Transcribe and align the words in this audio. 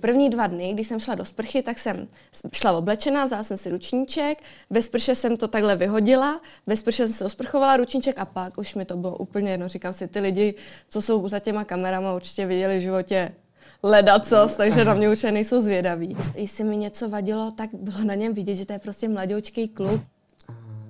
První 0.00 0.30
dva 0.30 0.46
dny, 0.46 0.72
když 0.72 0.86
jsem 0.86 1.00
šla 1.00 1.14
do 1.14 1.24
sprchy, 1.24 1.62
tak 1.62 1.78
jsem 1.78 2.08
šla 2.52 2.72
oblečená, 2.72 3.24
vzala 3.24 3.42
jsem 3.42 3.56
si 3.56 3.70
ručníček, 3.70 4.42
ve 4.70 4.82
sprše 4.82 5.14
jsem 5.14 5.36
to 5.36 5.48
takhle 5.48 5.76
vyhodila, 5.76 6.40
ve 6.66 6.76
sprše 6.76 7.06
jsem 7.06 7.16
se 7.16 7.24
osprchovala 7.24 7.76
ručníček 7.76 8.18
a 8.18 8.24
pak 8.24 8.58
už 8.58 8.74
mi 8.74 8.84
to 8.84 8.96
bylo 8.96 9.16
úplně 9.16 9.50
jedno. 9.50 9.68
Říkám 9.68 9.92
si, 9.92 10.08
ty 10.08 10.20
lidi, 10.20 10.54
co 10.88 11.02
jsou 11.02 11.28
za 11.28 11.38
těma 11.38 11.64
kamerama, 11.64 12.14
určitě 12.14 12.46
viděli 12.46 12.78
v 12.78 12.82
životě 12.82 13.32
ledacos, 13.82 14.56
takže 14.56 14.84
na 14.84 14.94
mě 14.94 15.10
už 15.10 15.22
nejsou 15.22 15.62
zvědaví. 15.62 16.16
Jestli 16.34 16.64
mi 16.64 16.76
něco 16.76 17.08
vadilo, 17.08 17.50
tak 17.50 17.70
bylo 17.72 18.04
na 18.04 18.14
něm 18.14 18.34
vidět, 18.34 18.56
že 18.56 18.66
to 18.66 18.72
je 18.72 18.78
prostě 18.78 19.08
mladoučký 19.08 19.68
kluk. 19.68 20.00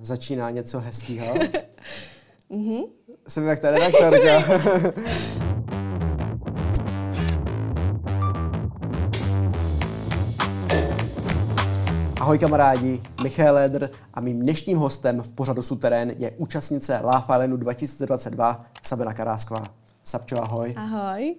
Začíná 0.01 0.49
něco 0.49 0.79
hezkého. 0.79 1.35
mm-hmm. 2.51 2.87
Jsem 3.27 3.47
jak 3.47 3.59
ta 3.59 3.71
redaktorka. 3.71 4.43
Ahoj 12.31 12.39
kamarádi, 12.39 13.01
Michal 13.23 13.55
Ledr 13.55 13.89
a 14.13 14.21
mým 14.21 14.39
dnešním 14.39 14.77
hostem 14.77 15.21
v 15.21 15.33
pořadu 15.33 15.63
Suterén 15.63 16.11
je 16.17 16.31
účastnice 16.31 17.01
Islandu 17.19 17.57
2022 17.57 18.59
Sabina 18.81 19.13
Karásková. 19.13 19.63
Sabčo, 20.03 20.43
ahoj. 20.43 20.73
Ahoj. 20.77 21.35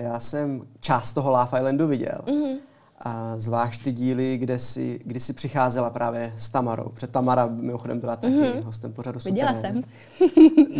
Já 0.00 0.20
jsem 0.20 0.62
část 0.80 1.12
toho 1.12 1.38
Islandu 1.44 1.86
viděl. 1.86 2.18
Mm-hmm. 2.26 2.56
A 2.98 3.34
zvlášť 3.36 3.82
ty 3.84 3.92
díly, 3.92 4.38
kde 4.38 4.58
jsi, 4.58 4.98
kdy 5.04 5.20
jsi 5.20 5.32
přicházela 5.32 5.90
právě 5.90 6.32
s 6.36 6.48
Tamarou. 6.48 6.88
Před 6.88 7.10
Tamara 7.10 7.46
mimochodem 7.46 8.00
byla 8.00 8.16
taky 8.16 8.34
mm-hmm. 8.34 8.62
hostem 8.62 8.92
pořadu 8.92 9.18
Viděla 9.24 9.54
jsem. 9.54 9.82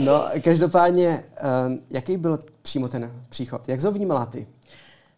no, 0.04 0.24
každopádně, 0.44 1.24
eh, 1.36 1.42
jaký 1.90 2.16
byl 2.16 2.38
přímo 2.62 2.88
ten 2.88 3.12
příchod? 3.28 3.68
Jak 3.68 3.80
jsi 3.80 3.86
ho 3.86 3.92
vnímala 3.92 4.26
ty? 4.26 4.46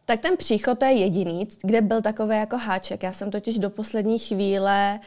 Tak 0.06 0.20
ten 0.20 0.37
příchod 0.37 0.83
je 0.83 0.92
jediný, 0.92 1.48
kde 1.62 1.80
byl 1.80 2.02
takový 2.02 2.37
jako 2.37 2.56
háček. 2.56 3.02
Já 3.02 3.12
jsem 3.12 3.30
totiž 3.30 3.59
do 3.59 3.70
poslední 3.70 4.19
chvíle 4.19 5.00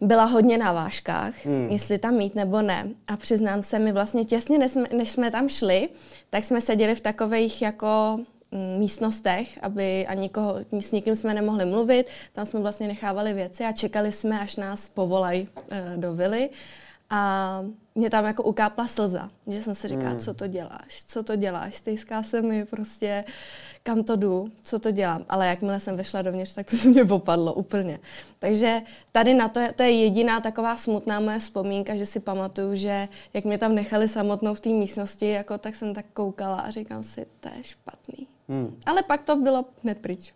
byla 0.00 0.24
hodně 0.24 0.58
na 0.58 0.72
vážkách, 0.72 1.46
hmm. 1.46 1.68
jestli 1.70 1.98
tam 1.98 2.14
mít 2.14 2.34
nebo 2.34 2.62
ne. 2.62 2.88
A 3.06 3.16
přiznám 3.16 3.62
se, 3.62 3.78
mi 3.78 3.92
vlastně 3.92 4.24
těsně, 4.24 4.58
než 4.58 4.72
jsme, 4.72 4.84
než 4.96 5.10
jsme 5.10 5.30
tam 5.30 5.48
šli, 5.48 5.88
tak 6.30 6.44
jsme 6.44 6.60
seděli 6.60 6.94
v 6.94 7.00
takových 7.00 7.62
jako 7.62 8.18
mm, 8.50 8.78
místnostech, 8.78 9.58
aby 9.62 10.06
a 10.06 10.14
nikoho, 10.14 10.56
s 10.80 10.92
nikým 10.92 11.16
jsme 11.16 11.34
nemohli 11.34 11.64
mluvit. 11.64 12.06
Tam 12.32 12.46
jsme 12.46 12.60
vlastně 12.60 12.88
nechávali 12.88 13.34
věci 13.34 13.64
a 13.64 13.72
čekali 13.72 14.12
jsme, 14.12 14.40
až 14.40 14.56
nás 14.56 14.88
povolají 14.88 15.48
e, 15.70 15.96
do 15.96 16.14
vily. 16.14 16.50
A 17.10 17.64
mě 17.94 18.10
tam 18.10 18.24
jako 18.24 18.42
ukápla 18.42 18.88
slza, 18.88 19.28
že 19.46 19.62
jsem 19.62 19.74
si 19.74 19.88
říkala, 19.88 20.10
hmm. 20.10 20.20
co 20.20 20.34
to 20.34 20.46
děláš, 20.46 21.04
co 21.06 21.22
to 21.22 21.36
děláš, 21.36 21.74
stejská 21.74 22.22
se 22.22 22.42
mi 22.42 22.64
prostě, 22.64 23.24
kam 23.82 24.04
to 24.04 24.16
jdu, 24.16 24.48
co 24.62 24.78
to 24.78 24.90
dělám. 24.90 25.24
Ale 25.28 25.46
jakmile 25.46 25.80
jsem 25.80 25.96
vešla 25.96 26.22
dovnitř, 26.22 26.54
tak 26.54 26.70
to 26.70 26.76
se 26.76 26.88
mě 26.88 27.04
opadlo 27.04 27.54
úplně. 27.54 28.00
Takže 28.38 28.82
tady 29.12 29.34
na 29.34 29.48
to, 29.48 29.60
to 29.76 29.82
je 29.82 29.90
jediná 29.90 30.40
taková 30.40 30.76
smutná 30.76 31.20
moje 31.20 31.38
vzpomínka, 31.38 31.96
že 31.96 32.06
si 32.06 32.20
pamatuju, 32.20 32.74
že 32.74 33.08
jak 33.34 33.44
mě 33.44 33.58
tam 33.58 33.74
nechali 33.74 34.08
samotnou 34.08 34.54
v 34.54 34.60
té 34.60 34.68
místnosti, 34.68 35.30
jako, 35.30 35.58
tak 35.58 35.74
jsem 35.74 35.94
tak 35.94 36.06
koukala 36.12 36.60
a 36.60 36.70
říkám 36.70 37.02
si, 37.02 37.26
to 37.40 37.48
je 37.48 37.64
špatný. 37.64 38.26
Hmm. 38.48 38.76
Ale 38.86 39.02
pak 39.02 39.22
to 39.22 39.36
bylo 39.36 39.64
hned 39.82 39.98
pryč. 39.98 40.34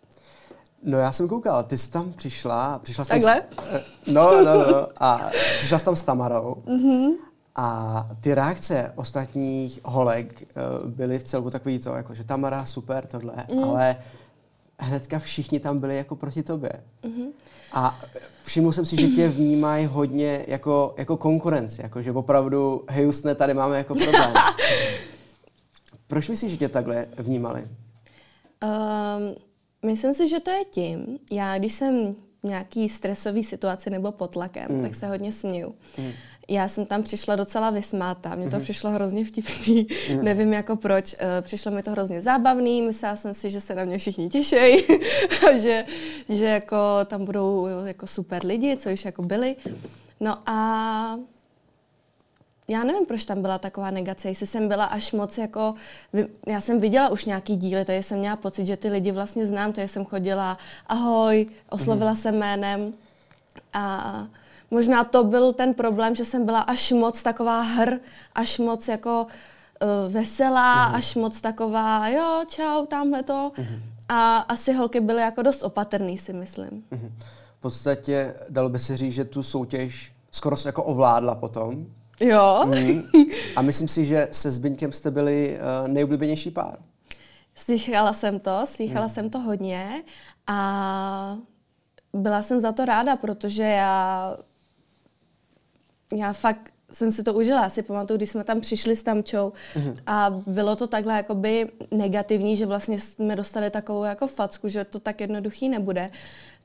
No 0.83 0.97
já 0.97 1.11
jsem 1.11 1.27
koukal, 1.27 1.63
ty 1.63 1.77
jsi 1.77 1.91
tam 1.91 2.13
přišla, 2.13 2.79
přišla 2.79 3.05
jsi 3.05 3.09
Takhle? 3.09 3.41
Tam 3.41 3.65
s, 3.65 3.67
eh, 3.71 3.83
no, 4.07 4.43
no, 4.43 4.71
no, 4.71 4.87
a 4.99 5.29
přišla 5.57 5.79
jsi 5.79 5.85
tam 5.85 5.95
s 5.95 6.03
Tamarou. 6.03 6.63
Mm-hmm. 6.65 7.28
A 7.61 8.09
ty 8.21 8.35
reakce 8.35 8.93
ostatních 8.95 9.79
holek 9.83 10.43
uh, 10.83 10.89
byly 10.89 11.19
v 11.19 11.23
celku 11.23 11.49
takový 11.49 11.79
to, 11.79 11.95
jako 11.95 12.15
že 12.15 12.23
Tamara, 12.23 12.65
super, 12.65 13.05
tohle, 13.05 13.33
mm. 13.53 13.63
ale 13.63 13.95
hnedka 14.79 15.19
všichni 15.19 15.59
tam 15.59 15.79
byli 15.79 15.97
jako 15.97 16.15
proti 16.15 16.43
tobě. 16.43 16.71
Mm-hmm. 17.03 17.27
A 17.73 17.99
všiml 18.43 18.71
jsem 18.71 18.85
si, 18.85 18.95
že 18.95 19.07
tě 19.07 19.27
vnímají 19.27 19.85
hodně 19.85 20.45
jako, 20.47 20.95
jako 20.97 21.17
konkurenci, 21.17 21.81
jako 21.81 22.01
že 22.01 22.11
opravdu, 22.11 22.85
hej 22.89 23.03
Justne, 23.03 23.35
tady 23.35 23.53
máme 23.53 23.77
jako 23.77 23.95
problém. 23.95 24.33
Proč 26.07 26.29
myslíš, 26.29 26.51
že 26.51 26.57
tě 26.57 26.69
takhle 26.69 27.07
vnímali? 27.17 27.61
Um, 27.61 29.35
myslím 29.85 30.13
si, 30.13 30.27
že 30.27 30.39
to 30.39 30.51
je 30.51 30.65
tím. 30.65 31.19
Já, 31.31 31.57
když 31.57 31.73
jsem 31.73 32.15
v 32.43 32.47
nějaký 32.47 32.89
stresový 32.89 33.43
situaci 33.43 33.89
nebo 33.89 34.11
pod 34.11 34.31
tlakem, 34.31 34.67
mm. 34.69 34.81
tak 34.81 34.95
se 34.95 35.07
hodně 35.07 35.31
směju. 35.31 35.75
Mm 35.97 36.11
já 36.49 36.67
jsem 36.67 36.85
tam 36.85 37.03
přišla 37.03 37.35
docela 37.35 37.69
vysmáta, 37.69 38.35
mně 38.35 38.49
to 38.49 38.57
mm-hmm. 38.57 38.61
přišlo 38.61 38.89
hrozně 38.89 39.25
vtipný, 39.25 39.87
mm. 40.09 40.23
nevím 40.23 40.53
jako 40.53 40.75
proč, 40.75 41.13
uh, 41.13 41.19
přišlo 41.41 41.71
mi 41.71 41.83
to 41.83 41.91
hrozně 41.91 42.21
zábavný, 42.21 42.81
myslela 42.81 43.15
jsem 43.15 43.33
si, 43.33 43.51
že 43.51 43.61
se 43.61 43.75
na 43.75 43.83
mě 43.83 43.97
všichni 43.97 44.29
těší, 44.29 44.55
že, 45.57 45.85
že 46.29 46.45
jako 46.45 46.77
tam 47.05 47.25
budou 47.25 47.67
jako 47.85 48.07
super 48.07 48.45
lidi, 48.45 48.77
co 48.77 48.89
již 48.89 49.05
jako 49.05 49.21
byli. 49.21 49.55
No 50.19 50.37
a 50.49 51.19
já 52.67 52.83
nevím, 52.83 53.05
proč 53.05 53.25
tam 53.25 53.41
byla 53.41 53.57
taková 53.57 53.91
negace, 53.91 54.27
jestli 54.27 54.47
jsem 54.47 54.67
byla 54.67 54.85
až 54.85 55.11
moc 55.11 55.37
jako, 55.37 55.75
já 56.47 56.61
jsem 56.61 56.79
viděla 56.79 57.09
už 57.09 57.25
nějaký 57.25 57.55
díly, 57.55 57.85
takže 57.85 58.03
jsem 58.03 58.19
měla 58.19 58.35
pocit, 58.35 58.65
že 58.65 58.77
ty 58.77 58.89
lidi 58.89 59.11
vlastně 59.11 59.45
znám, 59.45 59.73
takže 59.73 59.87
jsem 59.87 60.05
chodila, 60.05 60.57
ahoj, 60.87 61.47
oslovila 61.69 62.11
mm. 62.11 62.17
jsem 62.17 62.35
jménem 62.39 62.93
a 63.73 64.27
možná 64.71 65.03
to 65.03 65.23
byl 65.23 65.53
ten 65.53 65.73
problém, 65.73 66.15
že 66.15 66.25
jsem 66.25 66.45
byla 66.45 66.59
až 66.59 66.91
moc 66.91 67.23
taková 67.23 67.61
hr, 67.61 67.97
až 68.35 68.59
moc 68.59 68.87
jako 68.87 69.27
uh, 69.81 70.13
veselá, 70.13 70.91
uh-huh. 70.91 70.95
až 70.95 71.15
moc 71.15 71.41
taková, 71.41 72.07
jo, 72.07 72.43
čau, 72.47 72.85
tamhle 72.85 73.23
to. 73.23 73.51
Uh-huh. 73.57 73.81
A 74.09 74.37
asi 74.37 74.73
holky 74.73 74.99
byly 74.99 75.21
jako 75.21 75.41
dost 75.41 75.63
opatrný, 75.63 76.17
si 76.17 76.33
myslím. 76.33 76.83
Uh-huh. 76.91 77.11
V 77.57 77.61
podstatě 77.61 78.33
dalo 78.49 78.69
by 78.69 78.79
se 78.79 78.97
říct, 78.97 79.13
že 79.13 79.25
tu 79.25 79.43
soutěž 79.43 80.11
skoro 80.31 80.57
se 80.57 80.69
jako 80.69 80.83
ovládla 80.83 81.35
potom. 81.35 81.85
Jo. 82.19 82.65
Mm. 82.65 83.03
A 83.55 83.61
myslím 83.61 83.87
si, 83.87 84.05
že 84.05 84.27
se 84.31 84.51
Zbyňkem 84.51 84.91
jste 84.91 85.11
byli 85.11 85.59
uh, 85.59 85.87
nejoblíbenější 85.87 86.51
pár. 86.51 86.77
Slychala 87.55 88.13
jsem 88.13 88.39
to, 88.39 88.61
slychala 88.65 89.05
mm. 89.05 89.09
jsem 89.09 89.29
to 89.29 89.39
hodně 89.39 90.03
a 90.47 91.37
byla 92.13 92.41
jsem 92.41 92.61
za 92.61 92.71
to 92.71 92.85
ráda, 92.85 93.15
protože 93.15 93.63
já 93.63 94.37
já 96.17 96.33
fakt 96.33 96.71
jsem 96.91 97.11
si 97.11 97.23
to 97.23 97.33
užila. 97.33 97.63
Já 97.63 97.69
si 97.69 97.81
pamatuju, 97.81 98.17
když 98.17 98.29
jsme 98.29 98.43
tam 98.43 98.61
přišli 98.61 98.95
s 98.95 99.03
Tamčou 99.03 99.53
mm-hmm. 99.75 99.97
a 100.07 100.41
bylo 100.47 100.75
to 100.75 100.87
takhle 100.87 101.13
jakoby 101.13 101.67
negativní, 101.91 102.57
že 102.57 102.65
vlastně 102.65 102.99
jsme 102.99 103.35
dostali 103.35 103.69
takovou 103.69 104.03
jako 104.03 104.27
facku, 104.27 104.69
že 104.69 104.83
to 104.83 104.99
tak 104.99 105.21
jednoduchý 105.21 105.69
nebude. 105.69 106.11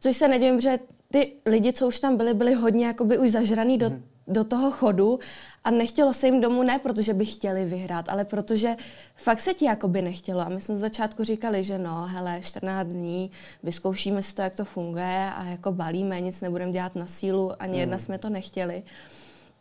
Což 0.01 0.17
se 0.17 0.29
nedivím, 0.29 0.61
že 0.61 0.79
ty 1.11 1.33
lidi, 1.47 1.73
co 1.73 1.87
už 1.87 1.99
tam 1.99 2.17
byli, 2.17 2.35
byli 2.35 2.55
hodně 2.55 2.87
jakoby 2.87 3.19
už 3.19 3.31
zažraný 3.31 3.79
do, 3.79 3.87
mm-hmm. 3.87 4.03
do 4.29 4.45
toho 4.45 4.71
chodu 4.71 5.19
a 5.65 5.71
nechtělo 5.71 6.13
se 6.13 6.27
jim 6.27 6.41
domů 6.41 6.63
ne, 6.63 6.79
protože 6.79 7.15
by 7.15 7.27
chtěli 7.27 7.65
vyhrát, 7.65 8.09
ale 8.09 8.25
protože 8.25 8.77
fakt 9.17 9.41
se 9.41 9.55
ti 9.55 9.65
jakoby 9.65 10.03
nechtělo. 10.03 10.41
A 10.41 10.49
my 10.49 10.61
jsme 10.61 10.77
z 10.77 10.81
začátku 10.81 11.25
říkali, 11.25 11.65
že 11.65 11.79
no, 11.79 12.07
hele, 12.07 12.41
14 12.43 12.89
dní, 12.89 13.31
vyzkoušíme 13.63 14.23
si 14.23 14.35
to, 14.35 14.43
jak 14.43 14.57
to 14.57 14.65
funguje 14.65 15.31
a 15.37 15.45
jako 15.45 15.73
balíme, 15.73 16.21
nic 16.21 16.41
nebudeme 16.41 16.73
dělat 16.73 16.97
na 16.97 17.07
sílu, 17.07 17.63
ani 17.63 17.73
mm. 17.73 17.81
jedna 17.81 17.99
jsme 17.99 18.19
to 18.19 18.31
nechtěli. 18.31 18.83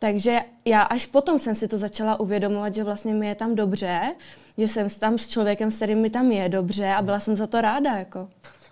Takže 0.04 0.40
já 0.64 0.82
až 0.82 1.06
potom 1.06 1.38
jsem 1.38 1.54
si 1.54 1.68
to 1.68 1.78
začala 1.78 2.20
uvědomovat, 2.20 2.74
že 2.74 2.84
vlastně 2.84 3.14
mi 3.14 3.26
je 3.26 3.34
tam 3.34 3.54
dobře, 3.54 4.14
že 4.58 4.68
jsem 4.68 4.90
tam 4.90 5.18
s 5.18 5.28
člověkem, 5.28 5.70
s 5.70 5.76
kterým 5.76 5.98
mi 5.98 6.10
tam 6.10 6.32
je 6.32 6.48
dobře 6.48 6.88
a 6.88 7.02
byla 7.02 7.20
jsem 7.20 7.36
za 7.36 7.46
to 7.46 7.60
ráda. 7.60 7.96
Jako. 7.96 8.28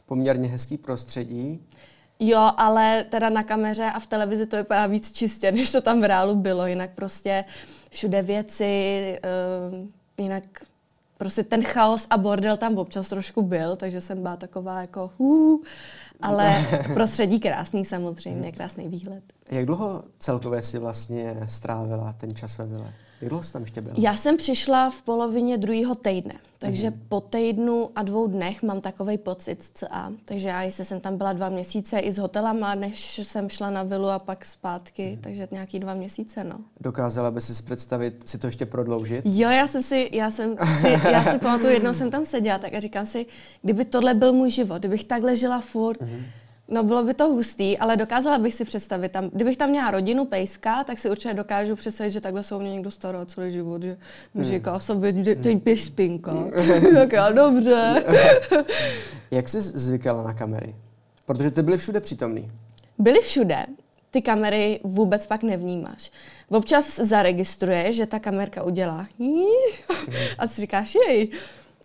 Poměrně 0.07 0.49
hezký 0.49 0.79
prostředí. 0.79 1.67
Jo, 2.21 2.51
ale 2.57 3.05
teda 3.05 3.31
na 3.31 3.43
kameře 3.43 3.85
a 3.85 4.01
v 4.01 4.07
televizi 4.07 4.47
to 4.47 4.57
vypadá 4.57 4.87
víc 4.87 5.13
čistě, 5.13 5.53
než 5.53 5.71
to 5.71 5.81
tam 5.81 6.01
v 6.01 6.05
reálu 6.05 6.37
bylo. 6.37 6.67
Jinak 6.67 6.91
prostě 6.95 7.45
všude 7.91 8.23
věci, 8.23 9.19
uh, 9.73 9.89
jinak 10.19 10.45
prostě 11.19 11.45
ten 11.45 11.63
chaos 11.63 12.07
a 12.11 12.17
bordel 12.17 12.57
tam 12.57 12.79
občas 12.79 13.09
trošku 13.09 13.43
byl, 13.43 13.77
takže 13.77 14.01
jsem 14.01 14.23
byla 14.23 14.37
taková 14.37 14.81
jako 14.81 15.11
uh, 15.19 15.61
ale 16.21 16.67
prostředí 16.95 17.41
krásný 17.41 17.85
samozřejmě, 17.85 18.53
krásný 18.53 18.89
výhled. 18.89 19.23
Jak 19.51 19.67
dlouho 19.67 20.05
celkově 20.19 20.63
si 20.63 20.79
vlastně 20.79 21.37
strávila 21.47 22.13
ten 22.13 22.35
čas 22.35 22.59
ve 22.59 22.67
vile? 22.67 22.93
Jak 23.23 23.29
dlouho 23.29 23.43
jsi 23.43 23.53
tam 23.53 23.63
ještě 23.63 23.81
byla? 23.81 23.95
Já 23.99 24.17
jsem 24.17 24.37
přišla 24.37 24.91
v 24.91 25.03
polovině 25.03 25.59
druhého 25.59 25.95
týdne, 25.95 26.35
takže 26.59 26.91
mm-hmm. 26.91 26.99
po 27.09 27.21
týdnu 27.21 27.91
a 27.97 28.03
dvou 28.03 28.27
dnech 28.27 28.63
mám 28.63 28.81
takový 28.81 29.19
pocit 29.19 29.71
CA. 29.75 30.13
Takže 30.25 30.49
já 30.49 30.63
jsem 30.63 31.01
tam 31.01 31.17
byla 31.17 31.33
dva 31.33 31.49
měsíce 31.49 31.99
i 31.99 32.13
s 32.13 32.19
hotelama, 32.19 32.75
než 32.75 33.19
jsem 33.19 33.49
šla 33.49 33.71
na 33.71 33.83
vilu 33.83 34.09
a 34.09 34.19
pak 34.19 34.45
zpátky, 34.47 35.03
mm-hmm. 35.03 35.21
takže 35.21 35.49
nějaký 35.51 35.79
dva 35.79 35.95
měsíce, 35.95 36.45
no. 36.45 36.59
Dokázala 36.81 37.31
by 37.31 37.41
si 37.41 37.63
představit 37.63 38.29
si 38.29 38.39
to 38.39 38.47
ještě 38.47 38.67
prodloužit? 38.67 39.23
Jo, 39.25 39.51
já 39.51 39.69
jsem 39.69 39.83
si, 39.83 40.09
já 40.13 40.31
jsem 40.31 40.57
si, 40.81 40.89
já 40.89 41.25
si 41.25 41.39
pamatuju, 41.43 41.73
jednou 41.73 41.95
jsem 41.95 42.11
tam 42.11 42.27
seděla, 42.27 42.59
tak 42.59 42.75
a 42.75 42.81
říkám 42.81 43.07
si, 43.07 43.27
kdyby 43.63 43.85
tohle 43.85 44.15
byl 44.15 44.33
můj 44.33 44.51
život, 44.51 44.79
kdybych 44.79 45.05
takhle 45.05 45.37
žila 45.37 45.61
furt, 45.61 46.01
mm-hmm 46.01 46.23
No 46.69 46.85
bylo 46.85 47.03
by 47.05 47.15
to 47.15 47.29
hustý, 47.29 47.79
ale 47.79 47.97
dokázala 47.97 48.39
bych 48.39 48.55
si 48.55 48.65
představit 48.65 49.13
tam, 49.13 49.31
kdybych 49.33 49.57
tam 49.57 49.71
měla 49.71 49.91
rodinu 49.91 50.25
pejska, 50.25 50.85
tak 50.85 50.99
si 50.99 51.11
určitě 51.11 51.35
dokážu 51.35 51.77
představit, 51.77 52.11
že 52.11 52.21
takhle 52.21 52.43
jsou 52.43 52.61
mě 52.61 52.73
někdo 52.73 52.91
stará 52.91 53.27
celý 53.27 53.53
život, 53.53 53.83
že 53.83 53.97
mi 54.35 54.45
hmm. 54.45 54.53
říká 54.53 54.81
sobě, 54.81 55.13
teď 55.43 55.63
běž 55.63 55.85
spinka. 55.85 56.33
tak 56.95 57.13
já, 57.13 57.31
dobře. 57.31 58.05
Jak 59.31 59.49
jsi 59.49 59.61
zvykala 59.61 60.23
na 60.23 60.35
kamery? 60.35 60.75
Protože 61.25 61.51
ty 61.51 61.63
byly 61.63 61.79
všude 61.79 62.01
přítomný. 62.01 62.51
Byly 62.99 63.21
všude. 63.21 63.67
Ty 64.11 64.23
kamery 64.23 64.81
vůbec 64.85 65.27
pak 65.27 65.43
nevnímáš. 65.43 66.11
Občas 66.49 66.97
zaregistruje, 66.97 67.93
že 67.93 68.07
ta 68.07 68.19
kamerka 68.19 68.63
udělá 68.63 69.07
a 70.39 70.49
si 70.49 70.61
říkáš 70.61 70.95
jej. 70.95 71.29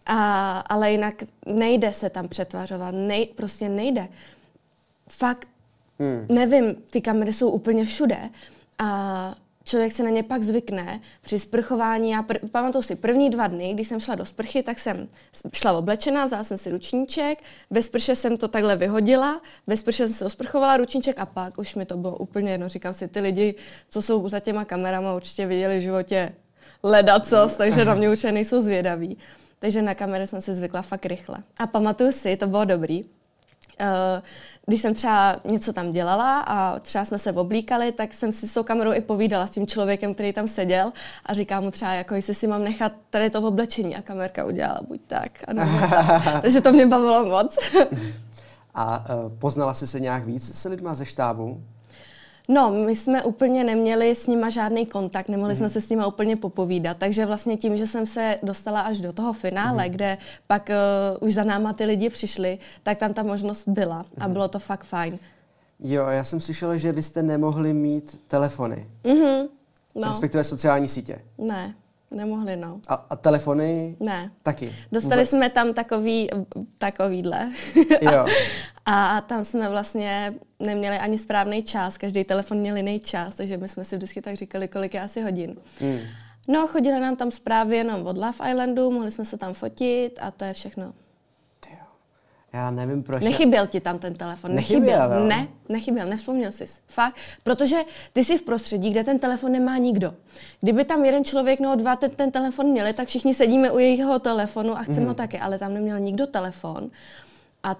A, 0.06 0.59
ale 0.59 0.91
jinak 0.91 1.24
nejde 1.45 1.94
se 1.94 2.09
tam 2.09 2.27
přetvařovat, 2.27 2.95
nej, 2.97 3.25
prostě 3.25 3.69
nejde. 3.69 4.07
Fakt, 5.07 5.48
hmm. 6.00 6.25
nevím, 6.30 6.75
ty 6.89 7.01
kamery 7.01 7.33
jsou 7.33 7.50
úplně 7.50 7.86
všude 7.86 8.18
a 8.80 9.36
člověk 9.63 9.94
se 9.94 10.04
na 10.04 10.09
ně 10.09 10.24
pak 10.24 10.44
zvykne 10.44 11.01
při 11.21 11.39
sprchování. 11.39 12.12
Já 12.12 12.24
pr- 12.24 12.50
pamatuju 12.50 12.81
si 12.81 12.95
první 12.95 13.30
dva 13.30 13.48
dny, 13.48 13.74
když 13.74 13.88
jsem 13.88 14.00
šla 14.00 14.15
do 14.15 14.25
sprchy, 14.25 14.63
tak 14.63 14.80
jsem 14.80 15.07
šla 15.54 15.74
oblečená, 15.74 16.25
vzala 16.25 16.44
jsem 16.44 16.57
si 16.57 16.71
ručníček, 16.71 17.44
ve 17.69 17.83
sprše 17.83 18.15
jsem 18.15 18.38
to 18.38 18.48
takhle 18.48 18.75
vyhodila, 18.75 19.42
ve 19.68 19.77
sprše 19.77 20.07
jsem 20.07 20.15
se 20.15 20.25
osprchovala 20.25 20.77
ručníček 20.77 21.19
a 21.19 21.25
pak 21.25 21.57
už 21.57 21.75
mi 21.75 21.86
to 21.86 21.98
bylo 21.98 22.18
úplně 22.18 22.51
jedno. 22.51 22.69
Říkám 22.69 22.94
si, 22.94 23.07
ty 23.07 23.19
lidi, 23.19 23.56
co 23.89 24.01
jsou 24.01 24.30
za 24.30 24.39
těma 24.39 24.65
kamerama, 24.65 25.15
určitě 25.15 25.45
viděli 25.45 25.80
v 25.80 25.81
životě 25.81 26.33
ledacos, 26.83 27.57
takže 27.57 27.86
na 27.86 27.94
mě 27.94 28.10
určitě 28.10 28.31
nejsou 28.31 28.62
zvědaví. 28.62 29.18
Takže 29.60 29.81
na 29.81 29.95
kamery 29.95 30.27
jsem 30.27 30.42
si 30.42 30.53
zvykla 30.53 30.81
fakt 30.81 31.06
rychle. 31.06 31.38
A 31.57 31.68
pamatuju 31.68 32.12
si, 32.12 32.38
to 32.38 32.48
bylo 32.48 32.65
dobrý, 32.65 33.06
když 34.65 34.81
jsem 34.81 34.94
třeba 34.94 35.35
něco 35.45 35.74
tam 35.74 35.91
dělala 35.91 36.39
a 36.39 36.79
třeba 36.79 37.06
jsme 37.06 37.19
se 37.19 37.31
oblíkali, 37.31 37.91
tak 37.91 38.13
jsem 38.13 38.33
si 38.33 38.47
s 38.47 38.53
tou 38.53 38.63
kamerou 38.63 38.94
i 38.94 39.01
povídala 39.01 39.47
s 39.47 39.51
tím 39.51 39.68
člověkem, 39.68 40.13
který 40.13 40.33
tam 40.33 40.47
seděl 40.47 40.91
a 41.25 41.33
říkám 41.33 41.63
mu 41.63 41.71
třeba, 41.71 41.91
jako 41.91 42.15
jestli 42.15 42.35
si 42.35 42.47
mám 42.47 42.63
nechat 42.63 42.91
tady 43.09 43.29
to 43.29 43.41
v 43.41 43.45
oblečení 43.45 43.95
a 43.95 44.01
kamerka 44.01 44.45
udělala 44.45 44.79
buď 44.88 45.01
tak. 45.07 45.31
A 45.47 45.53
tak. 45.53 46.41
Takže 46.41 46.62
to 46.62 46.71
mě 46.71 46.88
bavilo 46.88 47.25
moc. 47.25 47.57
a 48.74 49.06
uh, 49.15 49.31
poznala 49.39 49.74
jsi 49.74 49.88
se 49.88 50.00
nějak 50.00 50.25
víc 50.25 50.57
s 50.57 50.69
lidma 50.69 50.95
ze 50.95 51.06
štábu? 51.06 51.63
No, 52.48 52.72
my 52.72 52.96
jsme 52.96 53.24
úplně 53.24 53.64
neměli 53.64 54.16
s 54.16 54.28
nima 54.28 54.50
žádný 54.50 54.86
kontakt, 54.86 55.30
nemohli 55.30 55.54
mm. 55.54 55.58
jsme 55.58 55.70
se 55.70 55.82
s 55.82 55.90
nima 55.90 56.08
úplně 56.08 56.36
popovídat, 56.36 56.98
takže 56.98 57.26
vlastně 57.26 57.58
tím, 57.58 57.78
že 57.78 57.88
jsem 57.88 58.06
se 58.06 58.40
dostala 58.44 58.82
až 58.82 59.02
do 59.02 59.14
toho 59.14 59.34
finále, 59.34 59.86
mm. 59.86 59.92
kde 59.92 60.18
pak 60.48 60.70
uh, 61.20 61.28
už 61.28 61.34
za 61.34 61.44
náma 61.44 61.74
ty 61.74 61.86
lidi 61.86 62.10
přišli, 62.10 62.60
tak 62.84 62.98
tam 62.98 63.14
ta 63.14 63.24
možnost 63.24 63.68
byla 63.68 64.06
a 64.20 64.28
mm. 64.28 64.34
bylo 64.34 64.48
to 64.48 64.60
fakt 64.60 64.84
fajn. 64.84 65.20
Jo, 65.80 66.06
já 66.08 66.24
jsem 66.24 66.42
slyšela, 66.42 66.76
že 66.76 66.92
vy 66.92 67.04
jste 67.04 67.24
nemohli 67.24 67.74
mít 67.74 68.22
telefony. 68.28 68.90
Mm-hmm. 69.04 69.48
No. 69.96 70.08
Respektive 70.08 70.44
sociální 70.44 70.88
sítě. 70.88 71.18
Ne. 71.38 71.76
Nemohli, 72.12 72.56
no. 72.56 72.80
A, 72.88 72.94
a 73.09 73.15
telefony? 73.15 73.95
Ne. 74.00 74.31
Taky? 74.44 74.75
Dostali 74.92 75.21
Vůbec. 75.21 75.30
jsme 75.30 75.50
tam 75.50 75.74
takový, 75.74 76.30
takovýhle. 76.77 77.51
Jo. 78.01 78.25
a 78.86 79.21
tam 79.21 79.45
jsme 79.45 79.69
vlastně 79.69 80.33
neměli 80.59 80.98
ani 80.98 81.18
správný 81.18 81.63
čas, 81.63 81.98
každý 81.98 82.24
telefon 82.24 82.57
měl 82.57 82.77
jiný 82.77 83.00
čas, 83.00 83.36
takže 83.36 83.57
my 83.57 83.68
jsme 83.68 83.83
si 83.83 83.95
vždycky 83.95 84.21
tak 84.21 84.36
říkali, 84.36 84.68
kolik 84.68 84.94
je 84.94 85.01
asi 85.01 85.21
hodin. 85.21 85.56
Mm. 85.81 86.00
No, 86.48 86.68
chodili 86.68 87.00
nám 87.00 87.15
tam 87.15 87.31
zprávy 87.31 87.77
jenom 87.77 88.07
od 88.07 88.18
Love 88.18 88.51
Islandu, 88.51 88.92
mohli 88.92 89.12
jsme 89.12 89.25
se 89.25 89.38
tam 89.38 89.53
fotit 89.53 90.19
a 90.21 90.31
to 90.31 90.45
je 90.45 90.53
všechno. 90.53 90.94
Já 92.54 92.72
nevím 92.72 93.04
proč. 93.04 93.24
Nechyběl 93.24 93.68
ti 93.68 93.80
tam 93.80 94.00
ten 94.00 94.14
telefon? 94.14 94.56
Nechyběl, 94.56 95.00
nechyběl. 95.00 95.28
Ne, 95.28 95.48
nechyběl, 95.70 96.08
nevzpomněl 96.08 96.52
jsi. 96.52 96.66
Fakt. 96.88 97.16
Protože 97.44 97.78
ty 98.14 98.26
jsi 98.26 98.38
v 98.38 98.42
prostředí, 98.42 98.92
kde 98.92 99.04
ten 99.04 99.20
telefon 99.20 99.52
nemá 99.52 99.78
nikdo. 99.78 100.14
Kdyby 100.62 100.86
tam 100.86 101.06
jeden 101.06 101.24
člověk 101.24 101.60
nebo 101.60 101.76
dva 101.76 101.96
ten, 101.96 102.12
ten 102.12 102.32
telefon 102.32 102.66
měli, 102.66 102.94
tak 102.94 103.08
všichni 103.08 103.34
sedíme 103.34 103.72
u 103.72 103.80
jejího 103.80 104.20
telefonu 104.20 104.78
a 104.78 104.84
chceme 104.84 105.00
mm. 105.00 105.08
ho 105.08 105.14
taky, 105.14 105.40
ale 105.40 105.60
tam 105.60 105.74
neměl 105.74 106.00
nikdo 106.00 106.28
telefon. 106.28 106.90
A 107.64 107.76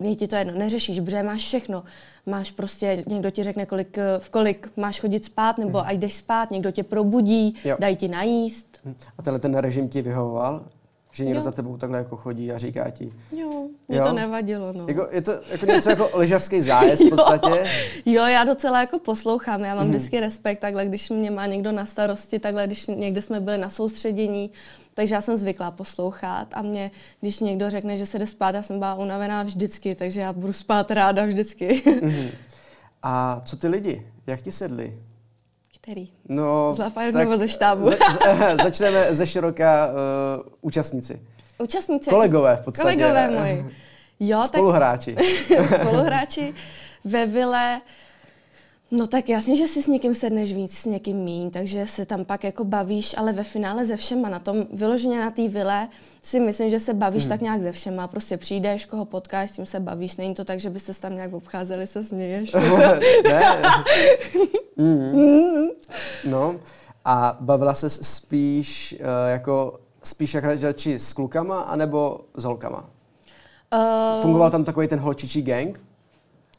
je 0.00 0.16
ti 0.16 0.28
to 0.28 0.36
jedno, 0.36 0.52
neřešíš, 0.54 1.00
protože 1.00 1.22
máš 1.22 1.40
všechno. 1.40 1.82
Máš 2.26 2.50
prostě, 2.50 3.04
někdo 3.06 3.30
ti 3.30 3.42
řekne, 3.42 3.66
kolik, 3.66 3.98
v 4.18 4.30
kolik 4.30 4.72
máš 4.76 5.00
chodit 5.00 5.24
spát, 5.24 5.58
nebo 5.58 5.78
mm. 5.78 5.84
a 5.86 5.92
jdeš 5.92 6.14
spát, 6.14 6.50
někdo 6.50 6.70
tě 6.70 6.82
probudí, 6.82 7.54
jo. 7.64 7.76
dají 7.80 7.96
ti 7.96 8.08
najíst. 8.08 8.80
A 9.18 9.22
tenhle 9.22 9.40
ten 9.40 9.54
režim 9.54 9.88
ti 9.88 10.02
vyhovoval? 10.02 10.64
Že 11.12 11.24
někdo 11.24 11.38
jo. 11.38 11.44
za 11.44 11.52
tebou 11.52 11.76
takhle 11.76 11.98
jako 11.98 12.16
chodí 12.16 12.52
a 12.52 12.58
říká 12.58 12.90
ti. 12.90 13.12
Jo, 13.36 13.66
mě 13.88 13.98
jo? 13.98 14.04
to 14.04 14.12
nevadilo, 14.12 14.72
no. 14.72 14.86
Jako, 14.88 15.08
je 15.10 15.22
to 15.22 15.32
jako 15.50 15.66
něco 15.66 15.90
jako 15.90 16.10
lyžařský 16.18 16.62
zájezd 16.62 17.02
v 17.02 17.10
podstatě? 17.10 17.64
Jo, 18.06 18.26
já 18.26 18.44
docela 18.44 18.80
jako 18.80 18.98
poslouchám, 18.98 19.64
já 19.64 19.74
mám 19.74 19.84
mm. 19.84 19.90
vždycky 19.90 20.20
respekt 20.20 20.58
takhle, 20.58 20.86
když 20.86 21.10
mě 21.10 21.30
má 21.30 21.46
někdo 21.46 21.72
na 21.72 21.86
starosti, 21.86 22.38
takhle, 22.38 22.66
když 22.66 22.86
někde 22.86 23.22
jsme 23.22 23.40
byli 23.40 23.58
na 23.58 23.70
soustředění, 23.70 24.50
takže 24.94 25.14
já 25.14 25.20
jsem 25.20 25.36
zvyklá 25.36 25.70
poslouchat 25.70 26.48
a 26.52 26.62
mě, 26.62 26.90
když 27.20 27.40
někdo 27.40 27.70
řekne, 27.70 27.96
že 27.96 28.06
se 28.06 28.18
jde 28.18 28.26
spát, 28.26 28.54
já 28.54 28.62
jsem 28.62 28.78
byla 28.78 28.94
unavená 28.94 29.42
vždycky, 29.42 29.94
takže 29.94 30.20
já 30.20 30.32
budu 30.32 30.52
spát 30.52 30.90
ráda 30.90 31.24
vždycky. 31.24 31.82
Mm. 32.02 32.28
A 33.02 33.40
co 33.44 33.56
ty 33.56 33.68
lidi? 33.68 34.06
Jak 34.26 34.42
ti 34.42 34.52
sedli? 34.52 34.98
Který? 35.80 36.08
No, 36.28 36.74
z 36.74 36.78
Lafayette 36.78 37.18
nebo 37.18 37.38
ze 37.38 37.48
štábu? 37.48 37.84
Za, 37.84 37.96
za, 38.36 38.56
začneme 38.62 39.14
ze 39.14 39.26
široká 39.26 39.86
uh, 39.86 39.92
účastníci. 40.60 41.22
Účastníci? 41.58 42.10
Kolegové 42.10 42.56
v 42.56 42.60
podstatě. 42.64 42.88
Kolegové 42.96 43.28
moji. 43.30 43.76
Jo, 44.20 44.42
Spoluhráči. 44.44 45.14
Tak, 45.14 45.80
spoluhráči 45.80 46.54
ve 47.04 47.26
vile. 47.26 47.80
No 48.92 49.06
tak 49.06 49.28
jasně, 49.28 49.56
že 49.56 49.66
si 49.66 49.82
s 49.82 49.86
někým 49.86 50.14
sedneš 50.14 50.52
víc, 50.52 50.78
s 50.78 50.84
někým 50.84 51.16
míň, 51.16 51.50
takže 51.50 51.86
se 51.86 52.06
tam 52.06 52.24
pak 52.24 52.44
jako 52.44 52.64
bavíš, 52.64 53.14
ale 53.18 53.32
ve 53.32 53.44
finále 53.44 53.86
ze 53.86 53.96
všema. 53.96 54.28
Na 54.28 54.38
tom 54.38 54.66
vyloženě 54.72 55.20
na 55.20 55.30
té 55.30 55.48
vile 55.48 55.88
si 56.22 56.40
myslím, 56.40 56.70
že 56.70 56.80
se 56.80 56.94
bavíš 56.94 57.22
hmm. 57.22 57.28
tak 57.28 57.40
nějak 57.40 57.62
ze 57.62 57.72
všema. 57.72 58.08
Prostě 58.08 58.36
přijdeš, 58.36 58.84
koho 58.84 59.04
potkáš, 59.04 59.50
s 59.50 59.52
tím 59.52 59.66
se 59.66 59.80
bavíš. 59.80 60.16
Není 60.16 60.34
to 60.34 60.44
tak, 60.44 60.60
že 60.60 60.70
byste 60.70 60.94
se 60.94 61.00
tam 61.00 61.14
nějak 61.14 61.32
obcházeli, 61.32 61.86
se 61.86 62.04
směješ. 62.04 62.52
ne. 63.24 63.62
mm. 64.76 65.68
No 66.24 66.56
a 67.04 67.36
bavila 67.40 67.74
se 67.74 67.90
spíš 67.90 68.96
uh, 69.00 69.06
jako 69.30 69.78
spíš 70.02 70.34
jak 70.34 70.44
radši 70.44 70.98
s 70.98 71.12
klukama 71.12 71.60
anebo 71.60 72.20
s 72.36 72.44
holkama? 72.44 72.90
Uh, 73.74 74.22
Fungoval 74.22 74.50
tam 74.50 74.64
takový 74.64 74.88
ten 74.88 74.98
holčičí 74.98 75.42
gang? 75.42 75.80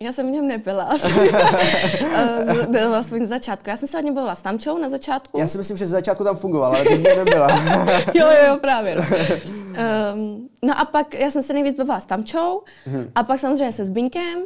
Já 0.02 0.12
jsem 0.12 0.28
v 0.28 0.32
něm 0.32 0.48
nebyla. 0.48 0.90
Byl 2.70 2.96
aspoň 2.96 3.26
z 3.26 3.30
začátku. 3.30 3.70
Já 3.70 3.78
jsem 3.78 3.88
se 3.88 3.98
hodně 3.98 4.12
bavila 4.12 4.36
s 4.36 4.42
Tamčou 4.42 4.78
na 4.78 4.90
začátku. 4.90 5.40
Já 5.40 5.48
si 5.48 5.58
myslím, 5.58 5.78
že 5.78 5.88
z 5.88 5.90
začátku 5.90 6.24
tam 6.24 6.38
fungovala, 6.38 6.76
ale 6.76 6.86
jsi 6.86 7.04
nebyla. 7.04 7.48
jo, 8.14 8.28
jo, 8.28 8.48
jo, 8.48 8.58
právě. 8.62 8.96
No. 8.96 9.04
Um, 10.14 10.50
no 10.64 10.80
a 10.80 10.86
pak 10.86 11.14
já 11.14 11.32
jsem 11.32 11.44
se 11.44 11.54
nejvíc 11.54 11.76
bavila 11.76 12.00
s 12.00 12.06
Tamčou 12.06 12.62
hmm. 12.86 13.12
a 13.16 13.24
pak 13.24 13.40
samozřejmě 13.40 13.72
se 13.72 13.86
Zbyňkem, 13.86 14.40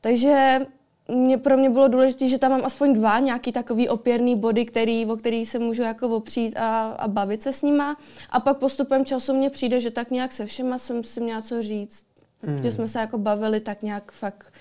takže 0.00 0.60
mě, 1.08 1.38
pro 1.38 1.56
mě 1.56 1.70
bylo 1.70 1.88
důležité, 1.88 2.28
že 2.28 2.38
tam 2.38 2.50
mám 2.50 2.64
aspoň 2.64 2.92
dva 2.92 3.18
nějaký 3.18 3.52
takový 3.52 3.88
opěrný 3.88 4.36
body, 4.36 4.64
který, 4.64 5.06
o 5.06 5.16
který 5.16 5.46
se 5.46 5.58
můžu 5.58 5.82
jako 5.82 6.08
opřít 6.08 6.56
a, 6.56 6.88
a 6.88 7.08
bavit 7.08 7.42
se 7.42 7.52
s 7.52 7.62
nima. 7.62 7.96
A 8.30 8.40
pak 8.40 8.58
postupem 8.58 9.04
času 9.04 9.34
mně 9.34 9.50
přijde, 9.50 9.80
že 9.80 9.90
tak 9.90 10.10
nějak 10.10 10.32
se 10.32 10.46
všema 10.46 10.78
jsem 10.78 11.04
si 11.04 11.20
měla 11.20 11.42
co 11.42 11.62
říct. 11.62 12.04
Mm. 12.42 12.62
Že 12.62 12.72
jsme 12.72 12.88
se 12.88 12.98
jako 12.98 13.18
bavili 13.18 13.60
tak 13.60 13.82
nějak 13.82 14.12
fakt 14.12 14.52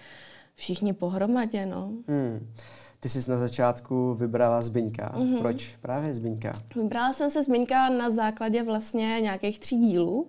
všichni 0.57 0.93
pohromadě, 0.93 1.65
no. 1.65 1.87
Mm. 2.07 2.53
Ty 2.99 3.09
jsi 3.09 3.31
na 3.31 3.37
začátku 3.37 4.13
vybrala 4.13 4.61
Zbyňka. 4.61 5.15
Mm-hmm. 5.17 5.39
Proč 5.39 5.75
právě 5.81 6.13
Zbyňka? 6.13 6.53
Vybrala 6.75 7.13
jsem 7.13 7.31
se 7.31 7.43
Zbyňka 7.43 7.89
na 7.89 8.09
základě 8.09 8.63
vlastně 8.63 9.17
nějakých 9.21 9.59
tří 9.59 9.77
dílů. 9.77 10.27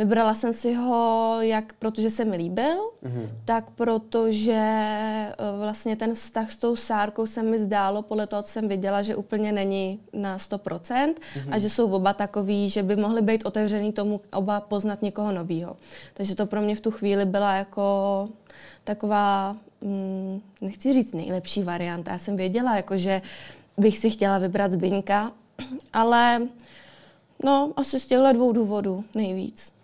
Vybrala 0.00 0.34
jsem 0.34 0.54
si 0.54 0.74
ho 0.74 1.36
jak 1.40 1.72
protože 1.72 2.10
se 2.10 2.24
mi 2.24 2.36
líbil, 2.36 2.90
mm-hmm. 3.02 3.28
tak 3.44 3.70
protože 3.70 4.52
e, 4.52 5.34
vlastně 5.58 5.96
ten 5.96 6.14
vztah 6.14 6.50
s 6.50 6.56
tou 6.56 6.76
Sárkou 6.76 7.26
se 7.26 7.42
mi 7.42 7.58
zdálo, 7.58 8.02
podle 8.02 8.26
toho, 8.26 8.42
co 8.42 8.52
jsem 8.52 8.68
viděla, 8.68 9.02
že 9.02 9.16
úplně 9.16 9.52
není 9.52 10.00
na 10.12 10.38
100% 10.38 11.14
mm-hmm. 11.14 11.48
a 11.50 11.58
že 11.58 11.70
jsou 11.70 11.92
oba 11.92 12.12
takový, 12.12 12.70
že 12.70 12.82
by 12.82 12.96
mohli 12.96 13.22
být 13.22 13.44
otevřený 13.44 13.92
tomu 13.92 14.20
oba 14.32 14.60
poznat 14.60 15.02
někoho 15.02 15.32
nového. 15.32 15.76
Takže 16.14 16.34
to 16.34 16.46
pro 16.46 16.60
mě 16.60 16.76
v 16.76 16.80
tu 16.80 16.90
chvíli 16.90 17.24
byla 17.24 17.54
jako 17.54 18.28
taková, 18.84 19.56
hm, 19.82 20.40
nechci 20.60 20.92
říct 20.92 21.12
nejlepší 21.12 21.62
varianta. 21.62 22.12
Já 22.12 22.18
jsem 22.18 22.36
věděla, 22.36 22.76
jako, 22.76 22.96
že 22.96 23.22
bych 23.76 23.98
si 23.98 24.10
chtěla 24.10 24.38
vybrat 24.38 24.72
Zbyňka, 24.72 25.32
ale 25.92 26.48
no, 27.44 27.72
asi 27.76 28.00
z 28.00 28.06
těchto 28.06 28.32
dvou 28.32 28.52
důvodů 28.52 29.04
nejvíc. 29.14 29.79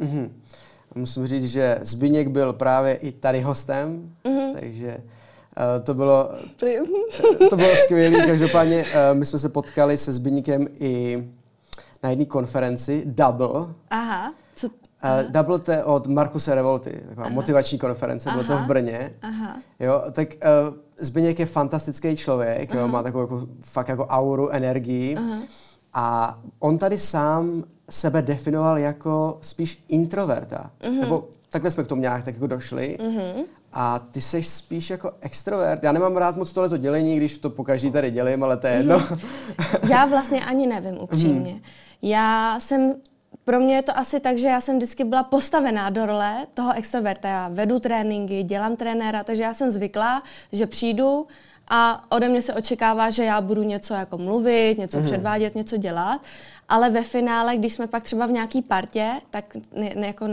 Mm-hmm. 0.00 0.30
Musím 0.94 1.26
říct, 1.26 1.50
že 1.50 1.78
Zbyněk 1.82 2.28
byl 2.28 2.52
právě 2.52 2.94
i 2.94 3.12
tady 3.12 3.40
hostem, 3.40 4.06
mm-hmm. 4.24 4.54
takže 4.60 4.96
uh, 4.96 5.84
to 5.84 5.94
bylo, 5.94 6.30
to 7.50 7.56
bylo 7.56 7.76
skvělé. 7.76 8.26
Každopádně 8.26 8.84
uh, 8.84 9.18
my 9.18 9.26
jsme 9.26 9.38
se 9.38 9.48
potkali 9.48 9.98
se 9.98 10.12
Zbyňkem 10.12 10.66
i 10.78 11.24
na 12.02 12.10
jedné 12.10 12.24
konferenci 12.24 13.02
Double. 13.06 13.74
Aha. 13.90 14.34
Co? 14.56 14.66
Uh, 14.66 15.30
Double 15.30 15.58
to 15.58 15.72
je 15.72 15.84
od 15.84 16.06
Markuse 16.06 16.54
Revolty, 16.54 17.00
taková 17.08 17.26
Aha. 17.26 17.34
motivační 17.34 17.78
konference, 17.78 18.28
Aha. 18.28 18.42
bylo 18.42 18.58
to 18.58 18.64
v 18.64 18.66
Brně. 18.66 19.14
Aha. 19.22 19.56
Jo, 19.80 20.02
tak 20.12 20.28
uh, 20.68 20.74
Zbyněk 20.98 21.38
je 21.38 21.46
fantastický 21.46 22.16
člověk, 22.16 22.74
jo, 22.74 22.88
má 22.88 23.02
takovou 23.02 23.22
jako, 23.22 23.46
fakt 23.60 23.88
jako 23.88 24.06
auru, 24.06 24.48
energii. 24.48 25.16
Aha. 25.16 25.38
A 25.94 26.38
on 26.58 26.78
tady 26.78 26.98
sám 26.98 27.64
sebe 27.90 28.22
definoval 28.22 28.78
jako 28.78 29.38
spíš 29.40 29.84
introverta. 29.88 30.70
Mm-hmm. 30.80 31.00
Nebo 31.00 31.28
takhle 31.50 31.70
jsme 31.70 31.84
k 31.84 31.86
tomu 31.86 32.02
nějak 32.02 32.24
tak 32.24 32.34
jako 32.34 32.46
došli. 32.46 32.98
Mm-hmm. 33.00 33.44
A 33.72 33.98
ty 33.98 34.20
jsi 34.20 34.42
spíš 34.42 34.90
jako 34.90 35.10
extrovert. 35.20 35.84
Já 35.84 35.92
nemám 35.92 36.16
rád 36.16 36.36
moc 36.36 36.52
tohleto 36.52 36.76
dělení, 36.76 37.16
když 37.16 37.38
to 37.38 37.50
po 37.50 37.64
každý 37.64 37.90
tady 37.90 38.10
dělím, 38.10 38.44
ale 38.44 38.56
to 38.56 38.66
je 38.66 38.72
jedno. 38.72 38.98
Mm-hmm. 38.98 39.20
Já 39.90 40.06
vlastně 40.06 40.44
ani 40.44 40.66
nevím, 40.66 40.98
upřímně. 41.00 41.52
Mm-hmm. 41.52 41.62
Já 42.02 42.60
jsem 42.60 42.94
pro 43.44 43.60
mě 43.60 43.76
je 43.76 43.82
to 43.82 43.98
asi 43.98 44.20
tak, 44.20 44.38
že 44.38 44.46
já 44.46 44.60
jsem 44.60 44.76
vždycky 44.76 45.04
byla 45.04 45.22
postavená 45.22 45.90
do 45.90 46.06
role 46.06 46.46
toho 46.54 46.72
extroverta. 46.72 47.28
Já 47.28 47.48
vedu 47.48 47.78
tréninky, 47.80 48.42
dělám 48.42 48.76
trenéra, 48.76 49.24
takže 49.24 49.42
já 49.42 49.54
jsem 49.54 49.70
zvyklá, 49.70 50.22
že 50.52 50.66
přijdu 50.66 51.26
a 51.70 52.04
ode 52.08 52.28
mě 52.28 52.42
se 52.42 52.54
očekává, 52.54 53.10
že 53.10 53.24
já 53.24 53.40
budu 53.40 53.62
něco 53.62 53.94
jako 53.94 54.18
mluvit, 54.18 54.78
něco 54.78 54.98
mm-hmm. 54.98 55.04
předvádět, 55.04 55.54
něco 55.54 55.76
dělat. 55.76 56.20
Ale 56.68 56.90
ve 56.90 57.02
finále, 57.02 57.56
když 57.56 57.72
jsme 57.72 57.86
pak 57.86 58.04
třeba 58.04 58.26
v 58.26 58.30
nějaký 58.30 58.62
partě, 58.62 59.12
tak 59.30 59.44
ne, 59.76 59.92
ne, 59.96 60.06
jako 60.06 60.26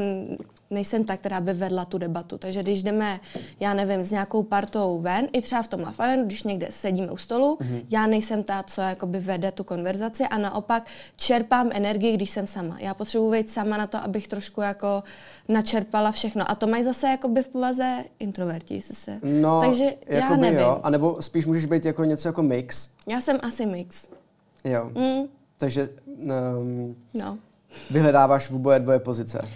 nejsem 0.73 1.03
ta, 1.03 1.17
která 1.17 1.41
by 1.41 1.53
vedla 1.53 1.85
tu 1.85 1.97
debatu. 1.97 2.37
Takže 2.37 2.63
když 2.63 2.83
jdeme, 2.83 3.19
já 3.59 3.73
nevím, 3.73 4.05
s 4.05 4.11
nějakou 4.11 4.43
partou 4.43 4.99
ven, 5.01 5.27
i 5.33 5.41
třeba 5.41 5.61
v 5.61 5.67
tom 5.67 5.81
Lafayette, 5.81 6.25
když 6.25 6.43
někde 6.43 6.67
sedíme 6.71 7.11
u 7.11 7.17
stolu, 7.17 7.57
mm-hmm. 7.61 7.85
já 7.89 8.07
nejsem 8.07 8.43
ta, 8.43 8.63
co 8.63 8.81
jakoby 8.81 9.19
vede 9.19 9.51
tu 9.51 9.63
konverzaci 9.63 10.23
a 10.23 10.37
naopak 10.37 10.87
čerpám 11.15 11.69
energii, 11.73 12.13
když 12.13 12.29
jsem 12.29 12.47
sama. 12.47 12.77
Já 12.79 12.93
potřebuji 12.93 13.31
být 13.31 13.49
sama 13.51 13.77
na 13.77 13.87
to, 13.87 13.97
abych 13.97 14.27
trošku 14.27 14.61
jako 14.61 15.03
načerpala 15.47 16.11
všechno. 16.11 16.51
A 16.51 16.55
to 16.55 16.67
mají 16.67 16.83
zase 16.83 17.07
jakoby 17.07 17.43
v 17.43 17.47
povaze 17.47 18.03
introverti. 18.19 18.81
Se. 18.81 19.19
No, 19.23 19.61
Takže 19.61 19.93
já 20.07 20.35
nevím. 20.35 20.59
Jo. 20.59 20.79
A 20.83 20.89
nebo 20.89 21.21
spíš 21.21 21.45
můžeš 21.45 21.65
být 21.65 21.85
jako 21.85 22.03
něco 22.03 22.27
jako 22.27 22.43
mix. 22.43 22.89
Já 23.07 23.21
jsem 23.21 23.39
asi 23.41 23.65
mix. 23.65 24.07
Jo. 24.63 24.91
Mm. 24.95 25.27
Takže 25.57 25.89
um, 26.59 26.95
no. 27.13 27.37
vyhledáváš 27.91 28.49
v 28.49 28.55
oboje 28.55 28.79
dvoje 28.79 28.99
pozice. 28.99 29.47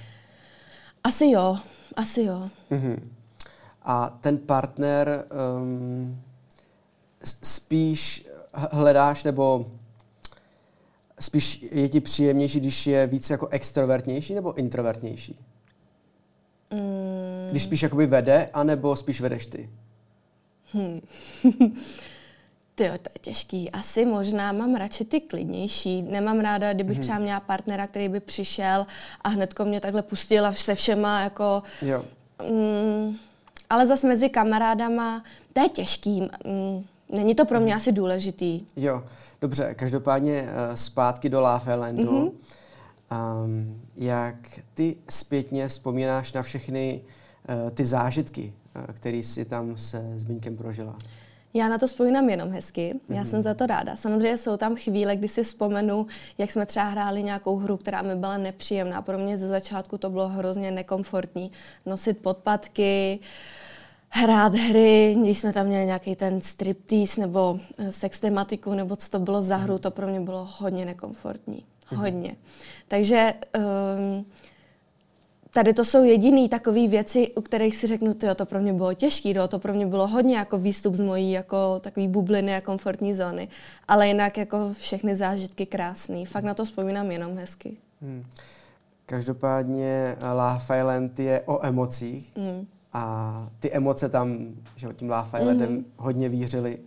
Asi 1.07 1.31
jo, 1.31 1.57
asi 1.95 2.23
jo. 2.23 2.49
Mm-hmm. 2.71 2.99
A 3.81 4.09
ten 4.09 4.37
partner 4.37 5.25
um, 5.61 6.23
spíš 7.23 8.27
hledáš 8.53 9.23
nebo 9.23 9.71
spíš 11.19 11.65
je 11.71 11.89
ti 11.89 12.01
příjemnější, 12.01 12.59
když 12.59 12.87
je 12.87 13.07
víc 13.07 13.29
jako 13.29 13.47
extrovertnější 13.47 14.35
nebo 14.35 14.53
introvertnější? 14.53 15.39
Mm. 16.71 17.47
Když 17.51 17.63
spíš 17.63 17.83
jakoby 17.83 18.05
vede, 18.05 18.49
anebo 18.53 18.95
spíš 18.95 19.21
vedeš 19.21 19.47
ty? 19.47 19.69
Hmm. 20.71 21.01
Ty 22.77 22.83
to 22.83 22.93
je 22.93 22.99
těžký. 23.21 23.71
Asi 23.71 24.05
možná 24.05 24.51
mám 24.51 24.75
radši 24.75 25.05
ty 25.05 25.21
klidnější. 25.21 26.01
Nemám 26.01 26.39
ráda, 26.39 26.73
kdybych 26.73 26.95
hmm. 26.95 27.03
třeba 27.03 27.19
měla 27.19 27.39
partnera, 27.39 27.87
který 27.87 28.09
by 28.09 28.19
přišel 28.19 28.87
a 29.21 29.29
hnedko 29.29 29.65
mě 29.65 29.79
takhle 29.79 30.01
pustila 30.01 30.53
se 30.53 30.75
všema, 30.75 31.21
jako... 31.21 31.63
Jo. 31.81 32.05
Mm, 32.49 33.15
ale 33.69 33.87
zase 33.87 34.07
mezi 34.07 34.29
kamarádama, 34.29 35.23
to 35.53 35.61
je 35.61 35.69
těžký. 35.69 36.21
Mm, 36.21 36.85
není 37.09 37.35
to 37.35 37.45
pro 37.45 37.59
mě 37.59 37.71
hmm. 37.71 37.77
asi 37.77 37.91
důležitý. 37.91 38.61
Jo, 38.75 39.03
dobře. 39.41 39.73
Každopádně 39.73 40.41
uh, 40.41 40.75
zpátky 40.75 41.29
do 41.29 41.41
Lafelandu. 41.41 42.03
Mm-hmm. 42.03 43.43
Um, 43.43 43.81
jak 43.95 44.35
ty 44.73 44.95
zpětně 45.09 45.67
vzpomínáš 45.67 46.33
na 46.33 46.41
všechny 46.41 47.01
uh, 47.49 47.71
ty 47.71 47.85
zážitky, 47.85 48.53
uh, 48.75 48.83
které 48.93 49.23
si 49.23 49.45
tam 49.45 49.77
se 49.77 50.13
Zbyňkem 50.15 50.57
prožila? 50.57 50.95
Já 51.53 51.67
na 51.67 51.77
to 51.77 51.87
vzpomínám 51.87 52.29
jenom 52.29 52.49
hezky, 52.49 52.95
já 53.09 53.15
mm-hmm. 53.15 53.25
jsem 53.25 53.43
za 53.43 53.53
to 53.53 53.65
ráda. 53.65 53.95
Samozřejmě 53.95 54.37
jsou 54.37 54.57
tam 54.57 54.75
chvíle, 54.75 55.15
kdy 55.15 55.27
si 55.27 55.43
vzpomenu, 55.43 56.07
jak 56.37 56.51
jsme 56.51 56.65
třeba 56.65 56.85
hráli 56.85 57.23
nějakou 57.23 57.57
hru, 57.57 57.77
která 57.77 58.01
mi 58.01 58.15
byla 58.15 58.37
nepříjemná. 58.37 59.01
Pro 59.01 59.17
mě 59.17 59.37
ze 59.37 59.47
začátku 59.47 59.97
to 59.97 60.09
bylo 60.09 60.27
hrozně 60.27 60.71
nekomfortní. 60.71 61.51
Nosit 61.85 62.17
podpatky, 62.17 63.19
hrát 64.09 64.55
hry, 64.55 65.15
když 65.19 65.39
jsme 65.39 65.53
tam 65.53 65.65
měli 65.65 65.85
nějaký 65.85 66.15
ten 66.15 66.41
striptease 66.41 67.21
nebo 67.21 67.59
eh, 67.77 67.91
sex 67.91 68.19
tematiku, 68.19 68.73
nebo 68.73 68.95
co 68.95 69.09
to 69.09 69.19
bylo 69.19 69.41
za 69.41 69.57
hru, 69.57 69.73
mhm. 69.73 69.81
to 69.81 69.91
pro 69.91 70.07
mě 70.07 70.19
bylo 70.19 70.47
hodně 70.57 70.85
nekomfortní. 70.85 71.65
Mhm. 71.91 72.01
Hodně. 72.01 72.35
Takže 72.87 73.33
um, 73.57 74.25
tady 75.57 75.73
to 75.73 75.85
jsou 75.85 76.03
jediné 76.03 76.49
takové 76.49 76.87
věci, 76.87 77.31
u 77.35 77.41
kterých 77.41 77.75
si 77.75 77.87
řeknu, 77.87 78.13
tyjo, 78.13 78.35
to 78.35 78.45
pro 78.45 78.59
mě 78.59 78.73
bylo 78.73 78.93
těžké, 78.93 79.33
no, 79.33 79.47
to 79.47 79.59
pro 79.59 79.73
mě 79.73 79.85
bylo 79.85 80.07
hodně 80.07 80.37
jako 80.37 80.57
výstup 80.57 80.95
z 80.95 80.99
mojí 80.99 81.31
jako 81.31 81.79
takový 81.79 82.07
bubliny 82.07 82.55
a 82.55 82.61
komfortní 82.61 83.15
zóny. 83.15 83.47
Ale 83.87 84.07
jinak 84.07 84.37
jako 84.37 84.73
všechny 84.79 85.15
zážitky 85.15 85.65
krásný. 85.65 86.25
Fakt 86.25 86.43
na 86.43 86.53
to 86.53 86.65
vzpomínám 86.65 87.11
jenom 87.11 87.37
hezky. 87.37 87.77
Hmm. 88.01 88.25
Každopádně 89.05 90.15
La 90.33 90.61
Island 90.77 91.19
je 91.19 91.41
o 91.45 91.65
emocích 91.65 92.31
hmm. 92.37 92.67
a 92.93 93.49
ty 93.59 93.71
emoce 93.71 94.09
tam, 94.09 94.37
že 94.75 94.87
tím 94.93 95.09
La 95.09 95.29
Islandem 95.39 95.69
hmm. 95.69 95.85
hodně 95.97 96.29
vířily. 96.29 96.77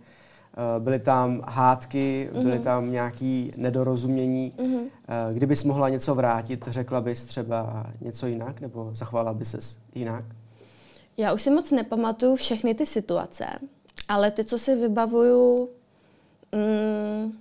Eh, 0.57 0.79
byly 0.79 0.99
tam 0.99 1.41
hádky, 1.47 2.29
mm-hmm. 2.33 2.43
byly 2.43 2.59
tam 2.59 2.91
nějaké 2.91 3.47
nedorozumění. 3.57 4.53
Mm-hmm. 4.57 4.81
Kdybys 5.33 5.63
mohla 5.63 5.89
něco 5.89 6.15
vrátit, 6.15 6.67
řekla 6.67 7.01
bys 7.01 7.25
třeba 7.25 7.85
něco 8.01 8.27
jinak, 8.27 8.61
nebo 8.61 8.89
zachovala 8.93 9.33
bys 9.33 9.49
se 9.49 9.77
jinak? 9.95 10.25
Já 11.17 11.33
už 11.33 11.41
si 11.41 11.49
moc 11.49 11.71
nepamatuju 11.71 12.35
všechny 12.35 12.75
ty 12.75 12.85
situace, 12.85 13.45
ale 14.07 14.31
ty, 14.31 14.45
co 14.45 14.59
si 14.59 14.75
vybavuju, 14.75 15.69
mm, 16.51 17.33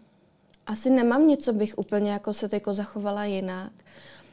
asi 0.66 0.90
nemám 0.90 1.26
něco, 1.26 1.52
bych 1.52 1.78
úplně 1.78 2.12
jako 2.12 2.34
se 2.34 2.48
jako 2.52 2.74
zachovala 2.74 3.24
jinak. 3.24 3.72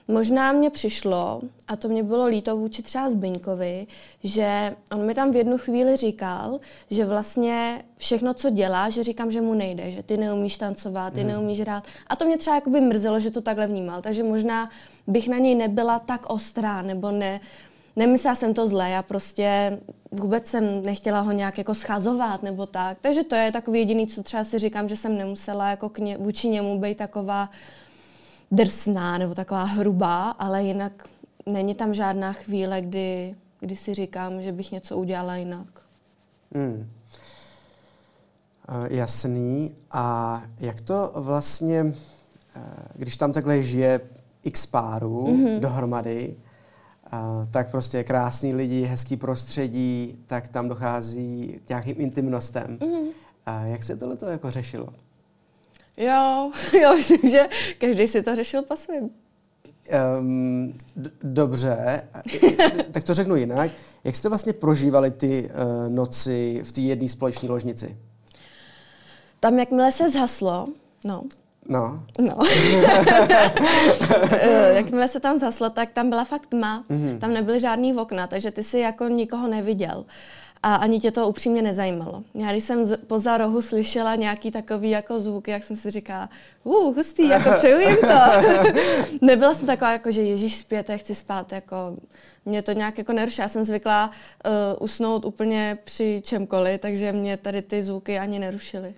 Možná 0.07 0.51
mě 0.51 0.69
přišlo, 0.69 1.41
a 1.67 1.75
to 1.75 1.89
mě 1.89 2.03
bylo 2.03 2.25
líto 2.25 2.57
vůči 2.57 2.81
třeba 2.81 3.09
Zbyňkovi, 3.09 3.87
že 4.23 4.75
on 4.91 5.05
mi 5.05 5.13
tam 5.13 5.31
v 5.31 5.35
jednu 5.35 5.57
chvíli 5.57 5.97
říkal, 5.97 6.59
že 6.89 7.05
vlastně 7.05 7.83
všechno, 7.97 8.33
co 8.33 8.49
dělá, 8.49 8.89
že 8.89 9.03
říkám, 9.03 9.31
že 9.31 9.41
mu 9.41 9.53
nejde, 9.53 9.91
že 9.91 10.03
ty 10.03 10.17
neumíš 10.17 10.57
tancovat, 10.57 11.13
ty 11.13 11.19
hmm. 11.19 11.29
neumíš 11.29 11.59
hrát. 11.59 11.83
A 12.07 12.15
to 12.15 12.25
mě 12.25 12.37
třeba 12.37 12.55
jakoby 12.55 12.81
mrzelo, 12.81 13.19
že 13.19 13.31
to 13.31 13.41
takhle 13.41 13.67
vnímal. 13.67 14.01
Takže 14.01 14.23
možná 14.23 14.69
bych 15.07 15.27
na 15.27 15.37
něj 15.37 15.55
nebyla 15.55 15.99
tak 15.99 16.29
ostrá, 16.29 16.81
nebo 16.81 17.11
ne, 17.11 17.39
nemyslela 17.95 18.35
jsem 18.35 18.53
to 18.53 18.67
zle, 18.67 18.89
já 18.89 19.01
prostě 19.01 19.77
vůbec 20.11 20.47
jsem 20.47 20.83
nechtěla 20.83 21.19
ho 21.19 21.31
nějak 21.31 21.57
jako 21.57 21.75
schazovat 21.75 22.43
nebo 22.43 22.65
tak. 22.65 22.97
Takže 23.01 23.23
to 23.23 23.35
je 23.35 23.51
takový 23.51 23.79
jediný, 23.79 24.07
co 24.07 24.23
třeba 24.23 24.43
si 24.43 24.59
říkám, 24.59 24.89
že 24.89 24.97
jsem 24.97 25.17
nemusela 25.17 25.69
jako 25.69 25.89
k 25.89 25.97
ně, 25.97 26.17
vůči 26.17 26.49
němu 26.49 26.79
být 26.79 26.97
taková 26.97 27.49
drsná 28.51 29.17
nebo 29.17 29.35
taková 29.35 29.63
hrubá, 29.63 30.29
ale 30.29 30.63
jinak 30.63 31.07
není 31.45 31.75
tam 31.75 31.93
žádná 31.93 32.33
chvíle, 32.33 32.81
kdy, 32.81 33.35
kdy 33.59 33.75
si 33.75 33.93
říkám, 33.93 34.41
že 34.41 34.51
bych 34.51 34.71
něco 34.71 34.97
udělala 34.97 35.35
jinak. 35.35 35.67
Hmm. 36.55 36.89
Uh, 38.69 38.87
jasný. 38.89 39.75
A 39.91 40.43
jak 40.59 40.81
to 40.81 41.11
vlastně, 41.15 41.83
uh, 41.83 41.93
když 42.95 43.17
tam 43.17 43.33
takhle 43.33 43.63
žije 43.63 44.01
x 44.43 44.65
párů 44.65 45.25
mm-hmm. 45.27 45.59
dohromady, 45.59 46.35
uh, 47.13 47.45
tak 47.51 47.71
prostě 47.71 48.03
krásný 48.03 48.53
lidi, 48.53 48.83
hezký 48.83 49.17
prostředí, 49.17 50.23
tak 50.27 50.47
tam 50.47 50.69
dochází 50.69 51.61
k 51.65 51.69
nějakým 51.69 52.01
intimnostem. 52.01 52.77
Mm-hmm. 52.77 53.07
Jak 53.63 53.83
se 53.83 53.95
tohle 53.95 54.17
jako 54.31 54.51
řešilo? 54.51 54.87
Jo, 55.97 56.51
já 56.81 56.93
myslím, 56.93 57.31
že 57.31 57.49
každý 57.77 58.07
si 58.07 58.23
to 58.23 58.35
řešil 58.35 58.61
po 58.61 58.75
svým. 58.75 59.09
Um, 60.19 60.73
dobře, 61.23 62.01
tak 62.91 63.03
to 63.03 63.13
řeknu 63.13 63.35
jinak. 63.35 63.71
Jak 64.03 64.15
jste 64.15 64.29
vlastně 64.29 64.53
prožívali 64.53 65.11
ty 65.11 65.49
uh, 65.49 65.93
noci 65.93 66.61
v 66.63 66.71
té 66.71 66.81
jedné 66.81 67.09
společné 67.09 67.49
ložnici? 67.49 67.97
Tam, 69.39 69.59
jakmile 69.59 69.91
se 69.91 70.09
zhaslo, 70.09 70.67
no. 71.03 71.23
No. 71.69 72.03
No. 72.19 72.37
Eh, 74.31 74.73
jakmile 74.73 75.07
se 75.07 75.19
tam 75.19 75.39
zhaslo, 75.39 75.69
tak 75.69 75.89
tam 75.91 76.09
byla 76.09 76.25
fakt 76.25 76.45
tma. 76.45 76.83
Mm-hmm. 76.89 77.19
Tam 77.19 77.33
nebyly 77.33 77.59
žádný 77.59 77.93
okna, 77.95 78.27
takže 78.27 78.51
ty 78.51 78.63
si 78.63 78.79
jako 78.79 79.07
nikoho 79.07 79.47
neviděl. 79.47 80.05
A 80.63 80.75
ani 80.75 80.99
tě 80.99 81.11
to 81.11 81.27
upřímně 81.27 81.61
nezajímalo. 81.61 82.23
Já 82.33 82.51
když 82.51 82.63
jsem 82.63 82.85
z, 82.85 82.97
poza 82.97 83.37
rohu 83.37 83.61
slyšela 83.61 84.15
nějaký 84.15 84.51
takový 84.51 84.89
jako 84.89 85.19
zvuk, 85.19 85.47
jak 85.47 85.63
jsem 85.63 85.75
si 85.75 85.91
říkala, 85.91 86.29
uh, 86.63 86.95
hustý, 86.95 87.27
jako 87.27 87.51
přeju 87.57 87.79
jim 87.79 87.97
to. 87.97 88.19
Nebyla 89.25 89.53
jsem 89.53 89.67
taková, 89.67 89.91
jako, 89.91 90.11
že 90.11 90.21
Ježíš 90.21 90.57
zpět, 90.57 90.91
chci 90.95 91.15
spát, 91.15 91.51
jako 91.51 91.97
mě 92.45 92.61
to 92.61 92.71
nějak 92.71 92.97
jako 92.97 93.13
neruší. 93.13 93.41
Já 93.41 93.47
jsem 93.47 93.63
zvyklá 93.63 94.11
uh, 94.45 94.51
usnout 94.83 95.25
úplně 95.25 95.77
při 95.83 96.21
čemkoliv, 96.25 96.81
takže 96.81 97.11
mě 97.11 97.37
tady 97.37 97.61
ty 97.61 97.83
zvuky 97.83 98.19
ani 98.19 98.39
nerušily. 98.39 98.93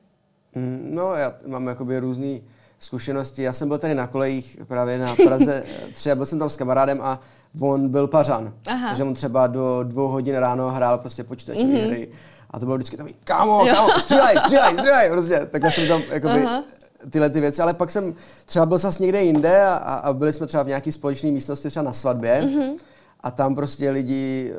Mm, 0.55 0.89
no, 0.91 1.15
já 1.15 1.35
mám 1.47 1.67
jakoby 1.67 1.99
různý 1.99 2.43
zkušenosti. 2.79 3.43
Já 3.43 3.53
jsem 3.53 3.67
byl 3.67 3.77
tady 3.77 3.95
na 3.95 4.07
kolejích 4.07 4.57
právě 4.67 4.97
na 4.97 5.15
Praze 5.15 5.63
třeba 5.93 6.15
byl 6.15 6.25
jsem 6.25 6.39
tam 6.39 6.49
s 6.49 6.57
kamarádem 6.57 6.99
a 7.01 7.19
on 7.61 7.89
byl 7.89 8.07
pařan. 8.07 8.53
Aha. 8.67 8.87
Takže 8.87 9.03
on 9.03 9.13
třeba 9.13 9.47
do 9.47 9.83
dvou 9.83 10.07
hodin 10.07 10.35
ráno 10.35 10.71
hrál 10.71 10.97
prostě 10.97 11.23
počítačové 11.23 11.65
mm-hmm. 11.65 11.87
hry. 11.87 12.09
A 12.49 12.59
to 12.59 12.65
bylo 12.65 12.77
vždycky 12.77 12.97
takový, 12.97 13.15
kámo, 13.23 13.65
kámo, 13.65 13.99
střílej, 13.99 14.37
střílej, 14.41 14.73
střílej, 14.77 15.09
prostě. 15.09 15.47
Takhle 15.51 15.71
jsem 15.71 15.87
tam 15.87 16.01
jakoby, 16.09 16.43
Aha. 16.43 16.63
tyhle 17.09 17.29
ty 17.29 17.41
věci, 17.41 17.61
ale 17.61 17.73
pak 17.73 17.91
jsem 17.91 18.13
třeba 18.45 18.65
byl 18.65 18.77
zase 18.77 19.03
někde 19.03 19.23
jinde 19.23 19.65
a, 19.65 19.75
a 19.75 20.13
byli 20.13 20.33
jsme 20.33 20.47
třeba 20.47 20.63
v 20.63 20.67
nějaké 20.67 20.91
společné 20.91 21.31
místnosti 21.31 21.69
třeba 21.69 21.83
na 21.83 21.93
svatbě. 21.93 22.41
Mm-hmm. 22.41 22.73
a 23.19 23.31
tam 23.31 23.55
prostě 23.55 23.89
lidi 23.89 24.53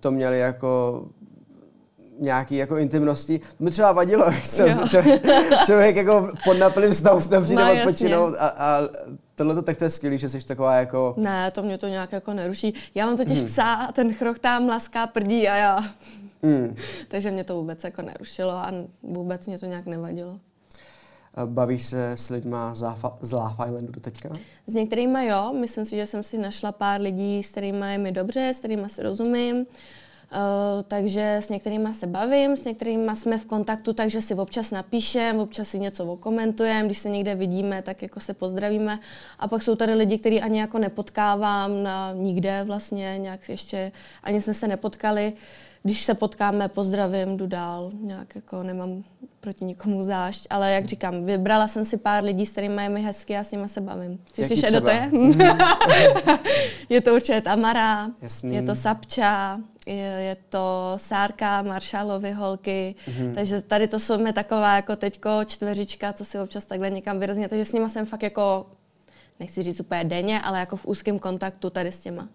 to 0.00 0.10
měli 0.10 0.38
jako 0.38 1.02
nějaký 2.20 2.56
jako 2.56 2.76
intimnosti. 2.76 3.38
To 3.38 3.64
mi 3.64 3.70
třeba 3.70 3.92
vadilo, 3.92 4.24
člověk, 4.54 4.78
člověk 5.66 5.96
jako 5.96 6.28
pod 6.44 6.58
naplným 6.58 6.94
stavu 6.94 7.20
se 7.20 7.28
tam 7.28 7.44
přijde 7.44 7.64
no, 7.64 7.72
odpočinout 7.72 8.34
a, 8.38 8.46
a 8.46 8.88
tohle 9.34 9.54
to 9.54 9.62
tak 9.62 9.76
to 9.76 9.84
je 9.84 9.90
skvělý, 9.90 10.18
že 10.18 10.28
jsi 10.28 10.46
taková 10.46 10.74
jako... 10.74 11.14
Ne, 11.16 11.50
to 11.50 11.62
mě 11.62 11.78
to 11.78 11.88
nějak 11.88 12.12
jako 12.12 12.32
neruší. 12.32 12.74
Já 12.94 13.06
mám 13.06 13.16
totiž 13.16 13.38
hmm. 13.38 13.46
psa 13.46 13.72
a 13.72 13.92
ten 13.92 14.14
chrochtá, 14.14 14.60
mlaská, 14.60 15.06
prdí 15.06 15.48
a 15.48 15.56
já. 15.56 15.80
Hmm. 16.42 16.76
Takže 17.08 17.30
mě 17.30 17.44
to 17.44 17.54
vůbec 17.56 17.84
jako 17.84 18.02
nerušilo 18.02 18.50
a 18.50 18.72
vůbec 19.02 19.46
mě 19.46 19.58
to 19.58 19.66
nějak 19.66 19.86
nevadilo. 19.86 20.38
Bavíš 21.44 21.86
se 21.86 22.10
s 22.10 22.30
lidma 22.30 22.74
z 23.20 23.32
Laugh 23.32 23.54
Islandu 23.66 23.92
do 23.92 24.00
teďka? 24.00 24.28
S 24.66 24.74
některými 24.74 25.26
jo, 25.26 25.52
myslím 25.60 25.84
si, 25.84 25.96
že 25.96 26.06
jsem 26.06 26.22
si 26.22 26.38
našla 26.38 26.72
pár 26.72 27.00
lidí, 27.00 27.42
s 27.42 27.50
kterými 27.50 27.92
je 27.92 27.98
mi 27.98 28.12
dobře, 28.12 28.52
s 28.54 28.58
kterými 28.58 28.90
si 28.90 29.02
rozumím. 29.02 29.66
Uh, 30.32 30.82
takže 30.88 31.36
s 31.36 31.48
některými 31.48 31.94
se 31.94 32.06
bavím, 32.06 32.56
s 32.56 32.64
některými 32.64 33.16
jsme 33.16 33.38
v 33.38 33.44
kontaktu, 33.44 33.92
takže 33.92 34.22
si 34.22 34.34
občas 34.34 34.70
napíšem, 34.70 35.38
občas 35.38 35.68
si 35.68 35.78
něco 35.78 36.04
okomentujeme, 36.04 36.86
když 36.86 36.98
se 36.98 37.08
někde 37.08 37.34
vidíme, 37.34 37.82
tak 37.82 38.02
jako 38.02 38.20
se 38.20 38.34
pozdravíme. 38.34 38.98
A 39.38 39.48
pak 39.48 39.62
jsou 39.62 39.76
tady 39.76 39.94
lidi, 39.94 40.18
který 40.18 40.40
ani 40.40 40.60
jako 40.60 40.78
nepotkávám 40.78 41.82
na 41.82 42.12
nikde 42.12 42.64
vlastně, 42.64 43.18
nějak 43.18 43.48
ještě, 43.48 43.92
ani 44.22 44.42
jsme 44.42 44.54
se 44.54 44.68
nepotkali. 44.68 45.32
Když 45.82 46.04
se 46.04 46.14
potkáme, 46.14 46.68
pozdravím, 46.68 47.36
jdu 47.36 47.46
dál, 47.46 47.90
nějak 48.00 48.34
jako 48.34 48.62
nemám 48.62 49.04
proti 49.40 49.64
nikomu 49.64 50.02
zášť, 50.02 50.46
ale 50.50 50.72
jak 50.72 50.84
říkám, 50.84 51.24
vybrala 51.24 51.68
jsem 51.68 51.84
si 51.84 51.96
pár 51.96 52.24
lidí, 52.24 52.46
s 52.46 52.50
kterými 52.50 52.82
je 52.82 52.88
mi 52.88 53.02
hezky 53.02 53.36
a 53.36 53.44
s 53.44 53.52
nimi 53.52 53.68
se 53.68 53.80
bavím. 53.80 54.18
Chci 54.28 54.44
slyšet, 54.44 54.70
kdo 54.70 54.80
to 54.80 54.90
je? 54.90 55.10
je 56.88 57.00
to 57.00 57.14
určitě 57.14 57.40
Tamara, 57.40 58.10
Jasný. 58.22 58.54
je 58.54 58.62
to 58.62 58.74
Sapča, 58.74 59.60
je, 59.86 60.36
to 60.48 60.94
Sárka, 60.96 61.62
Maršalovy 61.62 62.32
holky, 62.32 62.94
mm-hmm. 63.06 63.34
takže 63.34 63.62
tady 63.62 63.88
to 63.88 64.00
jsou 64.00 64.18
mi 64.18 64.32
taková 64.32 64.76
jako 64.76 64.96
teďko 64.96 65.30
čtveřička, 65.46 66.12
co 66.12 66.24
si 66.24 66.38
občas 66.38 66.64
takhle 66.64 66.90
někam 66.90 67.18
vyrazně, 67.18 67.48
takže 67.48 67.64
s 67.64 67.72
nima 67.72 67.88
jsem 67.88 68.06
fakt 68.06 68.22
jako, 68.22 68.66
nechci 69.40 69.62
říct 69.62 69.80
úplně 69.80 70.04
denně, 70.04 70.40
ale 70.40 70.60
jako 70.60 70.76
v 70.76 70.86
úzkém 70.86 71.18
kontaktu 71.18 71.70
tady 71.70 71.92
s 71.92 72.00
těma. 72.00 72.28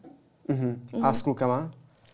Mm-hmm. 0.49 0.75
Mm-hmm. 0.75 1.05
A 1.05 1.13
s 1.13 1.21
klukama? 1.21 1.71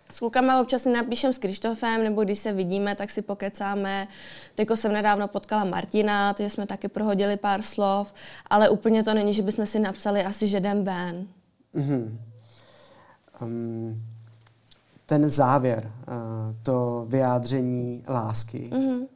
S 0.09 0.19
klukama 0.19 0.61
občas 0.61 0.81
si 0.81 0.89
napíšem 0.89 1.33
s 1.33 1.37
Krištofem, 1.37 2.03
nebo 2.03 2.23
když 2.23 2.39
se 2.39 2.53
vidíme, 2.53 2.95
tak 2.95 3.11
si 3.11 3.21
pokecáme. 3.21 4.07
Teďko 4.55 4.77
jsem 4.77 4.93
nedávno 4.93 5.27
potkala 5.27 5.63
Martina, 5.63 6.33
takže 6.33 6.49
jsme 6.49 6.67
taky 6.67 6.87
prohodili 6.87 7.37
pár 7.37 7.61
slov, 7.61 8.13
ale 8.47 8.69
úplně 8.69 9.03
to 9.03 9.13
není, 9.13 9.33
že 9.33 9.41
bychom 9.41 9.65
si 9.65 9.79
napsali 9.79 10.23
asi, 10.23 10.47
že 10.47 10.57
jdem 10.57 10.83
ven. 10.83 11.27
Mm-hmm. 11.75 12.17
Um, 13.41 14.03
ten 15.11 15.29
závěr, 15.29 15.91
uh, 16.07 16.13
to 16.63 17.05
vyjádření 17.09 18.03
lásky, 18.07 18.69
mm-hmm. 18.71 19.07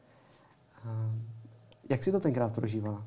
jak 1.89 2.03
si 2.03 2.11
to 2.11 2.19
tenkrát 2.19 2.55
prožívala? 2.55 3.03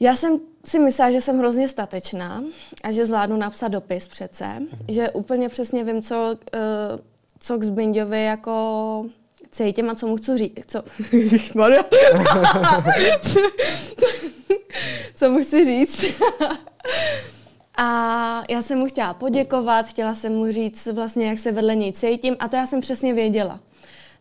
Já 0.00 0.16
jsem 0.16 0.38
si 0.64 0.78
myslela, 0.78 1.10
že 1.10 1.20
jsem 1.20 1.38
hrozně 1.38 1.68
statečná 1.68 2.44
a 2.84 2.92
že 2.92 3.06
zvládnu 3.06 3.36
napsat 3.36 3.68
dopis 3.68 4.06
přece, 4.06 4.44
mm-hmm. 4.44 4.84
že 4.88 5.10
úplně 5.10 5.48
přesně 5.48 5.84
vím, 5.84 6.02
co, 6.02 6.36
uh, 6.54 6.60
co 7.38 7.58
k 7.58 7.64
Zbinďovi 7.64 8.24
jako 8.24 9.04
cítím 9.50 9.90
a 9.90 9.94
co 9.94 10.06
mu 10.06 10.16
chci 10.16 10.38
říct. 10.38 10.64
Co, 10.66 10.82
co, 13.22 13.40
co 15.14 15.30
mu 15.30 15.44
chci 15.44 15.64
říct. 15.64 16.04
A 17.82 18.42
já 18.50 18.62
jsem 18.62 18.78
mu 18.78 18.86
chtěla 18.86 19.14
poděkovat, 19.14 19.86
chtěla 19.86 20.14
jsem 20.14 20.32
mu 20.36 20.52
říct 20.52 20.86
vlastně, 20.86 21.26
jak 21.26 21.38
se 21.38 21.52
vedle 21.52 21.74
něj 21.74 21.92
cítím 21.92 22.36
a 22.38 22.48
to 22.48 22.56
já 22.56 22.66
jsem 22.66 22.80
přesně 22.80 23.14
věděla. 23.14 23.60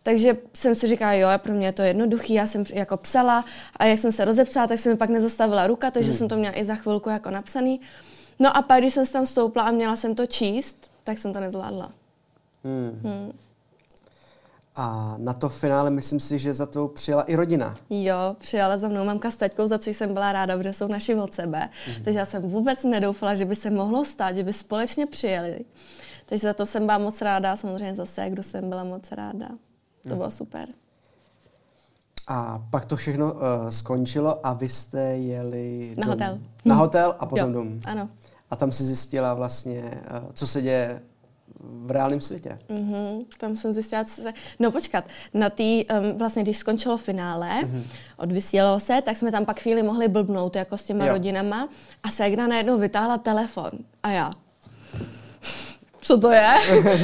Takže 0.03 0.38
jsem 0.53 0.75
si 0.75 0.88
říkala, 0.88 1.13
jo, 1.13 1.27
pro 1.38 1.53
mě 1.53 1.68
je 1.68 1.72
to 1.72 1.81
jednoduchý, 1.81 2.33
já 2.33 2.48
jsem 2.48 2.64
jako 2.74 2.98
psala 2.98 3.46
a 3.77 3.86
jak 3.86 4.00
jsem 4.00 4.12
se 4.12 4.25
rozepsala, 4.25 4.68
tak 4.68 4.79
se 4.79 4.90
mi 4.90 4.98
pak 4.98 5.09
nezastavila 5.09 5.68
ruka, 5.68 5.92
takže 5.92 6.09
hmm. 6.09 6.18
jsem 6.18 6.27
to 6.27 6.38
měla 6.38 6.59
i 6.59 6.66
za 6.66 6.75
chvilku 6.75 7.09
jako 7.09 7.29
napsaný. 7.29 7.81
No 8.40 8.57
a 8.57 8.62
pak, 8.62 8.79
když 8.79 8.94
jsem 8.94 9.05
se 9.05 9.14
tam 9.14 9.25
stoupla 9.25 9.64
a 9.64 9.72
měla 9.72 9.96
jsem 9.96 10.16
to 10.16 10.25
číst, 10.25 10.92
tak 11.03 11.18
jsem 11.18 11.33
to 11.33 11.40
nezvládla. 11.40 11.92
Hmm. 12.64 13.00
Hmm. 13.03 13.31
A 14.75 15.16
na 15.18 15.34
to 15.34 15.50
finále 15.50 15.90
myslím 15.90 16.20
si, 16.20 16.40
že 16.40 16.53
za 16.53 16.66
to 16.66 16.88
přijela 16.88 17.24
i 17.24 17.36
rodina. 17.36 17.77
Jo, 17.90 18.36
přijala 18.38 18.77
za 18.77 18.88
mnou 18.88 19.05
mamka 19.05 19.31
s 19.31 19.36
taťkou, 19.36 19.68
za 19.68 19.79
co 19.79 19.90
jsem 19.90 20.14
byla 20.14 20.31
ráda, 20.31 20.57
protože 20.57 20.74
jsou 20.74 20.88
naši 20.88 21.16
od 21.16 21.34
sebe. 21.34 21.70
Mm. 21.88 22.03
Takže 22.03 22.20
já 22.20 22.25
jsem 22.25 22.42
vůbec 22.42 22.84
nedoufala, 22.84 23.36
že 23.36 23.46
by 23.46 23.55
se 23.55 23.70
mohlo 23.70 24.05
stát, 24.05 24.36
že 24.36 24.44
by 24.44 24.53
společně 24.53 25.05
přijeli. 25.05 25.60
Takže 26.25 26.48
za 26.48 26.53
to 26.53 26.66
jsem 26.66 26.86
byla 26.86 26.98
moc 26.98 27.22
ráda, 27.22 27.55
samozřejmě 27.55 27.96
zase, 27.96 28.29
kdo 28.29 28.44
jsem 28.44 28.70
byla 28.70 28.84
moc 28.84 29.12
ráda. 29.12 29.48
To 30.03 30.10
mm. 30.10 30.16
bylo 30.16 30.31
super. 30.31 30.68
A 32.27 32.64
pak 32.70 32.86
to 32.86 32.96
všechno 32.96 33.34
uh, 33.34 33.40
skončilo 33.70 34.48
a 34.48 34.53
vy 34.53 34.70
jste 34.70 35.01
jeli 35.01 35.96
na 35.98 36.05
dom. 36.05 36.12
hotel. 36.12 36.40
Na 36.66 36.75
hotel 36.75 37.16
a 37.20 37.25
potom 37.25 37.48
jo, 37.50 37.53
domů. 37.53 37.79
Ano. 37.86 38.10
A 38.50 38.55
tam 38.55 38.72
si 38.72 38.84
zjistila 38.84 39.34
vlastně, 39.34 39.81
uh, 39.81 40.31
co 40.34 40.48
se 40.48 40.62
děje 40.62 41.01
v 41.64 41.92
reálném 41.92 42.22
světě. 42.22 42.60
Mm-hmm, 42.70 43.26
tam 43.38 43.58
jsem 43.58 43.74
zjistila, 43.74 44.04
co 44.04 44.22
se... 44.22 44.34
No 44.60 44.72
počkat, 44.72 45.06
na 45.34 45.50
tý, 45.50 45.86
um, 45.86 46.18
vlastně 46.18 46.44
když 46.44 46.58
skončilo 46.58 46.98
finále, 46.98 47.50
mm-hmm. 47.50 47.84
odvysílalo 48.18 48.80
se, 48.80 49.02
tak 49.02 49.18
jsme 49.18 49.32
tam 49.32 49.46
pak 49.46 49.60
chvíli 49.60 49.84
mohli 49.84 50.08
blbnout 50.08 50.56
jako 50.56 50.78
s 50.78 50.84
těma 50.84 51.06
jo. 51.06 51.14
rodinama 51.14 51.70
a 52.04 52.10
Segra 52.10 52.48
najednou 52.48 52.78
vytáhla 52.78 53.18
telefon 53.18 53.72
a 54.04 54.10
já. 54.12 54.32
Co 56.02 56.18
to 56.18 56.32
je? 56.32 56.50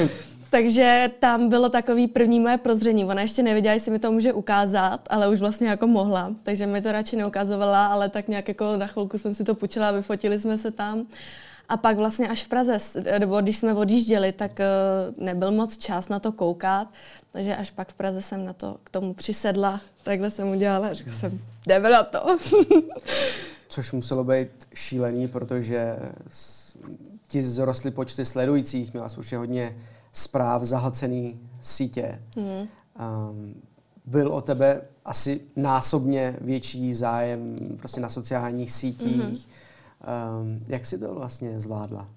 Takže 0.50 1.12
tam 1.20 1.50
bylo 1.50 1.70
takový 1.70 2.08
první 2.08 2.40
moje 2.40 2.58
prozření. 2.58 3.06
Ona 3.06 3.22
ještě 3.22 3.44
nevěděla, 3.44 3.74
jestli 3.74 3.92
mi 3.92 4.00
to 4.00 4.12
může 4.12 4.34
ukázat, 4.34 5.00
ale 5.10 5.30
už 5.30 5.40
vlastně 5.40 5.68
jako 5.68 5.88
mohla. 5.88 6.34
Takže 6.44 6.68
mi 6.68 6.82
to 6.82 6.92
radši 6.92 7.16
neukazovala, 7.16 7.86
ale 7.88 8.10
tak 8.10 8.28
nějak 8.28 8.48
jako 8.48 8.78
na 8.78 8.88
chvilku 8.88 9.18
jsem 9.18 9.36
si 9.36 9.44
to 9.44 9.56
počila, 9.56 9.92
vyfotili 9.92 10.40
jsme 10.40 10.58
se 10.58 10.72
tam. 10.72 11.06
A 11.70 11.78
pak 11.78 11.98
vlastně 11.98 12.28
až 12.28 12.44
v 12.44 12.48
Praze, 12.48 12.78
nebo 13.20 13.42
když 13.42 13.58
jsme 13.58 13.74
odjížděli, 13.74 14.32
tak 14.32 14.60
eh, 14.60 14.66
nebyl 15.18 15.52
moc 15.52 15.78
čas 15.78 16.10
na 16.10 16.20
to 16.20 16.32
koukat, 16.32 16.88
takže 17.32 17.56
až 17.56 17.70
pak 17.70 17.90
v 17.90 17.94
Praze 17.94 18.22
jsem 18.22 18.46
na 18.46 18.54
to 18.54 18.78
k 18.84 18.90
tomu 18.90 19.14
přisedla, 19.14 19.82
takhle 20.04 20.32
jsem 20.32 20.48
udělala, 20.48 20.94
řekla 20.94 21.14
jsem, 21.14 21.40
jdeme 21.68 21.90
na 21.90 22.04
to. 22.04 22.38
Což 23.68 23.92
muselo 23.92 24.24
být 24.24 24.68
šílený, 24.74 25.28
protože 25.28 25.96
ti 27.28 27.44
zrostly 27.44 27.92
počty 27.92 28.26
sledujících, 28.26 28.94
měla 28.94 29.10
jsi 29.10 29.18
určitě 29.18 29.38
hodně 29.38 29.78
zpráv, 30.14 30.64
zahlcený 30.64 31.40
sítě. 31.62 32.22
Mm. 32.36 32.44
Um, 32.44 33.62
byl 34.06 34.34
o 34.34 34.42
tebe 34.42 34.82
asi 35.06 35.42
násobně 35.56 36.36
větší 36.42 36.94
zájem 36.94 37.58
prostě 37.78 38.02
na 38.02 38.10
sociálních 38.10 38.72
sítích. 38.72 39.22
Mm-hmm. 39.22 39.40
Um, 40.02 40.66
jak 40.68 40.86
si 40.86 40.98
to 40.98 41.16
vlastně 41.16 41.60
zvládla? 41.60 42.10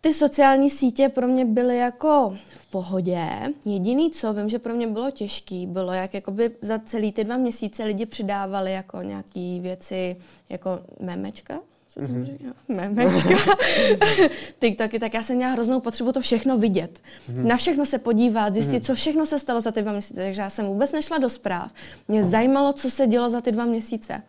Ty 0.00 0.14
sociální 0.14 0.70
sítě 0.70 1.08
pro 1.08 1.28
mě 1.28 1.44
byly 1.44 1.78
jako 1.78 2.36
v 2.56 2.70
pohodě. 2.70 3.28
Jediný, 3.64 4.10
co 4.10 4.32
vím, 4.34 4.48
že 4.48 4.58
pro 4.58 4.74
mě 4.74 4.86
bylo 4.86 5.10
těžký, 5.10 5.66
bylo, 5.66 5.92
jak 5.92 6.14
jakoby 6.14 6.50
za 6.62 6.78
celý 6.78 7.12
ty 7.12 7.24
dva 7.24 7.36
měsíce 7.36 7.84
lidi 7.84 8.06
přidávali 8.06 8.72
jako 8.72 9.02
nějaký 9.02 9.60
věci, 9.60 10.16
jako 10.48 10.80
memečka, 11.00 11.58
mm-hmm. 11.96 12.52
memečka, 12.68 13.56
TikToky, 14.58 14.98
tak 14.98 15.14
já 15.14 15.22
jsem 15.22 15.36
měla 15.36 15.52
hroznou 15.52 15.80
potřebu 15.80 16.12
to 16.12 16.20
všechno 16.20 16.58
vidět. 16.58 17.00
Mm-hmm. 17.30 17.44
Na 17.44 17.56
všechno 17.56 17.86
se 17.86 17.98
podívat, 17.98 18.54
zjistit, 18.54 18.82
mm-hmm. 18.82 18.86
co 18.86 18.94
všechno 18.94 19.26
se 19.26 19.38
stalo 19.38 19.60
za 19.60 19.70
ty 19.70 19.82
dva 19.82 19.92
měsíce. 19.92 20.14
Takže 20.14 20.42
já 20.42 20.50
jsem 20.50 20.66
vůbec 20.66 20.92
nešla 20.92 21.18
do 21.18 21.30
zpráv. 21.30 21.70
Mě 22.08 22.24
zajímalo, 22.24 22.72
co 22.72 22.90
se 22.90 23.06
dělo 23.06 23.30
za 23.30 23.40
ty 23.40 23.52
dva 23.52 23.64
měsíce. 23.64 24.22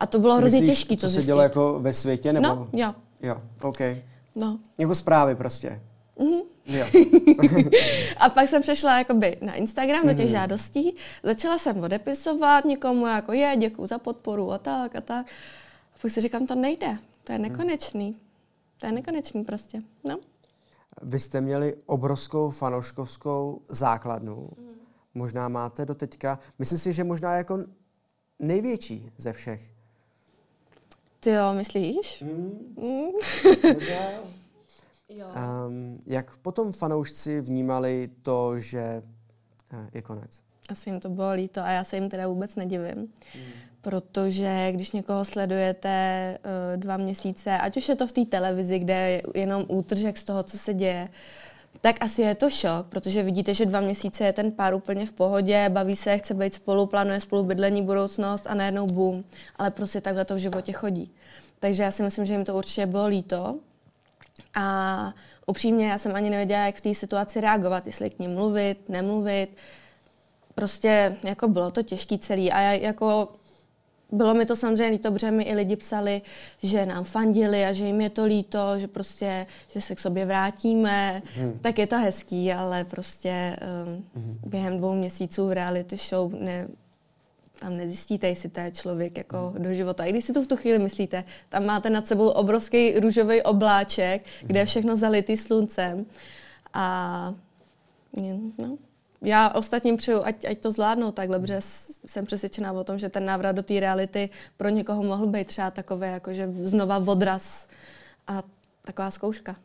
A 0.00 0.06
to 0.06 0.18
bylo 0.18 0.36
hrozně 0.36 0.60
těžké 0.60 0.96
to 0.96 1.00
co 1.00 1.08
se 1.08 1.22
dělo 1.22 1.42
jako 1.42 1.78
ve 1.80 1.92
světě? 1.92 2.32
Nebo? 2.32 2.46
No, 2.46 2.68
jo. 2.72 2.94
Jo, 3.22 3.36
OK. 3.62 3.78
No. 4.34 4.58
Jako 4.78 4.94
zprávy 4.94 5.34
prostě. 5.34 5.80
Mm-hmm. 6.18 6.42
Jo. 6.66 6.86
a 8.16 8.28
pak 8.28 8.48
jsem 8.48 8.62
přešla 8.62 8.98
jakoby 8.98 9.36
na 9.40 9.54
Instagram 9.54 10.06
do 10.06 10.14
těch 10.14 10.26
mm-hmm. 10.26 10.30
žádostí, 10.30 10.94
začala 11.22 11.58
jsem 11.58 11.82
odepisovat 11.82 12.64
někomu, 12.64 13.06
jako 13.06 13.32
je, 13.32 13.56
děkuji 13.58 13.86
za 13.86 13.98
podporu 13.98 14.52
a 14.52 14.58
tak 14.58 14.96
a 14.96 15.00
tak. 15.00 15.26
A 15.94 15.98
pak 16.02 16.10
si 16.10 16.20
říkám, 16.20 16.46
to 16.46 16.54
nejde, 16.54 16.98
to 17.24 17.32
je 17.32 17.38
mhm. 17.38 17.48
nekonečný. 17.48 18.20
To 18.80 18.86
je 18.86 18.92
nekonečný 18.92 19.44
prostě, 19.44 19.78
no. 20.04 20.18
Vy 21.02 21.20
jste 21.20 21.40
měli 21.40 21.76
obrovskou 21.86 22.50
fanouškovskou 22.50 23.60
základnu. 23.68 24.48
Mm. 24.58 24.68
Možná 25.14 25.48
máte 25.48 25.86
do 25.86 25.94
teďka, 25.94 26.38
myslím 26.58 26.78
si, 26.78 26.92
že 26.92 27.04
možná 27.04 27.36
jako 27.36 27.58
největší 28.38 29.12
ze 29.18 29.32
všech. 29.32 29.72
Ty 31.20 31.30
jo, 31.30 31.54
myslíš? 31.54 32.22
Mm. 32.22 32.74
Mm. 32.76 33.10
jo. 35.08 35.26
Um, 35.66 36.00
jak 36.06 36.36
potom 36.36 36.72
fanoušci 36.72 37.40
vnímali 37.40 38.08
to, 38.22 38.60
že 38.60 39.02
uh, 39.72 39.88
je 39.94 40.02
konec? 40.02 40.42
Asi 40.68 40.90
jim 40.90 41.00
to 41.00 41.08
bylo 41.08 41.32
líto 41.32 41.60
a 41.60 41.70
já 41.70 41.84
se 41.84 41.96
jim 41.96 42.08
teda 42.08 42.28
vůbec 42.28 42.56
nedivím. 42.56 42.98
Mm. 43.34 43.69
Protože 43.82 44.68
když 44.72 44.92
někoho 44.92 45.24
sledujete 45.24 46.38
uh, 46.38 46.80
dva 46.80 46.96
měsíce, 46.96 47.58
ať 47.58 47.76
už 47.76 47.88
je 47.88 47.96
to 47.96 48.06
v 48.06 48.12
té 48.12 48.24
televizi, 48.24 48.78
kde 48.78 48.94
je 48.94 49.22
jenom 49.34 49.64
útržek 49.68 50.18
z 50.18 50.24
toho, 50.24 50.42
co 50.42 50.58
se 50.58 50.74
děje, 50.74 51.08
tak 51.80 51.96
asi 52.00 52.22
je 52.22 52.34
to 52.34 52.50
šok, 52.50 52.86
protože 52.88 53.22
vidíte, 53.22 53.54
že 53.54 53.66
dva 53.66 53.80
měsíce 53.80 54.24
je 54.24 54.32
ten 54.32 54.52
pár 54.52 54.74
úplně 54.74 55.06
v 55.06 55.12
pohodě, 55.12 55.68
baví 55.68 55.96
se, 55.96 56.18
chce 56.18 56.34
být 56.34 56.54
spolu, 56.54 56.86
plánuje 56.86 57.20
spolu 57.20 57.42
bydlení, 57.42 57.82
budoucnost 57.82 58.46
a 58.46 58.54
najednou 58.54 58.86
boom. 58.86 59.24
Ale 59.56 59.70
prostě 59.70 60.00
takhle 60.00 60.24
to 60.24 60.34
v 60.34 60.38
životě 60.38 60.72
chodí. 60.72 61.10
Takže 61.60 61.82
já 61.82 61.90
si 61.90 62.02
myslím, 62.02 62.24
že 62.24 62.32
jim 62.32 62.44
to 62.44 62.54
určitě 62.54 62.86
bylo 62.86 63.06
líto. 63.06 63.58
A 64.54 65.14
upřímně 65.46 65.88
já 65.88 65.98
jsem 65.98 66.14
ani 66.14 66.30
nevěděla, 66.30 66.60
jak 66.60 66.74
v 66.74 66.80
té 66.80 66.94
situaci 66.94 67.40
reagovat, 67.40 67.86
jestli 67.86 68.10
k 68.10 68.18
ním 68.18 68.34
mluvit, 68.34 68.88
nemluvit. 68.88 69.48
Prostě 70.54 71.16
jako 71.22 71.48
bylo 71.48 71.70
to 71.70 71.82
těžký 71.82 72.18
celý 72.18 72.52
a 72.52 72.60
já, 72.60 72.72
jako 72.72 73.28
bylo 74.12 74.34
mi 74.34 74.46
to 74.46 74.56
samozřejmě 74.56 74.86
líto, 74.86 75.12
protože 75.12 75.30
mi 75.30 75.42
i 75.42 75.54
lidi 75.54 75.76
psali, 75.76 76.22
že 76.62 76.86
nám 76.86 77.04
fandili 77.04 77.64
a 77.64 77.72
že 77.72 77.84
jim 77.84 78.00
je 78.00 78.10
to 78.10 78.24
líto, 78.24 78.58
že 78.78 78.88
prostě, 78.88 79.46
že 79.68 79.80
se 79.80 79.94
k 79.94 80.00
sobě 80.00 80.26
vrátíme, 80.26 81.22
hmm. 81.34 81.58
tak 81.58 81.78
je 81.78 81.86
to 81.86 81.98
hezký, 81.98 82.52
ale 82.52 82.84
prostě 82.84 83.56
um, 83.86 84.04
hmm. 84.14 84.38
během 84.46 84.78
dvou 84.78 84.94
měsíců 84.94 85.46
v 85.46 85.52
reality 85.52 85.96
show 85.96 86.32
ne, 86.34 86.68
tam 87.58 87.76
nezjistíte, 87.76 88.28
jestli 88.28 88.48
to 88.48 88.60
je 88.60 88.70
člověk 88.70 89.18
jako 89.18 89.52
hmm. 89.54 89.62
do 89.62 89.74
života. 89.74 90.04
I 90.04 90.12
když 90.12 90.24
si 90.24 90.32
to 90.32 90.42
v 90.42 90.46
tu 90.46 90.56
chvíli 90.56 90.78
myslíte, 90.78 91.24
tam 91.48 91.66
máte 91.66 91.90
nad 91.90 92.06
sebou 92.06 92.28
obrovský 92.28 93.00
růžový 93.00 93.42
obláček, 93.42 94.24
kde 94.42 94.60
je 94.60 94.66
všechno 94.66 94.96
zalitý 94.96 95.36
sluncem 95.36 96.06
a 96.72 97.34
no, 98.58 98.78
já 99.22 99.48
ostatním 99.54 99.96
přeju, 99.96 100.22
ať, 100.24 100.44
ať 100.44 100.58
to 100.58 100.70
zvládnou 100.70 101.12
takhle, 101.12 101.40
protože 101.40 101.58
jsem 102.06 102.26
přesvědčená 102.26 102.72
o 102.72 102.84
tom, 102.84 102.98
že 102.98 103.08
ten 103.08 103.24
návrat 103.24 103.52
do 103.52 103.62
té 103.62 103.80
reality 103.80 104.30
pro 104.56 104.68
někoho 104.68 105.02
mohl 105.02 105.26
být 105.26 105.46
třeba 105.46 105.70
takové, 105.70 106.10
jakože 106.10 106.52
znova 106.62 106.96
odraz 106.96 107.66
a 108.26 108.42
taková 108.84 109.10
zkouška. 109.10 109.56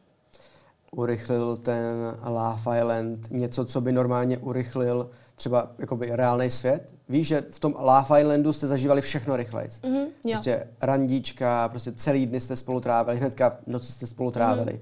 Urychlil 0.92 1.58
ten 1.58 2.16
Love 2.26 2.80
Island 2.80 3.32
něco, 3.32 3.66
co 3.66 3.82
by 3.82 3.92
normálně 3.92 4.38
urychlil 4.38 5.10
třeba 5.36 5.72
jakoby 5.80 6.10
reálný 6.12 6.50
svět? 6.50 6.94
Víš, 7.10 7.28
že 7.28 7.44
v 7.50 7.60
tom 7.60 7.76
Love 7.80 8.22
Islandu 8.22 8.54
jste 8.54 8.68
zažívali 8.68 9.02
všechno 9.02 9.36
rychleji. 9.36 9.70
Mm-hmm, 9.70 10.08
prostě 10.24 10.68
randíčka, 10.82 11.70
prostě 11.70 11.92
celý 11.92 12.26
dny 12.26 12.40
jste 12.40 12.56
spolu 12.56 12.80
trávili, 12.80 13.18
hnedka 13.18 13.58
noc 13.68 13.88
jste 13.88 14.08
spolu 14.08 14.32
trávili. 14.32 14.82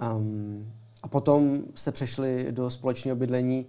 Mm-hmm. 0.00 0.16
Um, 0.16 0.72
a 1.02 1.08
potom 1.08 1.62
jste 1.74 1.92
přešli 1.92 2.46
do 2.50 2.70
společného 2.70 3.16
bydlení 3.16 3.66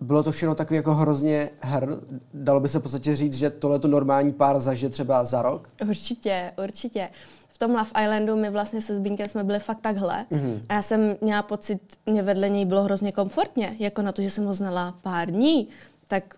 bylo 0.00 0.22
to 0.22 0.32
všechno 0.32 0.54
takový 0.54 0.76
jako 0.76 0.94
hrozně 0.94 1.50
her. 1.60 1.96
Dalo 2.34 2.60
by 2.60 2.68
se 2.68 2.78
v 2.78 2.82
podstatě 2.82 3.16
říct, 3.16 3.34
že 3.34 3.50
tohle 3.50 3.78
to 3.78 3.88
normální 3.88 4.32
pár 4.32 4.60
zažije 4.60 4.90
třeba 4.90 5.24
za 5.24 5.42
rok? 5.42 5.68
Určitě, 5.88 6.52
určitě. 6.64 7.10
V 7.48 7.58
tom 7.58 7.70
Love 7.70 7.90
Islandu 8.02 8.36
my 8.36 8.50
vlastně 8.50 8.82
se 8.82 8.96
Zbínkem 8.96 9.28
jsme 9.28 9.44
byli 9.44 9.58
fakt 9.58 9.80
takhle. 9.80 10.26
Mm-hmm. 10.30 10.60
A 10.68 10.74
já 10.74 10.82
jsem 10.82 11.16
měla 11.20 11.42
pocit, 11.42 11.80
mě 12.06 12.22
vedle 12.22 12.48
něj 12.48 12.64
bylo 12.64 12.82
hrozně 12.82 13.12
komfortně, 13.12 13.76
jako 13.78 14.02
na 14.02 14.12
to, 14.12 14.22
že 14.22 14.30
jsem 14.30 14.44
ho 14.44 14.54
znala 14.54 14.94
pár 15.02 15.30
dní, 15.30 15.68
tak 16.08 16.34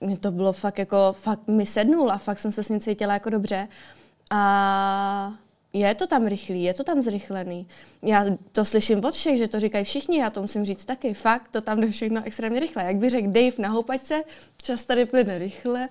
mě 0.00 0.16
to 0.16 0.30
bylo 0.30 0.52
fakt 0.52 0.78
jako, 0.78 1.14
fakt 1.20 1.48
mi 1.48 1.66
sednul 1.66 2.12
a 2.12 2.18
fakt 2.18 2.38
jsem 2.38 2.52
se 2.52 2.62
s 2.62 2.68
ním 2.68 2.80
cítila 2.80 3.12
jako 3.12 3.30
dobře. 3.30 3.68
A 4.30 5.32
je 5.80 5.94
to 5.94 6.06
tam 6.06 6.26
rychlý, 6.26 6.62
je 6.62 6.74
to 6.74 6.84
tam 6.84 7.02
zrychlený. 7.02 7.66
Já 8.02 8.24
to 8.52 8.64
slyším 8.64 9.04
od 9.04 9.14
všech, 9.14 9.38
že 9.38 9.48
to 9.48 9.60
říkají 9.60 9.84
všichni, 9.84 10.18
já 10.18 10.30
to 10.30 10.40
musím 10.40 10.64
říct 10.64 10.84
taky. 10.84 11.14
Fakt, 11.14 11.48
to 11.48 11.60
tam 11.60 11.80
jde 11.80 11.90
všechno 11.90 12.22
extrémně 12.24 12.60
rychle. 12.60 12.84
Jak 12.84 12.96
by 12.96 13.10
řekl 13.10 13.26
Dave 13.26 13.56
na 13.58 13.68
houpačce, 13.68 14.22
čas 14.62 14.84
tady 14.84 15.06
plyne 15.06 15.38
rychle, 15.38 15.88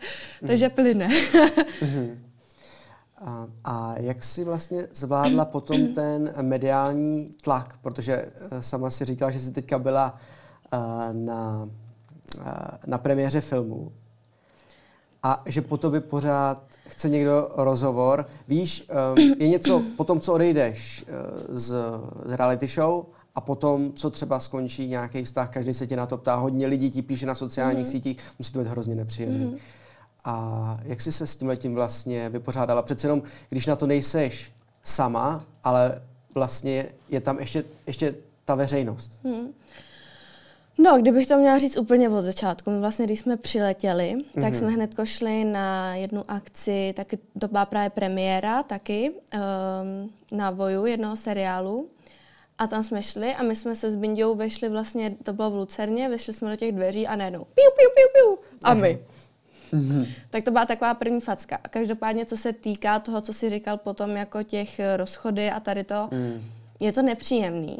takže 0.48 0.70
plyne. 0.70 1.10
Mhm. 1.82 2.24
a, 3.18 3.48
a 3.64 3.96
jak 4.00 4.24
jsi 4.24 4.44
vlastně 4.44 4.88
zvládla 4.92 5.46
potom 5.46 5.88
ten 5.94 6.34
mediální 6.42 7.30
tlak? 7.42 7.78
Protože 7.82 8.14
eh, 8.16 8.64
sama 8.64 8.90
si 8.90 9.06
říkala, 9.06 9.32
že 9.32 9.40
jsi 9.40 9.52
teďka 9.52 9.80
byla 9.80 10.20
uh, 10.74 10.80
na, 11.26 11.70
uh, 12.38 12.44
na 12.88 12.98
premiéře 12.98 13.42
filmu 13.42 13.92
a 15.26 15.44
že 15.46 15.62
po 15.62 15.78
tobě 15.78 16.02
pořád 16.02 16.64
chce 16.88 17.10
někdo 17.10 17.50
rozhovor. 17.56 18.26
Víš, 18.48 18.88
je 19.38 19.48
něco 19.48 19.84
po 19.98 20.04
tom, 20.04 20.20
co 20.20 20.34
odejdeš 20.34 21.06
eh, 21.08 21.14
z, 21.48 21.76
z 22.26 22.32
reality 22.32 22.68
show 22.68 23.06
a 23.36 23.42
potom, 23.42 23.94
co 23.94 24.10
třeba 24.10 24.40
skončí 24.40 24.88
nějaký 24.88 25.24
vztah, 25.24 25.50
každý 25.50 25.74
se 25.74 25.88
tě 25.88 25.96
na 25.96 26.06
to 26.06 26.18
ptá, 26.18 26.36
hodně 26.36 26.68
lidí 26.68 26.90
ti 26.90 27.02
píše 27.02 27.26
na 27.26 27.36
sociálních 27.36 27.86
mm-hmm. 27.86 27.92
sítích, 27.92 28.18
musí 28.40 28.54
to 28.54 28.60
být 28.60 28.68
hrozně 28.68 28.96
nepříjemný. 28.96 29.46
Mm-hmm. 29.46 29.60
A 30.26 30.78
jak 30.84 31.02
jsi 31.02 31.12
se 31.12 31.28
s 31.28 31.36
tím 31.36 31.48
letím 31.48 31.76
vlastně 31.76 32.30
vypořádala? 32.30 32.82
Přece 32.82 33.08
jenom, 33.08 33.22
když 33.50 33.66
na 33.66 33.76
to 33.76 33.88
nejseš 33.88 34.52
sama, 34.84 35.44
ale 35.64 36.02
vlastně 36.36 36.86
je 37.10 37.22
tam 37.22 37.40
ještě, 37.40 37.64
ještě 37.88 38.16
ta 38.46 38.56
veřejnost. 38.56 39.12
Mm. 39.24 39.48
No, 40.78 40.98
kdybych 40.98 41.28
to 41.28 41.38
měla 41.38 41.58
říct 41.58 41.78
úplně 41.78 42.10
od 42.10 42.22
začátku, 42.22 42.72
my 42.72 42.80
vlastně, 42.80 43.06
když 43.06 43.20
jsme 43.20 43.38
přiletěli, 43.38 44.16
mm-hmm. 44.16 44.42
tak 44.42 44.54
mhm. 44.54 44.56
jsme 44.56 44.70
hned 44.70 44.92
šli 45.04 45.46
na 45.46 45.96
jednu 45.96 46.24
akci, 46.28 46.94
taky 46.96 47.20
to 47.40 47.48
byla 47.48 47.66
právě 47.66 47.90
premiéra 47.90 48.64
taky, 48.64 49.12
um, 49.12 50.38
na 50.38 50.50
Voju 50.50 50.86
jednoho 50.86 51.16
seriálu. 51.16 51.90
A 52.58 52.68
tam 52.68 52.84
jsme 52.84 53.04
šli 53.04 53.36
a 53.36 53.44
my 53.44 53.56
jsme 53.56 53.76
se 53.76 53.92
s 53.92 53.96
Bindou 53.96 54.36
vešli 54.36 54.70
vlastně, 54.70 55.16
to 55.24 55.34
bylo 55.34 55.52
v 55.52 55.56
Lucerně, 55.56 56.10
vešli 56.10 56.34
jsme 56.34 56.50
do 56.50 56.56
těch 56.56 56.72
dveří 56.72 57.08
a 57.08 57.16
najednou 57.16 57.40
piu, 57.40 57.72
piu, 57.78 57.90
piu, 57.96 58.08
piu, 58.14 58.40
a 58.64 58.74
my. 58.74 59.00
Mm-hmm. 59.74 60.08
Tak 60.30 60.44
to 60.44 60.52
byla 60.52 60.66
taková 60.66 60.94
první 60.94 61.22
facka. 61.22 61.60
A 61.64 61.68
každopádně, 61.68 62.26
co 62.26 62.38
se 62.38 62.54
týká 62.54 63.00
toho, 63.00 63.22
co 63.22 63.34
si 63.34 63.50
říkal 63.50 63.78
potom, 63.78 64.10
jako 64.10 64.44
těch 64.44 64.82
rozchody 64.96 65.52
a 65.52 65.60
tady 65.60 65.84
to, 65.84 66.10
mm. 66.12 66.44
je 66.80 66.92
to 66.94 67.02
nepříjemný. 67.02 67.78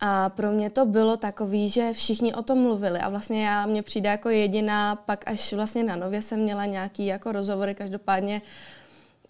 A 0.00 0.28
pro 0.28 0.50
mě 0.50 0.70
to 0.70 0.86
bylo 0.86 1.16
takový, 1.16 1.68
že 1.68 1.92
všichni 1.92 2.34
o 2.34 2.42
tom 2.42 2.58
mluvili. 2.58 2.98
A 3.00 3.08
vlastně 3.08 3.46
já 3.46 3.66
mě 3.66 3.82
přijde 3.82 4.10
jako 4.10 4.28
jediná, 4.28 4.96
pak 4.96 5.30
až 5.30 5.52
vlastně 5.52 5.84
na 5.84 5.96
nově 5.96 6.22
jsem 6.22 6.40
měla 6.40 6.64
nějaký 6.64 7.06
jako 7.06 7.32
rozhovory, 7.32 7.74
každopádně 7.74 8.42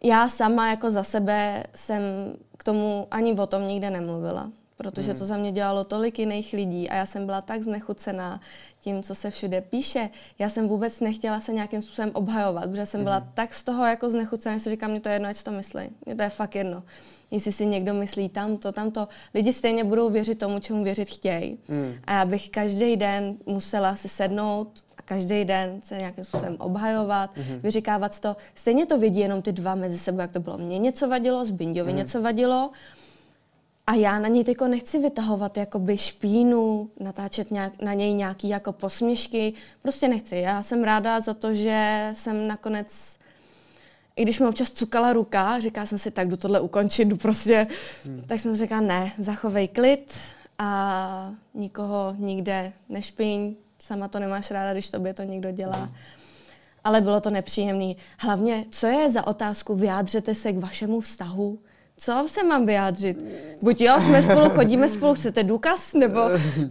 já 0.04 0.28
sama 0.28 0.70
jako 0.70 0.90
za 0.90 1.02
sebe 1.02 1.64
jsem 1.74 2.02
k 2.56 2.64
tomu 2.64 3.06
ani 3.10 3.32
o 3.32 3.46
tom 3.46 3.68
nikde 3.68 3.90
nemluvila, 3.90 4.50
protože 4.76 5.14
to 5.14 5.24
za 5.24 5.36
mě 5.36 5.52
dělalo 5.52 5.84
tolik 5.84 6.18
jiných 6.18 6.52
lidí. 6.52 6.90
A 6.90 6.94
já 6.94 7.06
jsem 7.06 7.26
byla 7.26 7.40
tak 7.40 7.62
znechucená 7.62 8.40
tím, 8.80 9.02
co 9.02 9.14
se 9.14 9.30
všude 9.30 9.60
píše. 9.60 10.10
Já 10.38 10.48
jsem 10.48 10.68
vůbec 10.68 11.00
nechtěla 11.00 11.40
se 11.40 11.52
nějakým 11.52 11.82
způsobem 11.82 12.10
obhajovat, 12.14 12.70
protože 12.70 12.86
jsem 12.86 13.04
byla 13.04 13.20
tak 13.34 13.54
z 13.54 13.64
toho 13.64 13.86
jako 13.86 14.10
znechucená, 14.10 14.56
že 14.56 14.60
si 14.60 14.70
říkám, 14.70 14.90
mě 14.90 15.00
to 15.00 15.08
je 15.08 15.14
jedno, 15.14 15.28
ať 15.28 15.42
to 15.42 15.50
myslí. 15.50 15.82
Mě 16.06 16.14
to 16.14 16.22
je 16.22 16.30
fakt 16.30 16.54
jedno 16.54 16.82
jestli 17.30 17.52
si 17.52 17.66
někdo 17.66 17.94
myslí 17.94 18.28
tamto, 18.28 18.72
tamto. 18.72 19.08
Lidi 19.34 19.52
stejně 19.52 19.84
budou 19.84 20.10
věřit 20.10 20.38
tomu, 20.38 20.58
čemu 20.58 20.84
věřit 20.84 21.08
chtějí. 21.08 21.58
Mm. 21.68 21.94
A 22.04 22.12
já 22.12 22.24
bych 22.24 22.50
každý 22.50 22.96
den 22.96 23.36
musela 23.46 23.96
si 23.96 24.08
sednout 24.08 24.82
a 24.98 25.02
každý 25.02 25.44
den 25.44 25.80
se 25.84 25.98
nějakým 25.98 26.24
způsobem 26.24 26.56
obhajovat, 26.58 27.36
mm-hmm. 27.36 27.60
vyříkávat 27.60 28.20
to. 28.20 28.36
Stejně 28.54 28.86
to 28.86 28.98
vidí 28.98 29.20
jenom 29.20 29.42
ty 29.42 29.52
dva 29.52 29.74
mezi 29.74 29.98
sebou, 29.98 30.20
jak 30.20 30.32
to 30.32 30.40
bylo. 30.40 30.58
Mně 30.58 30.78
něco 30.78 31.08
vadilo, 31.08 31.44
Zbinďovi 31.44 31.92
mm. 31.92 31.98
něco 31.98 32.22
vadilo. 32.22 32.70
A 33.86 33.94
já 33.94 34.18
na 34.18 34.28
něj 34.28 34.44
teďko 34.44 34.68
nechci 34.68 34.98
vytahovat 34.98 35.56
jakoby 35.56 35.98
špínu, 35.98 36.90
natáčet 37.00 37.50
nějak, 37.50 37.82
na 37.82 37.94
něj 37.94 38.14
nějaký 38.14 38.48
jako 38.48 38.72
posměšky. 38.72 39.52
Prostě 39.82 40.08
nechci. 40.08 40.36
Já 40.36 40.62
jsem 40.62 40.84
ráda 40.84 41.20
za 41.20 41.34
to, 41.34 41.54
že 41.54 42.10
jsem 42.14 42.48
nakonec 42.48 43.17
i 44.18 44.22
když 44.22 44.38
mi 44.38 44.46
občas 44.46 44.70
cukala 44.70 45.12
ruka, 45.12 45.60
říká 45.60 45.86
jsem 45.86 45.98
si, 45.98 46.10
tak 46.10 46.28
jdu 46.28 46.36
tohle 46.36 46.60
ukončit, 46.60 47.04
jdu 47.04 47.16
prostě, 47.16 47.66
hmm. 48.04 48.22
tak 48.26 48.40
jsem 48.40 48.52
si 48.52 48.58
říkala, 48.58 48.80
ne, 48.80 49.12
zachovej 49.18 49.68
klid 49.68 50.14
a 50.58 51.32
nikoho 51.54 52.14
nikde 52.18 52.72
nešpiň, 52.88 53.54
sama 53.78 54.08
to 54.08 54.18
nemáš 54.18 54.50
ráda, 54.50 54.72
když 54.72 54.90
tobě 54.90 55.14
to 55.14 55.22
někdo 55.22 55.50
dělá. 55.50 55.76
Hmm. 55.76 55.94
Ale 56.84 57.00
bylo 57.00 57.20
to 57.20 57.30
nepříjemné. 57.30 57.94
Hlavně, 58.18 58.64
co 58.70 58.86
je 58.86 59.10
za 59.10 59.26
otázku, 59.26 59.76
vyjádřete 59.76 60.34
se 60.34 60.52
k 60.52 60.58
vašemu 60.58 61.00
vztahu? 61.00 61.58
Co 61.98 62.26
se 62.26 62.42
mám 62.42 62.66
vyjádřit? 62.66 63.18
Buď 63.62 63.80
jo, 63.80 63.94
jsme 64.00 64.22
spolu, 64.22 64.50
chodíme 64.50 64.88
spolu, 64.88 65.14
chcete 65.14 65.42
důkaz, 65.42 65.92
nebo 65.94 66.20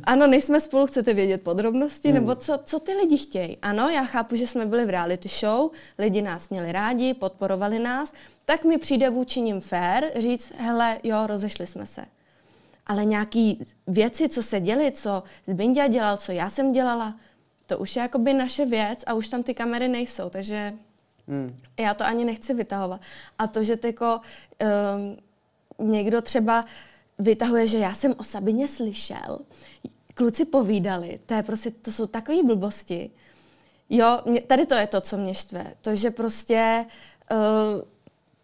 ano, 0.03 0.27
nejsme 0.27 0.61
spolu, 0.61 0.87
chcete 0.87 1.13
vědět 1.13 1.41
podrobnosti, 1.41 2.11
nebo 2.11 2.35
co, 2.35 2.59
co 2.63 2.79
ty 2.79 2.93
lidi 2.93 3.17
chtějí. 3.17 3.57
Ano, 3.61 3.89
já 3.89 4.03
chápu, 4.03 4.35
že 4.35 4.47
jsme 4.47 4.65
byli 4.65 4.85
v 4.85 4.89
reality 4.89 5.29
show, 5.29 5.71
lidi 5.99 6.21
nás 6.21 6.49
měli 6.49 6.71
rádi, 6.71 7.13
podporovali 7.13 7.79
nás, 7.79 8.13
tak 8.45 8.63
mi 8.63 8.77
přijde 8.77 9.09
vůči 9.09 9.41
ním 9.41 9.61
fér 9.61 10.11
říct, 10.19 10.51
hele, 10.57 10.99
jo, 11.03 11.27
rozešli 11.27 11.67
jsme 11.67 11.85
se. 11.85 12.05
Ale 12.85 13.05
nějaký 13.05 13.65
věci, 13.87 14.29
co 14.29 14.43
se 14.43 14.59
děli, 14.59 14.91
co 14.91 15.23
Zbindia 15.47 15.87
dělal, 15.87 16.17
co 16.17 16.31
já 16.31 16.49
jsem 16.49 16.71
dělala, 16.71 17.15
to 17.65 17.77
už 17.77 17.95
je 17.95 18.01
jakoby 18.01 18.33
naše 18.33 18.65
věc 18.65 18.99
a 19.07 19.13
už 19.13 19.27
tam 19.27 19.43
ty 19.43 19.53
kamery 19.53 19.87
nejsou, 19.87 20.29
takže 20.29 20.73
Hmm. 21.27 21.57
Já 21.79 21.93
to 21.93 22.05
ani 22.05 22.25
nechci 22.25 22.53
vytahovat. 22.53 23.01
A 23.39 23.47
to, 23.47 23.63
že 23.63 23.77
tyko, 23.77 24.21
um, 25.79 25.89
někdo 25.89 26.21
třeba 26.21 26.65
vytahuje, 27.19 27.67
že 27.67 27.77
já 27.77 27.93
jsem 27.93 28.15
o 28.17 28.23
Sabině 28.23 28.67
slyšel, 28.67 29.39
kluci 30.13 30.45
povídali, 30.45 31.19
to, 31.25 31.33
je 31.33 31.43
prostě, 31.43 31.71
to 31.71 31.91
jsou 31.91 32.07
takové 32.07 32.43
blbosti. 32.43 33.11
Jo, 33.89 34.21
mě, 34.25 34.41
tady 34.41 34.65
to 34.65 34.75
je 34.75 34.87
to, 34.87 35.01
co 35.01 35.17
mě 35.17 35.33
štve. 35.33 35.73
To, 35.81 35.95
že 35.95 36.11
prostě... 36.11 36.85
Uh, 37.31 37.81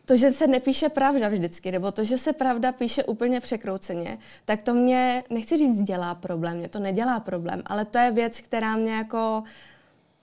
to, 0.06 0.18
že 0.18 0.32
se 0.32 0.48
nepíše 0.48 0.90
pravda 0.90 1.30
vždycky, 1.30 1.72
nebo 1.72 1.92
to, 1.92 2.04
že 2.04 2.18
se 2.18 2.34
pravda 2.34 2.72
píše 2.72 3.04
úplně 3.04 3.40
překrouceně, 3.40 4.18
tak 4.46 4.64
to 4.64 4.74
mě, 4.74 5.24
nechci 5.30 5.58
říct, 5.58 5.82
dělá 5.82 6.16
problém, 6.16 6.58
mě 6.58 6.70
to 6.70 6.80
nedělá 6.80 7.20
problém, 7.20 7.64
ale 7.66 7.86
to 7.86 7.98
je 7.98 8.12
věc, 8.12 8.40
která 8.40 8.76
mě 8.76 8.94
jako 8.94 9.44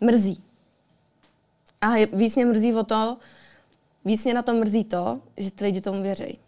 mrzí. 0.01 0.43
A 1.81 2.07
víc 2.13 2.37
mě 2.37 2.47
mrzí 2.47 2.75
o 2.75 2.85
to, 2.85 3.17
víc 4.05 4.25
mě 4.25 4.35
na 4.35 4.43
to 4.43 4.55
mrzí 4.55 4.85
to, 4.85 5.21
že 5.37 5.51
ty 5.51 5.65
lidi 5.65 5.81
tomu 5.81 6.03
věří. 6.03 6.39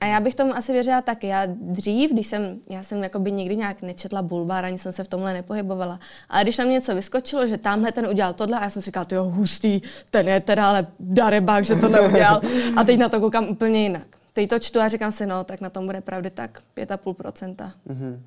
A 0.00 0.06
já 0.06 0.20
bych 0.20 0.34
tomu 0.34 0.56
asi 0.56 0.72
věřila 0.72 1.02
taky. 1.02 1.26
Já 1.26 1.46
dřív, 1.46 2.12
když 2.12 2.26
jsem, 2.26 2.60
já 2.70 2.82
jsem 2.82 3.02
jakoby 3.02 3.32
nikdy 3.32 3.56
nějak 3.56 3.82
nečetla 3.82 4.22
bulvár, 4.22 4.64
ani 4.64 4.78
jsem 4.78 4.92
se 4.92 5.04
v 5.04 5.08
tomhle 5.08 5.32
nepohybovala. 5.32 5.98
Ale 6.28 6.42
když 6.42 6.58
na 6.58 6.64
mě 6.64 6.72
něco 6.72 6.94
vyskočilo, 6.94 7.46
že 7.46 7.58
tamhle 7.58 7.92
ten 7.92 8.06
udělal 8.06 8.34
tohle, 8.34 8.58
a 8.58 8.64
já 8.64 8.70
jsem 8.70 8.82
si 8.82 8.86
říkala, 8.86 9.06
jo, 9.12 9.24
hustý, 9.24 9.80
ten 10.10 10.28
je 10.28 10.40
teda 10.40 10.68
ale 10.68 10.86
darebák, 11.00 11.64
že 11.64 11.74
to 11.74 11.88
neudělal. 11.88 12.40
A 12.76 12.84
teď 12.84 12.98
na 12.98 13.08
to 13.08 13.20
koukám 13.20 13.48
úplně 13.48 13.82
jinak. 13.82 14.06
Teď 14.32 14.50
to 14.50 14.58
čtu 14.58 14.80
a 14.80 14.88
říkám 14.88 15.12
si, 15.12 15.26
no, 15.26 15.44
tak 15.44 15.60
na 15.60 15.70
tom 15.70 15.86
bude 15.86 16.00
pravdy 16.00 16.30
tak 16.30 16.62
5,5%. 16.76 17.54
Mm-hmm. 17.88 18.20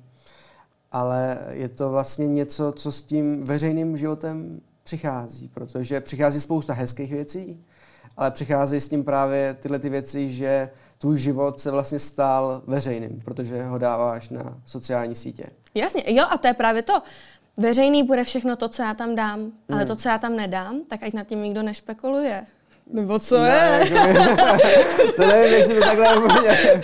Ale 0.92 1.38
je 1.50 1.68
to 1.68 1.90
vlastně 1.90 2.26
něco, 2.26 2.72
co 2.72 2.92
s 2.92 3.02
tím 3.02 3.44
veřejným 3.44 3.96
životem 3.96 4.60
přichází, 4.88 5.48
protože 5.48 6.00
přichází 6.00 6.40
spousta 6.40 6.72
hezkých 6.72 7.12
věcí, 7.12 7.64
ale 8.16 8.30
přichází 8.30 8.80
s 8.80 8.88
tím 8.88 9.04
právě 9.04 9.54
tyhle 9.54 9.78
ty 9.78 9.88
věci, 9.88 10.28
že 10.28 10.70
tvůj 10.98 11.18
život 11.18 11.60
se 11.60 11.70
vlastně 11.70 11.98
stál 11.98 12.62
veřejným, 12.66 13.20
protože 13.24 13.64
ho 13.64 13.78
dáváš 13.78 14.28
na 14.28 14.58
sociální 14.64 15.14
sítě. 15.14 15.44
Jasně, 15.74 16.02
jo, 16.06 16.24
a 16.30 16.38
to 16.38 16.46
je 16.46 16.54
právě 16.54 16.82
to. 16.82 17.02
Veřejný 17.56 18.02
bude 18.02 18.24
všechno 18.24 18.56
to, 18.56 18.68
co 18.68 18.82
já 18.82 18.94
tam 18.94 19.14
dám, 19.14 19.52
ale 19.68 19.78
hmm. 19.78 19.86
to, 19.86 19.96
co 19.96 20.08
já 20.08 20.18
tam 20.18 20.36
nedám, 20.36 20.80
tak 20.88 21.02
ať 21.02 21.12
nad 21.12 21.26
tím 21.26 21.42
nikdo 21.42 21.62
nešpekuluje. 21.62 22.46
Nebo 22.92 23.18
co 23.18 23.42
ne, 23.42 23.48
je? 23.48 23.94
Jako, 23.94 25.12
to 25.16 25.26
nevím, 25.26 25.54
jestli 25.54 25.74
to 25.74 25.80
takhle 25.80 26.18
úplně... 26.18 26.80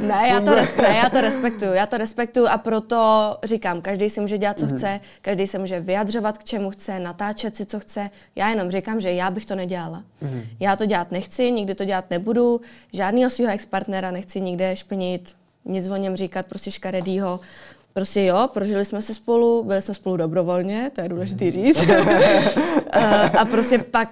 ne, 0.00 0.28
já 0.28 0.40
to, 0.40 0.50
ne, 0.82 0.96
já 1.02 1.10
to 1.10 1.20
respektuju, 1.20 1.72
já 1.72 1.86
to 1.86 1.96
respektuju 1.98 2.46
a 2.46 2.58
proto 2.58 3.36
říkám, 3.44 3.80
každý 3.80 4.10
si 4.10 4.20
může 4.20 4.38
dělat, 4.38 4.58
co 4.58 4.66
mm-hmm. 4.66 4.76
chce, 4.76 5.00
každý 5.22 5.46
se 5.46 5.58
může 5.58 5.80
vyjadřovat 5.80 6.38
k 6.38 6.44
čemu 6.44 6.70
chce, 6.70 7.00
natáčet 7.00 7.56
si, 7.56 7.66
co 7.66 7.80
chce. 7.80 8.10
Já 8.36 8.50
jenom 8.50 8.70
říkám, 8.70 9.00
že 9.00 9.12
já 9.12 9.30
bych 9.30 9.46
to 9.46 9.54
nedělala. 9.54 10.02
Mm-hmm. 10.22 10.42
Já 10.60 10.76
to 10.76 10.86
dělat 10.86 11.12
nechci, 11.12 11.52
nikdy 11.52 11.74
to 11.74 11.84
dělat 11.84 12.04
nebudu, 12.10 12.60
žádného 12.92 13.30
svého 13.30 13.52
ex-partnera 13.52 14.10
nechci 14.10 14.40
nikde 14.40 14.76
špinit, 14.76 15.34
nic 15.64 15.88
o 15.88 15.96
něm 15.96 16.16
říkat, 16.16 16.46
prostě 16.46 16.70
škaredýho. 16.70 17.40
Prostě 17.92 18.24
jo, 18.24 18.48
prožili 18.52 18.84
jsme 18.84 19.02
se 19.02 19.14
spolu, 19.14 19.64
byli 19.64 19.82
jsme 19.82 19.94
spolu 19.94 20.16
dobrovolně, 20.16 20.90
to 20.94 21.00
je 21.00 21.08
důležité 21.08 21.50
říct. 21.50 21.84
a 23.38 23.44
prostě 23.44 23.78
pak 23.78 24.08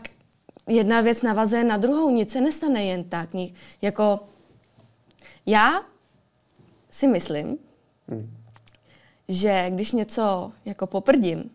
jedna 0.66 1.00
věc 1.00 1.22
navazuje 1.22 1.64
na 1.64 1.76
druhou, 1.76 2.10
nic 2.10 2.32
se 2.32 2.40
nestane 2.40 2.84
jen 2.84 3.04
tak. 3.04 3.28
Jako 3.82 4.20
já 5.46 5.82
si 6.90 7.08
myslím, 7.08 7.58
hmm. 8.08 8.36
že 9.28 9.66
když 9.70 9.92
něco 9.92 10.52
jako 10.64 10.86
poprdím, 10.86 11.50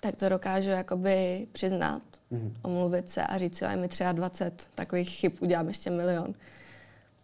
tak 0.00 0.16
to 0.16 0.28
dokážu 0.28 0.68
jakoby 0.68 1.46
přiznat, 1.52 2.02
hmm. 2.30 2.54
omluvit 2.62 3.10
se 3.10 3.22
a 3.22 3.38
říct, 3.38 3.60
jo, 3.60 3.68
je 3.70 3.76
mi 3.76 3.88
třeba 3.88 4.12
20 4.12 4.68
takových 4.74 5.10
chyb, 5.10 5.32
udělám 5.40 5.68
ještě 5.68 5.90
milion. 5.90 6.34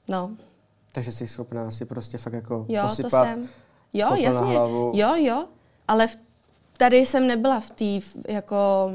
No. 0.09 0.37
Takže 0.92 1.12
jsi 1.12 1.28
schopná 1.28 1.70
si 1.70 1.85
prostě 1.85 2.18
fakt 2.18 2.33
jako 2.33 2.66
jo, 2.68 2.83
posypat 2.83 3.11
to 3.11 3.33
jsem. 3.33 3.48
Jo, 3.92 4.14
jasně. 4.14 4.52
Hlavu. 4.52 4.92
Jo, 4.94 5.14
jo. 5.16 5.48
Ale 5.88 6.07
v, 6.07 6.16
tady 6.76 6.96
jsem 6.96 7.26
nebyla 7.26 7.61
v 7.61 7.70
té 7.70 8.07
jako 8.28 8.90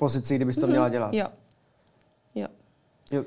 pozici, 0.00 0.36
kdybys 0.36 0.56
to 0.56 0.66
měla 0.66 0.84
mhm. 0.84 0.92
dělat. 0.92 1.14
Jo. 1.14 1.26
Jo. 2.34 2.48
Jo, 3.12 3.24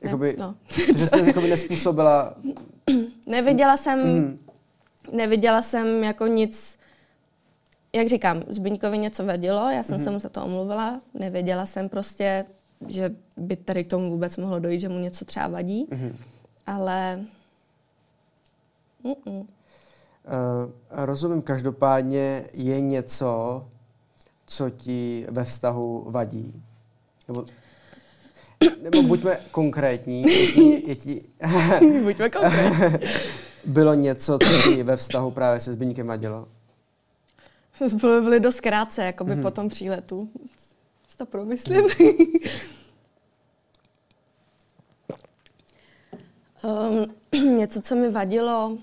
jakoby, 0.00 0.36
ne, 0.38 0.44
no. 0.44 0.54
že 0.98 1.06
jsi 1.06 1.26
jakoby 1.26 1.48
nespůsobila... 1.48 2.34
Neviděla 3.26 3.76
jsem, 3.76 3.98
mm. 3.98 4.38
neviděla 5.12 5.62
jsem 5.62 6.04
jako 6.04 6.26
nic, 6.26 6.78
jak 7.92 8.08
říkám, 8.08 8.42
Zbyňkovi 8.48 8.98
něco 8.98 9.26
vadilo, 9.26 9.70
já 9.70 9.82
jsem 9.82 9.98
mm. 9.98 10.04
se 10.04 10.10
mu 10.10 10.18
za 10.18 10.28
to 10.28 10.44
omluvila, 10.44 11.00
nevěděla 11.14 11.66
jsem 11.66 11.88
prostě, 11.88 12.44
že 12.88 13.10
by 13.36 13.56
tady 13.56 13.84
k 13.84 13.90
tomu 13.90 14.10
vůbec 14.10 14.36
mohlo 14.36 14.58
dojít, 14.58 14.80
že 14.80 14.88
mu 14.88 14.98
něco 14.98 15.24
třeba 15.24 15.48
vadí, 15.48 15.86
mm. 15.90 16.16
ale... 16.66 17.24
Uh, 19.04 19.12
rozumím, 20.90 21.42
každopádně 21.42 22.44
je 22.54 22.80
něco, 22.80 23.64
co 24.52 24.70
ti 24.70 25.26
ve 25.30 25.44
vztahu 25.44 26.06
vadí? 26.10 26.62
Nebo, 27.28 27.44
nebo 28.82 29.02
buďme 29.02 29.40
konkrétní. 29.50 30.22
Je 30.22 30.46
ti, 30.46 30.82
je 30.86 30.94
ti, 30.96 31.22
buďme 32.04 32.30
konkrétní. 32.30 33.08
bylo 33.64 33.94
něco, 33.94 34.38
co 34.38 34.70
ti 34.70 34.82
ve 34.82 34.96
vztahu 34.96 35.30
právě 35.30 35.60
se 35.60 35.72
Zbyňkem 35.72 36.06
vadilo? 36.06 36.48
Byly, 38.00 38.20
byly 38.20 38.40
dost 38.40 38.60
krátce, 38.60 39.04
jako 39.04 39.24
by 39.24 39.32
mm-hmm. 39.32 39.42
po 39.42 39.50
tom 39.50 39.68
příletu. 39.68 40.28
Si 41.08 41.16
to 41.16 41.26
promyslím. 41.26 41.84
um, 46.62 47.14
něco, 47.56 47.80
co 47.80 47.94
mi 47.94 48.10
vadilo, 48.10 48.78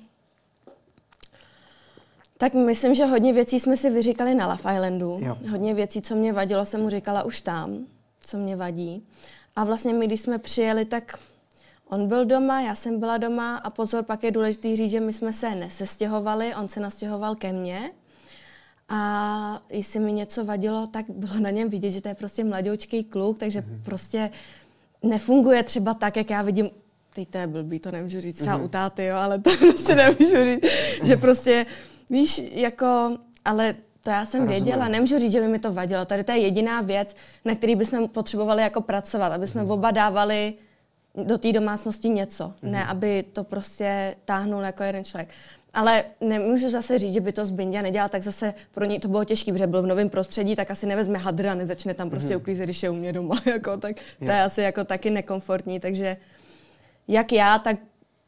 tak 2.42 2.54
myslím, 2.54 2.96
že 2.96 3.06
hodně 3.06 3.34
věcí 3.34 3.60
jsme 3.60 3.78
si 3.78 3.90
vyříkali 3.90 4.36
na 4.36 4.48
Love 4.48 4.76
Islandu. 4.76 5.18
Jo. 5.20 5.38
Hodně 5.50 5.74
věcí, 5.74 6.02
co 6.02 6.16
mě 6.16 6.34
vadilo, 6.34 6.66
jsem 6.66 6.82
mu 6.82 6.90
říkala 6.90 7.24
už 7.24 7.42
tam, 7.42 7.86
co 8.20 8.38
mě 8.38 8.56
vadí. 8.56 9.04
A 9.56 9.64
vlastně 9.64 9.94
my, 9.94 10.08
když 10.08 10.22
jsme 10.22 10.38
přijeli, 10.38 10.86
tak 10.86 11.20
on 11.90 12.08
byl 12.08 12.26
doma, 12.26 12.62
já 12.62 12.76
jsem 12.76 13.00
byla 13.00 13.18
doma 13.18 13.58
a 13.58 13.70
pozor, 13.70 14.04
pak 14.04 14.24
je 14.24 14.32
důležité 14.32 14.76
říct, 14.76 14.92
že 14.92 15.00
my 15.00 15.14
jsme 15.14 15.34
se 15.34 15.56
nesestěhovali, 15.56 16.56
on 16.56 16.68
se 16.68 16.80
nastěhoval 16.80 17.36
ke 17.36 17.54
mně. 17.54 17.92
A 18.90 19.62
jestli 19.70 20.00
mi 20.00 20.14
něco 20.14 20.46
vadilo, 20.46 20.88
tak 20.88 21.06
bylo 21.10 21.40
na 21.40 21.50
něm 21.50 21.70
vidět, 21.70 21.92
že 21.92 22.02
to 22.02 22.08
je 22.08 22.16
prostě 22.16 22.44
mladoučký 22.44 23.04
kluk, 23.04 23.40
takže 23.40 23.62
mm-hmm. 23.62 23.84
prostě 23.84 24.30
nefunguje 25.04 25.64
třeba 25.64 25.94
tak, 25.94 26.18
jak 26.18 26.30
já 26.30 26.42
vidím 26.42 26.70
teď 27.14 27.30
to 27.30 27.38
je 27.38 27.48
blbý, 27.48 27.80
to 27.80 27.92
nemůžu 27.92 28.22
říct 28.22 28.36
třeba 28.36 28.58
mm-hmm. 28.60 28.66
u 28.66 28.68
táty, 28.68 29.06
jo, 29.06 29.16
ale 29.16 29.40
to 29.40 29.50
prostě 29.58 29.96
nemůžu 29.96 30.44
říct, 30.44 30.64
že 31.04 31.18
prostě 31.18 31.66
Víš, 32.10 32.42
jako, 32.52 33.18
ale 33.46 33.76
to 34.04 34.10
já 34.10 34.26
jsem 34.26 34.42
Rozumím. 34.42 34.64
věděla, 34.64 34.88
nemůžu 34.88 35.20
říct, 35.20 35.32
že 35.32 35.42
by 35.42 35.48
mi 35.48 35.60
to 35.60 35.74
vadilo. 35.74 36.06
Tady 36.06 36.24
to 36.24 36.32
je 36.32 36.38
jediná 36.38 36.82
věc, 36.82 37.16
na 37.46 37.56
který 37.56 37.76
bychom 37.76 38.08
potřebovali 38.08 38.62
jako 38.62 38.82
pracovat, 38.82 39.32
aby 39.32 39.48
jsme 39.48 39.62
hmm. 39.62 39.72
oba 39.72 39.92
dávali 39.92 40.54
do 41.24 41.38
té 41.38 41.52
domácnosti 41.52 42.10
něco, 42.10 42.54
hmm. 42.62 42.72
ne 42.72 42.86
aby 42.86 43.24
to 43.34 43.44
prostě 43.44 44.16
táhnul 44.26 44.62
jako 44.62 44.84
jeden 44.84 45.04
člověk. 45.04 45.30
Ale 45.74 46.04
nemůžu 46.22 46.70
zase 46.70 47.00
říct, 47.00 47.14
že 47.14 47.22
by 47.22 47.32
to 47.32 47.46
Zbindě 47.46 47.82
nedělal, 47.82 48.10
tak 48.10 48.24
zase 48.24 48.54
pro 48.72 48.86
něj 48.86 49.00
to 49.00 49.08
bylo 49.08 49.24
těžké, 49.24 49.52
protože 49.52 49.68
byl 49.68 49.82
v 49.82 49.86
novém 49.86 50.10
prostředí, 50.10 50.56
tak 50.56 50.72
asi 50.72 50.86
nevezme 50.86 51.18
hadra, 51.18 51.54
nezačne 51.54 51.94
tam 51.94 52.10
prostě 52.10 52.34
mm-hmm. 52.34 52.38
uklízet, 52.38 52.66
když 52.66 52.84
je 52.84 52.90
u 52.90 52.94
mě 52.94 53.14
doma, 53.14 53.42
jako, 53.46 53.78
tak 53.78 53.96
to 54.20 54.26
je 54.26 54.44
asi 54.44 54.62
jako 54.62 54.84
taky 54.84 55.10
nekomfortní, 55.10 55.80
takže 55.80 56.18
jak 57.08 57.32
já, 57.32 57.60
tak 57.60 57.78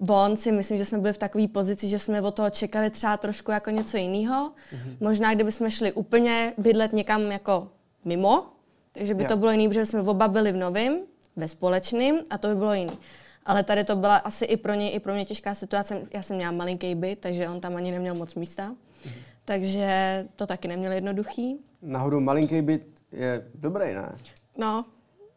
on 0.07 0.37
si 0.37 0.51
myslím, 0.51 0.77
že 0.77 0.85
jsme 0.85 0.97
byli 0.97 1.13
v 1.13 1.17
takové 1.17 1.47
pozici, 1.47 1.89
že 1.89 1.99
jsme 1.99 2.21
od 2.21 2.35
toho 2.35 2.49
čekali 2.49 2.89
třeba 2.89 3.17
trošku 3.17 3.51
jako 3.51 3.69
něco 3.69 3.97
jiného. 3.97 4.49
Mm-hmm. 4.49 4.95
Možná, 4.99 5.33
kdyby 5.33 5.51
jsme 5.51 5.71
šli 5.71 5.91
úplně 5.91 6.53
bydlet 6.57 6.93
někam 6.93 7.21
jako 7.21 7.67
mimo, 8.05 8.45
takže 8.91 9.13
by 9.13 9.21
yeah. 9.21 9.31
to 9.31 9.37
bylo 9.37 9.51
jiný, 9.51 9.67
protože 9.67 9.85
jsme 9.85 10.01
oba 10.01 10.27
byli 10.27 10.51
v 10.51 10.55
novém, 10.55 10.99
ve 11.35 11.47
společném 11.47 12.19
a 12.29 12.37
to 12.37 12.47
by 12.47 12.55
bylo 12.55 12.73
jiný. 12.73 12.97
Ale 13.45 13.63
tady 13.63 13.83
to 13.83 13.95
byla 13.95 14.15
asi 14.17 14.45
i 14.45 14.57
pro 14.57 14.73
ně, 14.73 14.91
i 14.91 14.99
pro 14.99 15.13
mě 15.13 15.25
těžká 15.25 15.55
situace. 15.55 16.01
Já 16.13 16.23
jsem 16.23 16.35
měla 16.35 16.51
malinký 16.51 16.95
byt, 16.95 17.19
takže 17.19 17.49
on 17.49 17.61
tam 17.61 17.75
ani 17.75 17.91
neměl 17.91 18.15
moc 18.15 18.35
místa. 18.35 18.71
Mm-hmm. 18.71 19.11
Takže 19.45 20.25
to 20.35 20.47
taky 20.47 20.67
neměl 20.67 20.91
jednoduchý. 20.91 21.59
Náhodou 21.81 22.19
malinký 22.19 22.61
byt 22.61 22.87
je 23.11 23.45
dobrý, 23.55 23.93
ne? 23.93 24.17
No, 24.57 24.85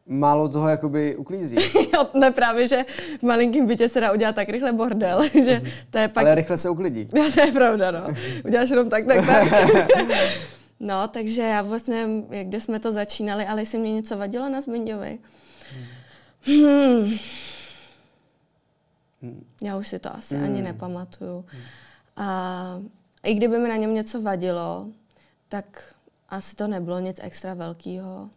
málo 0.06 0.48
toho 0.48 0.68
jakoby 0.68 1.16
uklízí. 1.16 1.56
jo, 1.94 2.06
ne 2.14 2.30
právě, 2.30 2.68
že 2.68 2.84
v 3.18 3.22
malinkém 3.22 3.66
bytě 3.66 3.88
se 3.88 4.00
dá 4.00 4.12
udělat 4.12 4.34
tak 4.34 4.48
rychle 4.48 4.72
bordel, 4.72 5.22
že 5.44 5.62
to 5.90 5.98
je 5.98 6.08
pak... 6.08 6.24
Ale 6.24 6.34
rychle 6.34 6.58
se 6.58 6.70
uklidí. 6.70 7.06
Jo, 7.14 7.24
to 7.34 7.40
je 7.40 7.52
pravda, 7.52 7.90
no. 7.90 8.14
Uděláš 8.44 8.70
jenom 8.70 8.90
tak, 8.90 9.04
tak, 9.06 9.26
tak. 9.26 9.48
no, 10.80 11.08
takže 11.08 11.42
já 11.42 11.62
vlastně, 11.62 12.06
kde 12.42 12.60
jsme 12.60 12.80
to 12.80 12.92
začínali, 12.92 13.46
ale 13.46 13.62
jestli 13.62 13.78
mě 13.78 13.92
něco 13.92 14.16
vadilo 14.16 14.48
na 14.48 14.60
Zbinďovi. 14.60 15.18
Hmm. 16.42 17.16
Já 19.62 19.76
už 19.76 19.88
si 19.88 19.98
to 19.98 20.16
asi 20.16 20.36
hmm. 20.36 20.44
ani 20.44 20.62
nepamatuju. 20.62 21.44
A 22.16 22.80
i 23.22 23.34
kdyby 23.34 23.58
mi 23.58 23.68
na 23.68 23.76
něm 23.76 23.94
něco 23.94 24.22
vadilo, 24.22 24.86
tak 25.48 25.94
asi 26.28 26.56
to 26.56 26.68
nebylo 26.68 27.00
nic 27.00 27.16
extra 27.22 27.54
velkého. 27.54 28.30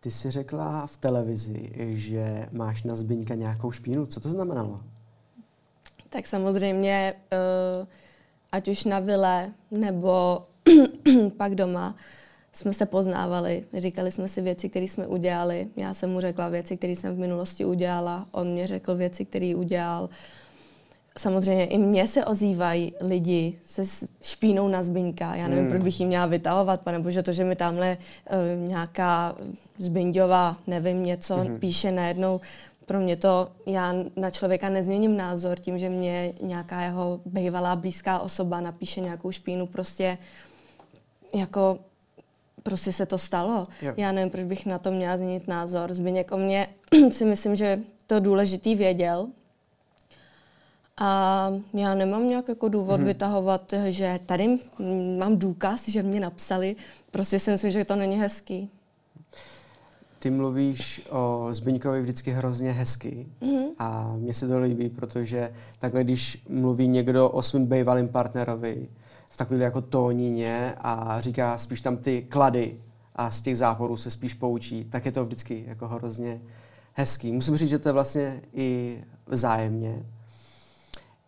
Ty 0.00 0.10
jsi 0.10 0.30
řekla 0.30 0.86
v 0.86 0.96
televizi, 0.96 1.70
že 1.76 2.46
máš 2.52 2.82
na 2.82 2.96
Zbyňka 2.96 3.34
nějakou 3.34 3.72
špínu. 3.72 4.06
Co 4.06 4.20
to 4.20 4.30
znamenalo? 4.30 4.80
Tak 6.08 6.26
samozřejmě, 6.26 7.14
uh, 7.80 7.86
ať 8.52 8.68
už 8.68 8.84
na 8.84 8.98
vile 8.98 9.52
nebo 9.70 10.44
pak 11.36 11.54
doma, 11.54 11.96
jsme 12.52 12.74
se 12.74 12.86
poznávali, 12.86 13.64
říkali 13.78 14.10
jsme 14.10 14.28
si 14.28 14.40
věci, 14.40 14.68
které 14.68 14.84
jsme 14.84 15.06
udělali. 15.06 15.68
Já 15.76 15.94
jsem 15.94 16.10
mu 16.10 16.20
řekla 16.20 16.48
věci, 16.48 16.76
které 16.76 16.92
jsem 16.92 17.16
v 17.16 17.18
minulosti 17.18 17.64
udělala, 17.64 18.28
on 18.32 18.52
mě 18.52 18.66
řekl 18.66 18.94
věci, 18.94 19.24
které 19.24 19.54
udělal. 19.56 20.08
Samozřejmě 21.18 21.64
i 21.64 21.78
mně 21.78 22.08
se 22.08 22.24
ozývají 22.24 22.94
lidi 23.00 23.58
se 23.66 23.82
špínou 24.22 24.68
na 24.68 24.82
Zbyňka. 24.82 25.34
Já 25.34 25.48
nevím, 25.48 25.64
hmm. 25.64 25.72
proč 25.72 25.82
bych 25.82 26.00
jim 26.00 26.08
měla 26.08 26.26
vytahovat, 26.26 26.80
pane 26.80 26.98
bože, 26.98 27.22
to, 27.22 27.32
že 27.32 27.44
mi 27.44 27.56
tamhle 27.56 27.96
uh, 27.96 28.68
nějaká 28.68 29.36
Zbyňďová, 29.78 30.56
nevím, 30.66 31.04
něco 31.04 31.36
hmm. 31.36 31.58
píše 31.58 31.92
najednou, 31.92 32.40
pro 32.86 33.00
mě 33.00 33.16
to, 33.16 33.48
já 33.66 33.94
na 34.16 34.30
člověka 34.30 34.68
nezměním 34.68 35.16
názor 35.16 35.58
tím, 35.58 35.78
že 35.78 35.88
mě 35.88 36.32
nějaká 36.42 36.82
jeho 36.82 37.20
bývalá 37.26 37.76
blízká 37.76 38.18
osoba 38.18 38.60
napíše 38.60 39.00
nějakou 39.00 39.32
špínu, 39.32 39.66
prostě 39.66 40.18
jako 41.34 41.78
prostě 42.62 42.92
se 42.92 43.06
to 43.06 43.18
stalo. 43.18 43.66
Jo. 43.82 43.94
Já 43.96 44.12
nevím, 44.12 44.30
proč 44.30 44.44
bych 44.44 44.66
na 44.66 44.78
to 44.78 44.90
měla 44.90 45.16
změnit 45.16 45.48
názor. 45.48 45.94
Zbyněk 45.94 46.32
o 46.32 46.38
mě 46.38 46.66
si 47.10 47.24
myslím, 47.24 47.56
že 47.56 47.80
to 48.06 48.20
důležitý 48.20 48.74
věděl. 48.74 49.28
A 51.00 51.52
já 51.74 51.94
nemám 51.94 52.28
nějak 52.28 52.48
jako 52.48 52.68
důvod 52.68 52.96
hmm. 52.96 53.04
vytahovat, 53.04 53.74
že 53.84 54.20
tady 54.26 54.58
mám 55.18 55.38
důkaz, 55.38 55.88
že 55.88 56.02
mě 56.02 56.20
napsali. 56.20 56.76
Prostě 57.10 57.38
si 57.38 57.50
myslím, 57.50 57.70
že 57.70 57.84
to 57.84 57.96
není 57.96 58.16
hezký. 58.20 58.70
Ty 60.18 60.30
mluvíš 60.30 61.06
o 61.10 61.48
Zbyňkovi 61.52 62.00
vždycky 62.00 62.30
hrozně 62.30 62.72
hezky 62.72 63.26
mm-hmm. 63.42 63.66
a 63.78 64.16
mně 64.16 64.34
se 64.34 64.48
to 64.48 64.60
líbí, 64.60 64.88
protože 64.88 65.52
takhle, 65.78 66.04
když 66.04 66.42
mluví 66.48 66.88
někdo 66.88 67.30
o 67.30 67.42
svém 67.42 67.66
bývalém 67.66 68.08
partnerovi 68.08 68.88
v 69.30 69.36
takové 69.36 69.64
jako 69.64 69.80
tónině 69.80 70.74
a 70.78 71.20
říká 71.20 71.58
spíš 71.58 71.80
tam 71.80 71.96
ty 71.96 72.22
klady 72.22 72.80
a 73.16 73.30
z 73.30 73.40
těch 73.40 73.58
záporů 73.58 73.96
se 73.96 74.10
spíš 74.10 74.34
poučí, 74.34 74.84
tak 74.84 75.06
je 75.06 75.12
to 75.12 75.24
vždycky 75.24 75.64
jako 75.66 75.88
hrozně 75.88 76.40
hezký. 76.92 77.32
Musím 77.32 77.56
říct, 77.56 77.68
že 77.68 77.78
to 77.78 77.88
je 77.88 77.92
vlastně 77.92 78.40
i 78.54 79.00
vzájemně. 79.26 80.04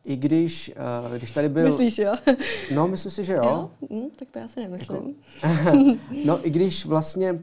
I 0.05 0.17
když, 0.17 0.73
uh, 1.09 1.17
když 1.17 1.31
tady 1.31 1.49
byl... 1.49 1.69
Myslíš, 1.69 1.99
jo? 1.99 2.15
No, 2.75 2.89
myslím 2.89 3.13
si, 3.13 3.25
že 3.25 3.33
jo. 3.33 3.45
jo? 3.45 3.71
Hm, 3.91 4.11
tak 4.19 4.29
to 4.31 4.39
já 4.39 4.49
si 4.49 4.61
nemyslím. 4.61 5.15
Jako... 5.43 5.79
no, 6.25 6.47
i 6.47 6.51
když 6.51 6.87
vlastně 6.87 7.43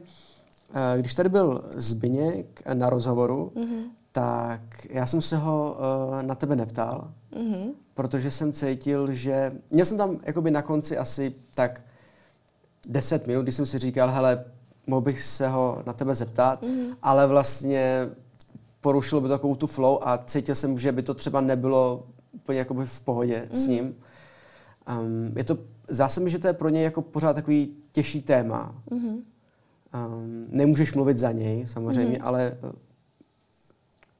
Eh, 0.74 0.98
když 0.98 1.14
tady 1.14 1.28
byl 1.28 1.64
Zbyněk 1.76 2.62
na 2.74 2.90
rozhovoru, 2.90 3.52
mm-hmm. 3.56 3.82
tak 4.12 4.60
já 4.90 5.06
jsem 5.06 5.22
se 5.22 5.36
ho 5.36 5.76
uh, 5.78 6.22
na 6.22 6.34
tebe 6.34 6.56
neptal, 6.56 7.12
mm-hmm. 7.32 7.70
protože 7.94 8.30
jsem 8.30 8.52
cítil, 8.52 9.12
že... 9.12 9.52
Měl 9.70 9.86
jsem 9.86 9.98
tam 9.98 10.18
jakoby 10.26 10.50
na 10.50 10.62
konci 10.62 10.98
asi 10.98 11.34
tak 11.54 11.84
10 12.88 13.26
minut, 13.26 13.42
když 13.42 13.54
jsem 13.54 13.66
si 13.66 13.78
říkal, 13.78 14.10
hele, 14.10 14.44
mohl 14.86 15.00
bych 15.00 15.22
se 15.22 15.48
ho 15.48 15.78
na 15.86 15.92
tebe 15.92 16.14
zeptat, 16.14 16.62
mm-hmm. 16.62 16.96
ale 17.02 17.26
vlastně 17.26 18.08
porušilo 18.80 19.20
by 19.20 19.28
to 19.28 19.34
takovou 19.34 19.54
tu 19.54 19.66
flow 19.66 19.98
a 20.02 20.18
cítil 20.18 20.54
jsem, 20.54 20.78
že 20.78 20.92
by 20.92 21.02
to 21.02 21.14
třeba 21.14 21.40
nebylo 21.40 22.06
úplně 22.32 22.58
jakoby 22.58 22.86
v 22.86 23.00
pohodě 23.00 23.48
mm-hmm. 23.50 23.56
s 23.56 23.66
ním. 23.66 23.96
Um, 24.98 25.36
je 25.36 25.44
to, 25.44 25.58
zdá 25.88 26.08
se 26.08 26.20
mi, 26.20 26.30
že 26.30 26.38
to 26.38 26.46
je 26.46 26.52
pro 26.52 26.68
něj 26.68 26.84
jako 26.84 27.02
pořád 27.02 27.32
takový 27.32 27.74
těžší 27.92 28.22
téma. 28.22 28.82
Mm-hmm. 28.90 29.22
Um, 29.94 30.46
nemůžeš 30.48 30.92
mluvit 30.92 31.18
za 31.18 31.32
něj, 31.32 31.66
samozřejmě, 31.66 32.18
mm-hmm. 32.18 32.26
ale 32.26 32.58
uh, 32.62 32.72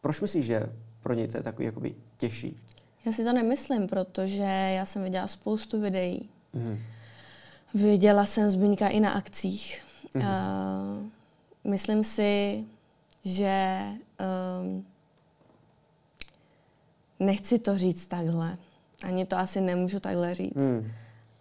proč 0.01 0.21
myslíš, 0.21 0.45
že 0.45 0.73
pro 1.03 1.15
něj 1.15 1.29
to 1.29 1.37
je 1.37 1.43
takový 1.43 1.67
jakoby 1.67 1.95
těžší? 2.17 2.61
Já 3.05 3.13
si 3.13 3.25
to 3.25 3.33
nemyslím, 3.33 3.87
protože 3.87 4.73
já 4.77 4.87
jsem 4.87 5.03
viděla 5.03 5.29
spoustu 5.29 5.81
videí. 5.81 6.29
Mm-hmm. 6.55 6.79
Viděla 7.75 8.27
jsem 8.27 8.51
Zbyňka 8.51 8.89
i 8.89 9.01
na 9.01 9.11
akcích. 9.11 9.83
Mm-hmm. 10.15 10.21
Uh, 10.21 11.71
myslím 11.71 12.05
si, 12.05 12.65
že 13.25 13.81
um, 14.63 14.87
nechci 17.21 17.59
to 17.59 17.79
říct 17.79 18.07
takhle. 18.07 18.59
Ani 19.03 19.27
to 19.27 19.39
asi 19.39 19.61
nemůžu 19.61 20.01
takhle 20.01 20.35
říct. 20.35 20.55
Mm. 20.55 20.91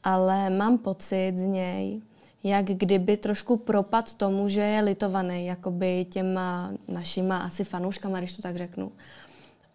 Ale 0.04 0.50
mám 0.50 0.78
pocit 0.78 1.34
z 1.38 1.42
něj, 1.42 2.02
jak 2.44 2.66
kdyby 2.66 3.18
trošku 3.18 3.58
propad 3.58 4.14
tomu, 4.14 4.48
že 4.48 4.62
je 4.62 4.82
litovaný 4.82 5.46
jakoby 5.46 6.06
těma 6.10 6.72
našima 6.88 7.38
asi 7.38 7.64
fanouškama, 7.64 8.20
když 8.20 8.34
to 8.34 8.42
tak 8.42 8.56
řeknu. 8.56 8.92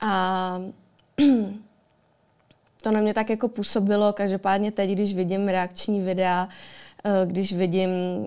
A 0.00 0.60
to 2.82 2.90
na 2.90 3.00
mě 3.00 3.14
tak 3.14 3.30
jako 3.30 3.48
působilo, 3.48 4.12
každopádně 4.12 4.72
teď, 4.72 4.90
když 4.90 5.14
vidím 5.14 5.48
reakční 5.48 6.00
videa, 6.00 6.48
eh, 6.48 6.83
když 7.24 7.52
vidím 7.52 7.90
uh, 7.90 8.26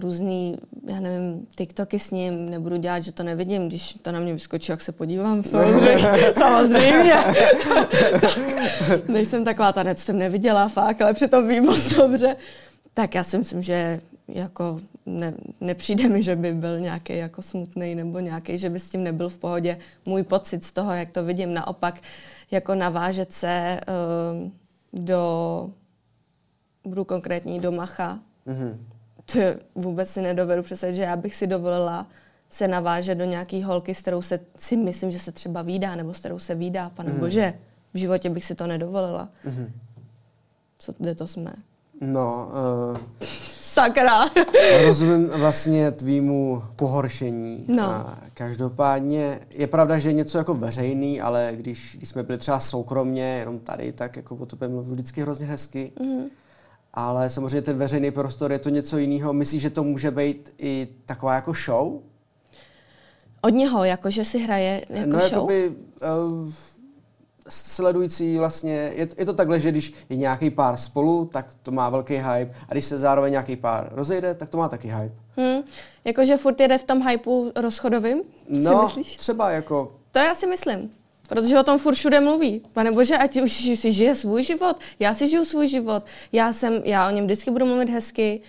různý, 0.00 0.56
já 0.88 1.00
nevím, 1.00 1.46
TikToky 1.56 1.98
s 1.98 2.10
ním, 2.10 2.48
nebudu 2.48 2.76
dělat, 2.76 3.00
že 3.00 3.12
to 3.12 3.22
nevidím, 3.22 3.68
když 3.68 3.94
to 4.02 4.12
na 4.12 4.20
mě 4.20 4.32
vyskočí, 4.32 4.72
jak 4.72 4.80
se 4.80 4.92
podívám, 4.92 5.42
samozřejmě, 5.42 6.18
samozřejmě. 6.34 7.14
Nejsem 9.08 9.44
taková 9.44 9.72
ta, 9.72 9.82
ne, 9.82 9.96
jsem 9.96 10.18
neviděla, 10.18 10.68
fakt, 10.68 11.02
ale 11.02 11.14
přitom 11.14 11.48
vím 11.48 11.64
moc 11.64 11.92
dobře. 11.92 12.36
Tak 12.94 13.14
já 13.14 13.24
si 13.24 13.38
myslím, 13.38 13.62
že 13.62 14.00
jako 14.28 14.80
ne, 15.06 15.34
nepřijde 15.60 16.08
mi, 16.08 16.22
že 16.22 16.36
by 16.36 16.52
byl 16.52 16.80
nějaký 16.80 17.16
jako 17.16 17.42
smutný 17.42 17.94
nebo 17.94 18.18
nějaký, 18.18 18.58
že 18.58 18.70
by 18.70 18.78
s 18.78 18.90
tím 18.90 19.04
nebyl 19.04 19.28
v 19.28 19.36
pohodě. 19.36 19.78
Můj 20.06 20.22
pocit 20.22 20.64
z 20.64 20.72
toho, 20.72 20.92
jak 20.92 21.10
to 21.10 21.24
vidím, 21.24 21.54
naopak 21.54 21.94
jako 22.50 22.74
navážet 22.74 23.32
se 23.32 23.80
uh, 23.88 24.50
do, 25.04 25.70
budu 26.88 27.04
konkrétní, 27.04 27.60
do 27.60 27.72
Macha. 27.72 28.18
Mm-hmm. 28.46 28.78
To 29.32 29.40
vůbec 29.74 30.10
si 30.10 30.22
nedovedu 30.22 30.62
představit, 30.62 30.94
že 30.94 31.02
já 31.02 31.16
bych 31.16 31.34
si 31.34 31.46
dovolila 31.46 32.06
se 32.50 32.68
navážet 32.68 33.18
do 33.18 33.24
nějaký 33.24 33.62
holky, 33.62 33.94
s 33.94 34.00
kterou 34.00 34.22
se 34.22 34.40
si 34.56 34.76
myslím, 34.76 35.10
že 35.10 35.18
se 35.18 35.32
třeba 35.32 35.62
výdá, 35.62 35.94
nebo 35.94 36.14
s 36.14 36.18
kterou 36.18 36.38
se 36.38 36.54
výdá, 36.54 36.90
pane 36.90 37.12
mm-hmm. 37.12 37.20
bože, 37.20 37.54
v 37.94 37.98
životě 37.98 38.30
bych 38.30 38.44
si 38.44 38.54
to 38.54 38.66
nedovolila. 38.66 39.28
Mm-hmm. 39.46 39.70
Co, 40.78 40.92
kde 40.98 41.14
to 41.14 41.26
jsme? 41.26 41.52
No, 42.00 42.48
uh, 42.90 42.98
sakra. 43.62 44.30
rozumím 44.86 45.28
vlastně 45.28 45.90
tvýmu 45.90 46.62
pohoršení. 46.76 47.64
No. 47.68 47.84
A 47.84 48.18
každopádně 48.34 49.40
je 49.50 49.66
pravda, 49.66 49.98
že 49.98 50.08
je 50.08 50.12
něco 50.12 50.38
jako 50.38 50.54
veřejný, 50.54 51.20
ale 51.20 51.52
když, 51.54 51.96
když 51.96 52.08
jsme 52.08 52.22
byli 52.22 52.38
třeba 52.38 52.60
soukromně, 52.60 53.38
jenom 53.38 53.58
tady, 53.58 53.92
tak 53.92 54.16
jako 54.16 54.36
o 54.36 54.46
tobě 54.46 54.68
mluvil 54.68 54.94
vždycky 54.94 55.22
hrozně 55.22 55.46
hezky. 55.46 55.92
Mm. 56.00 56.24
Ale 57.00 57.30
samozřejmě 57.30 57.62
ten 57.62 57.78
veřejný 57.78 58.10
prostor 58.10 58.52
je 58.52 58.58
to 58.58 58.68
něco 58.68 58.98
jiného. 58.98 59.32
Myslíš, 59.32 59.62
že 59.62 59.70
to 59.70 59.84
může 59.84 60.10
být 60.10 60.54
i 60.58 60.88
taková 61.06 61.34
jako 61.34 61.52
show? 61.52 62.00
Od 63.42 63.48
něho, 63.48 63.84
jako 63.84 64.10
že 64.10 64.24
si 64.24 64.38
hraje 64.38 64.84
jako 64.88 65.10
no, 65.10 65.20
show? 65.20 65.32
Jakoby, 65.32 65.68
uh, 65.68 66.52
sledující 67.48 68.38
vlastně, 68.38 68.72
je, 68.72 69.08
je 69.18 69.24
to 69.24 69.32
takhle, 69.32 69.60
že 69.60 69.70
když 69.70 69.94
je 70.08 70.16
nějaký 70.16 70.50
pár 70.50 70.76
spolu, 70.76 71.30
tak 71.32 71.46
to 71.62 71.70
má 71.70 71.90
velký 71.90 72.14
hype 72.14 72.54
a 72.68 72.72
když 72.72 72.84
se 72.84 72.98
zároveň 72.98 73.30
nějaký 73.30 73.56
pár 73.56 73.88
rozejde, 73.90 74.34
tak 74.34 74.48
to 74.48 74.58
má 74.58 74.68
taky 74.68 74.88
hype. 74.88 75.14
Hmm. 75.36 75.62
Jakože 76.04 76.36
furt 76.36 76.60
jede 76.60 76.78
v 76.78 76.84
tom 76.84 77.08
hypeu 77.08 77.52
rozchodovým, 77.56 78.22
no, 78.48 78.88
si 78.88 78.98
myslíš? 78.98 79.16
třeba 79.16 79.50
jako... 79.50 79.88
To 80.12 80.18
já 80.18 80.34
si 80.34 80.46
myslím. 80.46 80.90
Protože 81.28 81.58
o 81.58 81.62
tom 81.62 81.78
furt 81.78 81.94
všude 81.94 82.20
mluví. 82.20 82.62
Pane 82.72 82.92
bože, 82.92 83.16
ať 83.16 83.36
už 83.36 83.52
si 83.52 83.92
žije 83.92 84.14
svůj 84.14 84.44
život. 84.44 84.76
Já 85.00 85.14
si 85.14 85.28
žiju 85.28 85.44
svůj 85.44 85.68
život. 85.68 86.02
Já, 86.32 86.52
jsem, 86.52 86.82
já 86.84 87.08
o 87.08 87.10
něm 87.10 87.24
vždycky 87.24 87.50
budu 87.50 87.66
mluvit 87.66 87.90
hezky 87.90 88.40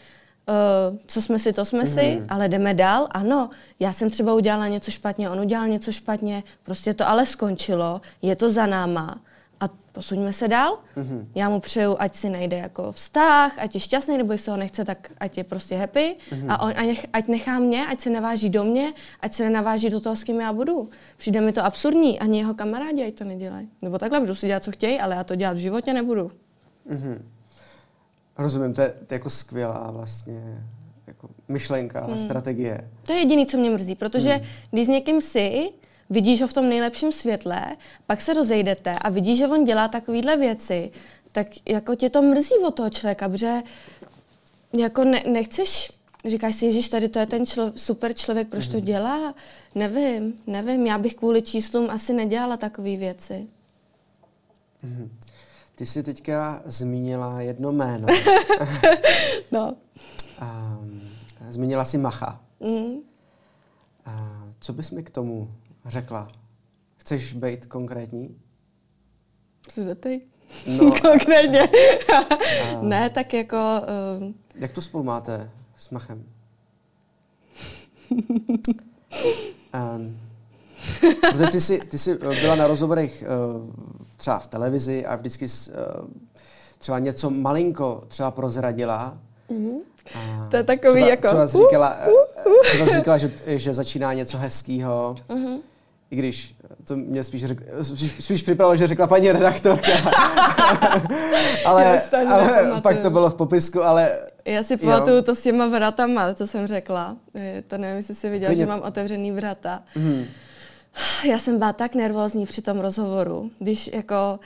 uh, 0.50 0.98
co 1.08 1.22
jsme 1.22 1.40
si, 1.40 1.54
to 1.54 1.66
jsme 1.66 1.84
mm. 1.84 1.88
si, 1.88 2.16
mhm. 2.16 2.28
ale 2.30 2.50
jdeme 2.50 2.74
dál. 2.74 3.08
Ano, 3.12 3.50
já 3.80 3.94
jsem 3.94 4.10
třeba 4.10 4.34
udělala 4.34 4.68
něco 4.68 4.92
špatně, 4.92 5.30
on 5.30 5.40
udělal 5.40 5.68
něco 5.68 5.92
špatně, 5.92 6.44
prostě 6.64 6.94
to 6.94 7.08
ale 7.08 7.26
skončilo, 7.26 8.02
je 8.22 8.36
to 8.36 8.50
za 8.50 8.66
náma 8.66 9.22
a 9.60 9.70
posuňme 9.92 10.34
se 10.34 10.48
dál. 10.48 10.80
Mm-hmm. 10.98 11.28
Já 11.36 11.50
mu 11.50 11.60
přeju, 11.60 11.96
ať 12.00 12.16
si 12.16 12.30
najde 12.30 12.58
jako 12.58 12.92
vztah, 12.92 13.60
ať 13.60 13.76
je 13.76 13.80
šťastný, 13.80 14.18
nebo 14.18 14.32
jestli 14.34 14.52
ho 14.52 14.58
nechce, 14.58 14.86
tak 14.86 15.12
ať 15.20 15.38
je 15.38 15.44
prostě 15.44 15.78
happy. 15.78 16.16
Mm-hmm. 16.32 16.46
A 16.50 16.62
on, 16.62 16.74
ať, 16.78 17.08
ať 17.14 17.28
nechá 17.28 17.60
mě, 17.60 17.88
ať 17.88 18.02
se 18.02 18.10
naváží 18.10 18.50
do 18.50 18.64
mě, 18.64 18.92
ať 19.20 19.34
se 19.34 19.44
nenaváží 19.44 19.90
do 19.90 20.00
toho, 20.00 20.16
s 20.16 20.24
kým 20.24 20.42
já 20.42 20.54
budu. 20.54 20.90
Přijde 21.18 21.42
mi 21.42 21.54
to 21.54 21.66
absurdní, 21.66 22.20
ani 22.20 22.40
jeho 22.40 22.54
kamarádi 22.54 23.08
ať 23.08 23.14
to 23.14 23.24
nedělají. 23.24 23.70
Nebo 23.82 23.98
takhle, 23.98 24.20
můžu 24.20 24.36
si 24.36 24.48
dělat, 24.48 24.64
co 24.64 24.72
chtějí, 24.72 25.00
ale 25.00 25.16
já 25.16 25.24
to 25.24 25.36
dělat 25.36 25.54
v 25.54 25.60
životě 25.60 25.94
nebudu. 25.94 26.32
Mm-hmm. 26.90 27.22
Rozumím, 28.38 28.74
to 28.74 28.82
je, 28.82 28.90
to 28.90 29.14
je 29.14 29.16
jako 29.16 29.30
skvělá 29.30 29.92
vlastně 29.92 30.64
jako 31.08 31.30
myšlenka, 31.48 32.06
hmm. 32.06 32.20
strategie. 32.20 32.90
To 33.04 33.14
je 33.14 33.20
jediný, 33.20 33.46
co 33.46 33.58
mě 33.58 33.70
mrzí, 33.70 33.96
protože 33.96 34.30
hmm. 34.30 34.46
když 34.72 34.86
s 34.86 34.90
někým 34.90 35.22
si, 35.22 35.70
vidíš 36.10 36.42
ho 36.42 36.48
v 36.48 36.54
tom 36.54 36.70
nejlepším 36.70 37.12
světle, 37.12 37.78
pak 38.08 38.22
se 38.22 38.34
rozejdete 38.34 38.96
a 39.02 39.10
vidíš, 39.10 39.38
že 39.38 39.48
on 39.48 39.64
dělá 39.64 39.88
takovéhle 39.88 40.38
věci, 40.38 40.92
tak 41.32 41.48
jako 41.68 41.96
tě 41.96 42.10
to 42.10 42.22
mrzí 42.22 42.56
od 42.68 42.72
toho 42.72 42.90
člověka, 42.90 43.30
protože 43.30 43.62
jako 44.78 45.04
ne, 45.04 45.24
nechceš, 45.28 45.92
říkáš 46.26 46.56
si, 46.56 46.66
Ježíš, 46.66 46.90
tady 46.90 47.10
to 47.10 47.20
je 47.20 47.26
ten 47.26 47.46
člo, 47.46 47.72
super 47.76 48.14
člověk, 48.14 48.48
proč 48.48 48.68
to 48.68 48.80
dělá? 48.80 49.34
Nevím, 49.76 50.34
nevím, 50.48 50.88
já 50.88 50.98
bych 50.98 51.16
kvůli 51.16 51.42
číslům 51.42 51.90
asi 51.90 52.14
nedělala 52.14 52.58
takové 52.58 52.96
věci. 52.96 53.48
Hmm. 54.82 55.10
Ty 55.76 55.86
jsi 55.86 56.04
teďka 56.04 56.62
zmínila 56.66 57.42
jedno 57.42 57.72
jméno. 57.72 58.08
no. 59.52 59.76
Um, 60.42 61.02
zmínila 61.50 61.86
jsi 61.86 61.98
Macha. 61.98 62.42
Mm. 62.60 62.94
Uh, 62.94 63.02
co 64.60 64.74
bys 64.74 64.92
mi 64.92 65.04
k 65.04 65.10
tomu 65.10 65.52
řekla? 65.90 66.28
Chceš 66.98 67.34
být 67.34 67.66
konkrétní? 67.66 68.38
Se 69.74 69.84
zeptej. 69.84 70.22
No, 70.68 70.92
Konkrétně. 71.02 71.70
ne, 72.82 73.10
tak 73.10 73.34
jako... 73.34 73.58
Um, 74.20 74.36
jak 74.56 74.72
to 74.72 74.82
spolu 74.82 75.04
máte 75.04 75.52
s 75.76 75.90
Machem? 75.90 76.24
Um, 79.74 80.20
protože 81.32 81.48
ty 81.52 81.62
jsi, 81.62 81.80
ty 81.80 81.98
jsi 81.98 82.12
eh, 82.12 82.42
byla 82.42 82.56
na 82.56 82.68
rozhovorech 82.68 83.24
uh, 83.56 83.70
třeba 84.18 84.40
v 84.40 84.48
televizi 84.48 85.06
a 85.06 85.16
vždycky 85.16 85.50
jsi, 85.50 85.72
uh, 85.72 85.78
třeba 86.78 87.00
něco 87.00 87.30
malinko 87.30 88.02
třeba 88.08 88.32
prozradila. 88.32 89.18
mm, 89.50 89.78
A 90.16 90.48
To 90.52 90.56
je 90.58 90.64
takový 90.64 90.92
třeba, 90.94 91.08
jako- 91.10 91.28
Třeba 91.28 91.48
jsi 91.48 91.58
říkala, 91.58 91.96
eh, 92.00 92.10
třeba 92.64 92.88
jsi 92.90 92.96
říkala 92.96 93.18
že, 93.18 93.32
že 93.46 93.74
začíná 93.74 94.14
něco 94.14 94.38
hezkýho. 94.38 95.16
mhm. 95.30 95.58
I 96.12 96.16
když 96.16 96.56
to 96.88 96.96
mě 96.96 97.24
spíš, 97.24 97.46
řek, 97.46 97.58
spíš, 97.82 98.14
spíš 98.20 98.44
připravilo, 98.44 98.76
že 98.76 98.88
řekla 98.88 99.08
paní 99.08 99.32
redaktorka. 99.32 99.92
ale 101.66 102.02
Já 102.12 102.30
ale 102.36 102.46
nepamatuju. 102.48 102.82
pak 102.82 102.98
to 102.98 103.10
bylo 103.10 103.30
v 103.30 103.36
popisku, 103.36 103.84
ale 103.84 104.12
Já 104.46 104.64
si 104.64 104.74
Jo. 104.74 104.78
pamatuju 104.80 105.22
to 105.22 105.36
s 105.36 105.42
těma 105.42 105.68
vratama, 105.68 106.34
to 106.34 106.48
jsem 106.48 106.68
řekla. 106.68 107.18
To 107.68 107.78
nevím, 107.78 107.98
jestli 107.98 108.16
jsi 108.16 108.30
viděl, 108.30 108.48
Klidně. 108.48 108.64
že 108.66 108.70
mám 108.70 108.82
otevřený 108.82 109.32
vrata. 109.32 109.84
mhm. 109.96 110.26
Já 111.30 111.40
jsem 111.40 111.58
byla 111.60 111.74
tak 111.74 111.96
nervózní 111.96 112.46
při 112.46 112.62
tom 112.62 112.80
rozhovoru, 112.80 113.52
když 113.60 113.90
jako... 113.94 114.40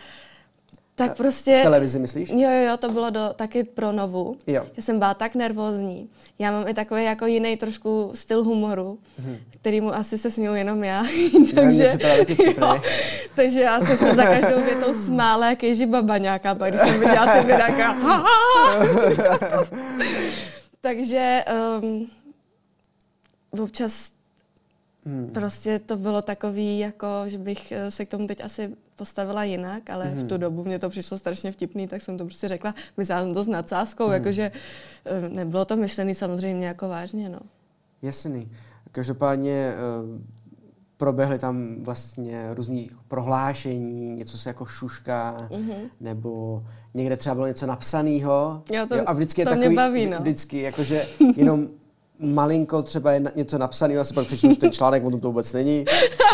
Tak 0.95 1.13
v 1.13 1.17
prostě... 1.17 1.59
televizi 1.63 1.99
myslíš? 1.99 2.29
Jo, 2.29 2.49
jo, 2.49 2.67
jo, 2.69 2.77
to 2.77 2.91
bylo 2.91 3.09
do, 3.09 3.29
taky 3.35 3.63
pro 3.63 3.91
novu. 3.91 4.37
Jo. 4.47 4.67
Já 4.77 4.83
jsem 4.83 4.99
byla 4.99 5.13
tak 5.13 5.35
nervózní. 5.35 6.09
Já 6.39 6.51
mám 6.51 6.67
i 6.67 6.73
takový 6.73 7.03
jako 7.03 7.25
jiný 7.25 7.57
trošku 7.57 8.11
styl 8.15 8.43
humoru, 8.43 8.99
mm-hmm. 9.21 9.37
kterýmu 9.49 9.95
asi 9.95 10.17
se 10.17 10.31
směju 10.31 10.53
jenom 10.53 10.83
já. 10.83 11.03
takže, 11.55 11.89
jo, 12.57 12.81
takže 13.35 13.59
já 13.59 13.79
jsem 13.79 13.97
se 13.97 14.15
za 14.15 14.23
každou 14.23 14.61
větou 14.61 14.93
smála, 14.93 15.49
jak 15.49 15.63
ježí 15.63 15.85
baba 15.85 16.17
nějaká, 16.17 16.55
pak 16.55 16.73
když 16.73 16.81
jsem 16.81 16.99
viděla 16.99 17.37
ty 17.37 17.39
videa, 17.39 17.77
já- 17.77 18.23
Takže 20.81 21.43
um, 21.81 22.07
občas 23.49 23.93
Hmm. 25.05 25.27
prostě 25.33 25.79
to 25.79 25.97
bylo 25.97 26.21
takový, 26.21 26.79
jako, 26.79 27.07
že 27.25 27.37
bych 27.37 27.71
eh, 27.71 27.91
se 27.91 28.05
k 28.05 28.09
tomu 28.09 28.27
teď 28.27 28.43
asi 28.43 28.69
postavila 28.95 29.43
jinak, 29.43 29.89
ale 29.89 30.05
Mhm. 30.05 30.17
v 30.19 30.23
tu 30.27 30.37
dobu 30.37 30.63
mě 30.63 30.79
to 30.79 30.89
přišlo 30.89 31.17
strašně 31.17 31.51
vtipný, 31.51 31.87
tak 31.87 32.01
jsem 32.01 32.17
to 32.17 32.25
prostě 32.25 32.47
řekla. 32.47 32.75
Myslela 32.97 33.21
jsem 33.21 33.33
to 33.33 33.43
s 33.43 33.47
nadsázkou, 33.47 34.03
Mhm. 34.03 34.13
jakože 34.13 34.51
eh, 35.05 35.29
nebylo 35.29 35.65
to 35.65 35.75
myšlený 35.75 36.15
samozřejmě 36.15 36.67
jako 36.67 36.89
vážně, 36.89 37.29
no. 37.29 37.39
Jasný. 38.01 38.51
Každopádně 38.91 39.73
uh, 40.03 40.21
proběhly 40.97 41.39
tam 41.39 41.75
vlastně 41.83 42.47
různý 42.53 42.89
prohlášení, 43.07 44.13
něco 44.15 44.37
se 44.37 44.49
jako 44.49 44.65
šušká, 44.65 45.49
Mhm. 45.51 45.73
nebo 45.99 46.63
někde 46.93 47.17
třeba 47.17 47.35
bylo 47.35 47.47
něco 47.47 47.65
napsaného. 47.65 48.63
Jo, 48.73 48.85
to- 48.89 49.09
a 49.09 49.13
vždycky 49.13 49.41
je 49.41 49.45
to 49.45 49.51
mě 49.55 49.59
takový, 49.61 49.75
baví, 49.75 50.05
no. 50.05 50.19
vždycky, 50.19 50.61
jakože 50.61 51.05
jenom 51.35 51.67
malinko 52.23 52.83
třeba 52.83 53.11
je 53.11 53.23
něco 53.35 53.57
napsaného, 53.57 53.97
já 53.97 54.03
si 54.03 54.13
pak 54.13 54.27
přečtu 54.27 54.55
ten 54.55 54.71
článek, 54.71 55.05
o 55.05 55.11
tom 55.11 55.19
to 55.19 55.27
vůbec 55.27 55.53
není, 55.53 55.85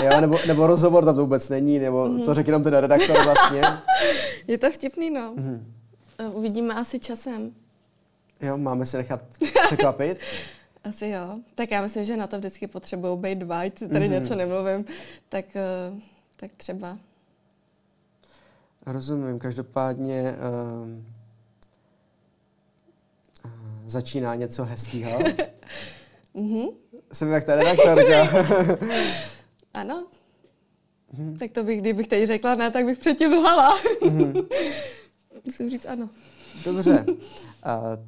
jo, 0.03 0.21
nebo, 0.21 0.37
nebo 0.47 0.67
rozhovor 0.67 1.05
tam 1.05 1.15
to 1.15 1.21
vůbec 1.21 1.49
není, 1.49 1.79
nebo 1.79 2.05
Mhm. 2.05 2.21
to 2.23 2.33
řekl 2.33 2.49
jenom 2.49 2.63
ten 2.63 2.73
redaktor 2.73 3.23
vlastně. 3.23 3.61
Je 4.47 4.57
to 4.57 4.71
vtipný, 4.71 5.09
no. 5.09 5.33
Eh, 6.19 6.27
Uvidíme 6.27 6.73
asi 6.73 6.99
časem. 6.99 7.51
Jo, 8.41 8.57
máme 8.57 8.85
se 8.85 8.97
nechat 8.97 9.23
překvapit. 9.65 10.17
Asi 10.83 11.07
jo. 11.07 11.39
Tak 11.55 11.71
já 11.71 11.81
myslím, 11.81 12.05
že 12.05 12.17
na 12.17 12.27
to 12.27 12.37
vždycky 12.37 12.67
potřebují 12.67 13.19
být 13.19 13.35
dva, 13.39 13.59
ať 13.59 13.77
si 13.79 13.87
tady 13.89 14.05
Mhm. 14.05 14.13
něco 14.13 14.35
nemluvím, 14.35 14.85
tak, 15.29 15.45
eh, 15.55 15.61
tak 16.35 16.51
třeba. 16.57 16.97
Rozumím, 18.85 19.39
každopádně 19.39 20.35
um, 20.83 21.05
začíná 23.89 24.35
něco 24.35 24.63
hezkého. 24.65 25.19
Mhm. 26.33 26.67
Jsem 27.13 27.31
jak 27.31 27.43
ta 27.43 27.55
redaktorka. 27.55 28.27
Ano. 29.73 30.07
Mhm. 31.17 31.37
Tak 31.37 31.51
to 31.51 31.63
bych, 31.63 31.81
kdybych 31.81 32.07
teď 32.07 32.27
řekla 32.27 32.55
ne, 32.55 32.71
tak 32.71 32.85
bych 32.85 32.99
předtím 32.99 33.33
lhala. 33.33 33.77
Musím 35.45 35.69
říct 35.69 35.85
ano. 35.85 36.09
Dobře. 36.65 37.05
Uh, 37.07 37.15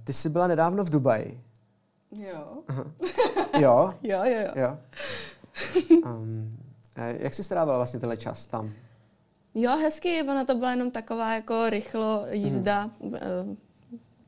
ty 0.04 0.14
jsi 0.14 0.30
byla 0.30 0.48
nedávno 0.48 0.84
v 0.84 0.90
Dubaji. 0.90 1.42
Jo. 2.12 2.64
Jo? 3.60 3.94
Jo, 4.04 4.20
jo, 4.24 4.40
jo. 4.40 4.52
Jo. 4.56 4.78
Um, 6.06 6.50
jak 6.98 7.34
jsi 7.34 7.44
strávala 7.44 7.78
vlastně 7.78 8.00
tenhle 8.00 8.18
čas 8.18 8.48
tam? 8.48 8.74
Jo, 9.56 9.78
hezky, 9.78 10.24
ona 10.24 10.46
to 10.46 10.56
byla 10.56 10.72
jenom 10.72 10.92
taková 10.92 11.34
jako 11.34 11.70
rychlo 11.70 12.26
jízda. 12.32 12.90
Mhm. 13.00 13.58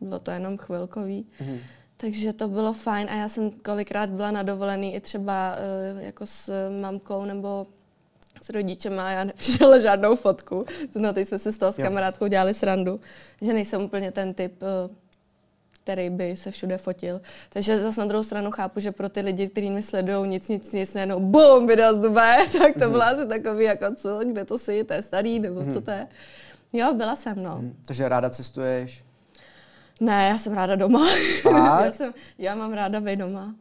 Bylo 0.04 0.20
to 0.20 0.32
jenom 0.32 0.58
chvilkový. 0.58 1.26
Mhm. 1.40 1.60
Takže 1.98 2.34
to 2.34 2.48
bylo 2.48 2.74
fajn 2.74 3.08
a 3.12 3.16
já 3.16 3.30
jsem 3.30 3.52
kolikrát 3.52 4.10
byla 4.10 4.32
na 4.32 4.44
dovolený 4.44 4.96
i 4.96 5.00
třeba 5.00 5.56
eh, 5.58 6.04
jako 6.06 6.26
s 6.28 6.70
mamkou 6.82 7.26
nebo 7.26 7.68
s 8.42 8.50
rodičem 8.50 9.00
a 9.00 9.12
já 9.12 9.24
nepřidala 9.24 9.80
žádnou 9.80 10.16
fotku. 10.16 10.66
No, 10.96 11.14
teď 11.14 11.28
jsme 11.28 11.40
si 11.40 11.52
z 11.52 11.58
toho 11.58 11.72
s 11.74 11.80
Jo. 11.80 11.86
kamarádkou 11.86 12.28
dělali 12.28 12.54
srandu, 12.54 13.00
že 13.42 13.54
nejsem 13.54 13.82
úplně 13.82 14.12
ten 14.12 14.34
typ, 14.34 14.54
eh, 14.64 14.96
který 15.84 16.10
by 16.10 16.36
se 16.38 16.52
všude 16.52 16.78
fotil. 16.78 17.22
Takže 17.50 17.80
zase 17.82 18.02
na 18.02 18.08
druhou 18.08 18.24
stranu 18.24 18.52
chápu, 18.52 18.80
že 18.80 18.92
pro 18.92 19.10
ty 19.10 19.22
lidi, 19.22 19.50
kteří 19.50 19.70
mě 19.70 19.84
sledují 19.84 20.30
nic, 20.30 20.48
nic, 20.48 20.72
nic, 20.72 20.94
najednou 20.94 21.20
bum, 21.20 21.68
video 21.68 21.94
z 21.96 22.00
Dubaje, 22.00 22.48
tak 22.60 22.74
to 22.74 22.90
bylo 22.90 23.04
asi 23.04 23.28
takový 23.28 23.66
jako 23.66 23.86
co, 23.96 24.20
kde 24.26 24.46
to 24.46 24.58
jsi, 24.60 24.84
to 24.84 24.94
je 24.94 25.02
starý, 25.02 25.40
nebo 25.40 25.74
co 25.74 25.82
to 25.82 25.92
je. 25.92 26.08
Jo, 26.74 26.94
byla 26.94 27.16
jsem, 27.16 27.44
no. 27.44 27.58
Hm, 27.62 27.74
Takže 27.88 28.10
ráda 28.10 28.30
cestuješ? 28.30 29.04
Ne, 30.04 30.28
já 30.28 30.38
jsem 30.38 30.54
ráda 30.54 30.76
doma. 30.76 31.08
Já, 31.46 31.92
jsem, 31.92 32.14
já 32.38 32.56
mám 32.56 32.74
ráda 32.74 33.02
být 33.02 33.16
doma. 33.16 33.56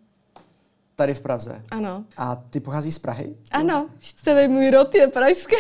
Tady 0.95 1.15
v 1.15 1.21
Praze. 1.21 1.63
Ano. 1.71 2.05
A 2.17 2.37
ty 2.37 2.61
pocházíš 2.61 2.95
z 2.95 2.99
Prahy? 2.99 3.37
Ano, 3.51 3.89
celý 4.25 4.49
můj 4.49 4.71
rod 4.71 4.95
je 4.95 5.09
pražský. 5.09 5.57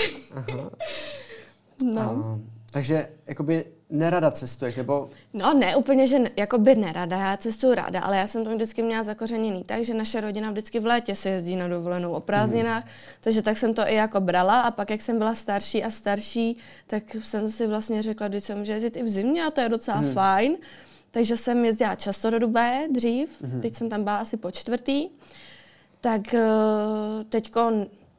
no. 1.84 2.00
A, 2.00 2.38
takže 2.70 3.08
jakoby 3.26 3.64
nerada 3.92 4.30
cestuješ, 4.30 4.76
nebo 4.76 5.10
no, 5.32 5.54
ne 5.54 5.76
úplně, 5.76 6.06
že 6.06 6.18
ne, 6.18 6.30
jako 6.36 6.58
by 6.58 6.74
nerada, 6.74 7.16
já 7.16 7.36
cestuju 7.36 7.74
ráda, 7.74 8.00
ale 8.00 8.16
já 8.16 8.26
jsem 8.26 8.44
to 8.44 8.54
vždycky 8.54 8.82
měla 8.82 9.04
zakořeněný 9.04 9.64
tak, 9.64 9.84
že 9.84 9.94
naše 9.94 10.20
rodina 10.20 10.50
vždycky 10.50 10.80
v 10.80 10.86
létě 10.86 11.16
se 11.16 11.28
jezdí 11.28 11.56
na 11.56 11.68
dovolenou 11.68 12.12
o 12.12 12.20
prázdninách, 12.20 12.84
takže 13.20 13.42
tak 13.42 13.58
jsem 13.58 13.74
to 13.74 13.82
i 13.82 13.94
jako 13.94 14.20
brala 14.20 14.60
a 14.60 14.70
pak, 14.70 14.90
jak 14.90 15.02
jsem 15.02 15.18
byla 15.18 15.34
starší 15.34 15.84
a 15.84 15.90
starší, 15.90 16.56
tak 16.86 17.02
jsem 17.14 17.50
si 17.50 17.66
vlastně 17.66 18.02
řekla, 18.02 18.28
že 18.32 18.40
jsem 18.40 18.58
může 18.58 18.72
jezdit 18.72 18.96
i 18.96 19.02
v 19.02 19.08
zimě 19.08 19.44
a 19.44 19.50
to 19.50 19.60
je 19.60 19.68
docela 19.68 20.02
fajn. 20.12 20.56
Takže 21.10 21.36
jsem 21.36 21.64
jezdila 21.64 21.94
často 21.94 22.30
do 22.30 22.38
Dubaje 22.38 22.88
dřív, 22.90 23.30
teď 23.62 23.76
jsem 23.76 23.88
tam 23.88 24.04
byla 24.04 24.16
asi 24.16 24.36
po 24.36 24.50
čtvrtý. 24.50 25.08
Tak 26.00 26.34
teď 27.28 27.52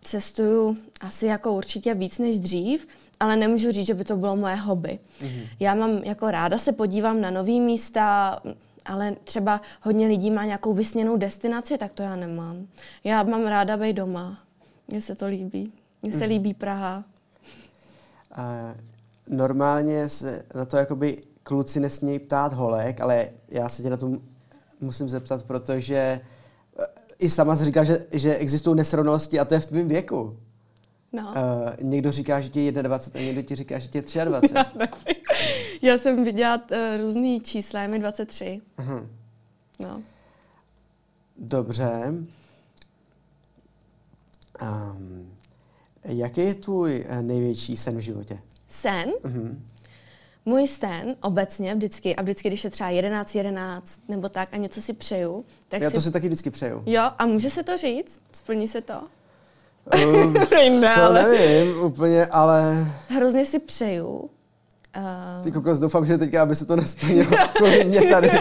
cestuju 0.02 0.78
asi 1.02 1.26
jako 1.26 1.54
určitě 1.54 1.94
víc 1.94 2.20
než 2.20 2.40
dřív, 2.40 2.88
ale 3.24 3.36
nemůžu 3.36 3.72
říct, 3.72 3.86
že 3.88 3.94
by 3.94 4.04
to 4.04 4.16
bylo 4.16 4.36
moje 4.36 4.56
hobby. 4.56 5.00
Mm-hmm. 5.22 5.48
Já 5.60 5.76
mám 5.76 5.92
jako 5.92 6.32
ráda 6.32 6.58
se 6.58 6.72
podívám 6.72 7.22
na 7.22 7.32
nový 7.32 7.62
místa, 7.62 8.40
ale 8.86 9.16
třeba 9.24 9.62
hodně 9.82 10.08
lidí 10.08 10.32
má 10.32 10.46
nějakou 10.46 10.74
vysněnou 10.74 11.18
destinaci, 11.18 11.78
tak 11.78 11.94
to 11.94 12.04
já 12.04 12.16
nemám. 12.16 12.68
Já 13.04 13.24
mám 13.24 13.46
ráda 13.46 13.78
být 13.78 13.94
doma. 13.94 14.40
Mně 14.88 15.02
se 15.02 15.16
to 15.16 15.28
líbí. 15.28 15.74
Mně 16.02 16.12
se 16.12 16.18
mm-hmm. 16.18 16.28
líbí 16.28 16.54
Praha. 16.54 17.04
uh, 18.38 18.44
normálně 19.38 20.10
se 20.10 20.44
na 20.56 20.66
to 20.66 20.78
jakoby 20.78 21.18
kluci 21.44 21.80
nesmějí 21.80 22.20
ptát 22.20 22.54
holek, 22.54 23.02
ale 23.02 23.30
já 23.50 23.70
se 23.70 23.84
tě 23.84 23.90
na 23.90 23.98
to 23.98 24.12
musím 24.82 25.10
zeptat, 25.10 25.44
protože 25.44 25.96
eh, 26.80 26.86
i 27.20 27.30
sama 27.30 27.56
jsi 27.56 27.66
říká, 27.66 27.84
že, 27.84 28.06
že 28.12 28.36
existují 28.36 28.78
nesrovnalosti 28.78 29.40
a 29.40 29.46
to 29.46 29.54
je 29.54 29.60
v 29.60 29.66
tvém 29.66 29.88
věku. 29.88 30.38
No. 31.14 31.24
Uh, 31.24 31.90
někdo 31.90 32.12
říká, 32.12 32.42
že 32.42 32.50
ti 32.50 32.66
je 32.66 32.72
21 32.72 33.22
a 33.22 33.26
někdo 33.26 33.42
ti 33.42 33.56
říká, 33.56 33.80
že 33.80 33.88
ti 33.88 33.98
je 33.98 34.26
23. 34.26 34.56
Já, 34.56 34.66
nevím. 34.76 35.24
já 35.82 35.98
jsem 35.98 36.24
viděla 36.24 36.56
uh, 36.56 36.78
různý 37.02 37.42
čísla, 37.42 37.82
je 37.82 37.88
mi 37.88 38.00
23. 38.00 38.62
Aha. 38.78 39.06
No. 39.80 40.02
Dobře. 41.38 42.14
Um, 44.62 45.34
jaký 46.04 46.42
je 46.42 46.56
tvůj 46.56 47.06
eh, 47.08 47.22
největší 47.22 47.78
sen 47.78 47.98
v 47.98 48.00
životě? 48.00 48.40
Sen? 48.70 49.10
Uh-huh. 49.10 49.56
Můj 50.46 50.68
sen 50.68 51.16
obecně 51.22 51.76
vždycky, 51.76 52.16
a 52.16 52.22
vždycky, 52.22 52.48
když 52.48 52.64
je 52.64 52.70
třeba 52.70 52.90
11, 52.90 53.36
11 53.36 54.00
nebo 54.08 54.30
tak 54.30 54.54
a 54.54 54.58
něco 54.58 54.82
si 54.82 54.94
přeju, 54.94 55.46
tak 55.68 55.82
Já 55.82 55.90
si... 55.90 55.96
to 55.96 56.02
si 56.02 56.12
taky 56.12 56.28
vždycky 56.28 56.50
přeju. 56.50 56.84
Jo, 56.86 57.04
a 57.18 57.26
může 57.26 57.50
se 57.50 57.64
to 57.64 57.78
říct? 57.78 58.20
Splní 58.34 58.68
se 58.68 58.82
to? 58.82 59.08
Uh, 59.86 60.34
ne, 60.82 60.96
to 60.96 61.14
nevím 61.14 61.82
úplně, 61.82 62.26
ale... 62.26 62.88
hrozně 63.10 63.46
si 63.46 63.60
přeju, 63.60 64.30
Ty 65.44 65.52
kokos, 65.52 65.80
doufám, 65.80 66.06
že 66.06 66.18
teďka, 66.18 66.44
aby 66.44 66.56
se 66.56 66.66
to 66.66 66.76
nesplnilo 66.76 67.32
kvůli 67.56 67.84
mě 67.86 68.02
tady. 68.02 68.30
uh, 68.30 68.40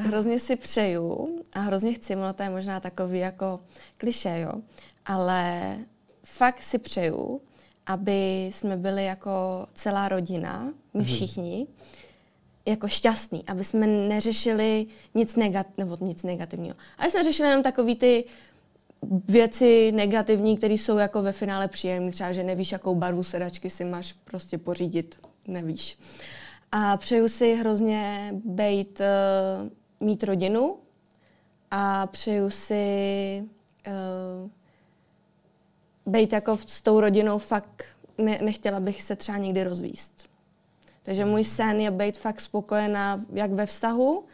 hrozně 0.00 0.40
si 0.40 0.56
přeju 0.56 1.28
a 1.52 1.60
hrozně 1.60 1.92
chci, 1.92 2.16
ono 2.16 2.32
to 2.32 2.42
je 2.42 2.50
možná 2.50 2.80
takový 2.80 3.18
jako 3.18 3.60
kliše, 3.98 4.40
jo, 4.40 4.52
ale 5.06 5.76
fakt 6.24 6.62
si 6.62 6.78
přeju, 6.78 7.40
aby 7.86 8.50
jsme 8.52 8.76
byli 8.76 9.04
jako 9.04 9.66
celá 9.74 10.08
rodina, 10.08 10.64
my 10.94 11.00
mhm. 11.00 11.04
všichni, 11.04 11.66
jako 12.66 12.88
šťastní, 12.88 13.44
aby 13.46 13.64
jsme 13.64 13.86
neřešili 13.86 14.86
nic, 15.14 15.36
negat, 15.36 15.66
nebo 15.78 15.98
nic 16.00 16.22
negativního. 16.22 16.76
Aby 16.98 17.10
jsme 17.10 17.24
řešili 17.24 17.48
jenom 17.48 17.62
takový 17.62 17.96
ty 17.96 18.24
věci 19.28 19.92
negativní, 19.92 20.56
které 20.56 20.74
jsou 20.74 20.98
jako 20.98 21.22
ve 21.22 21.32
finále 21.32 21.68
příjemné, 21.68 22.10
třeba, 22.10 22.32
že 22.32 22.44
nevíš, 22.44 22.72
jakou 22.72 22.94
barvu 22.94 23.22
sedačky 23.22 23.70
si 23.70 23.84
máš 23.84 24.12
prostě 24.12 24.58
pořídit, 24.58 25.18
nevíš. 25.46 25.98
A 26.72 26.96
přeju 26.96 27.28
si 27.28 27.54
hrozně 27.54 28.32
být, 28.44 29.00
uh, 29.00 30.06
mít 30.06 30.24
rodinu 30.24 30.76
a 31.70 32.06
přeju 32.06 32.50
si 32.50 33.44
uh, 33.86 34.50
být 36.06 36.32
jako 36.32 36.58
s 36.66 36.82
tou 36.82 37.00
rodinou 37.00 37.38
fakt, 37.38 37.84
ne, 38.18 38.38
nechtěla 38.42 38.80
bych 38.80 39.02
se 39.02 39.16
třeba 39.16 39.38
nikdy 39.38 39.64
rozvíst. 39.64 40.32
Takže 41.02 41.24
můj 41.24 41.44
sen 41.44 41.80
je 41.80 41.90
být 41.90 42.18
fakt 42.18 42.40
spokojená 42.40 43.20
jak 43.32 43.52
ve 43.52 43.66
vztahu, 43.66 44.24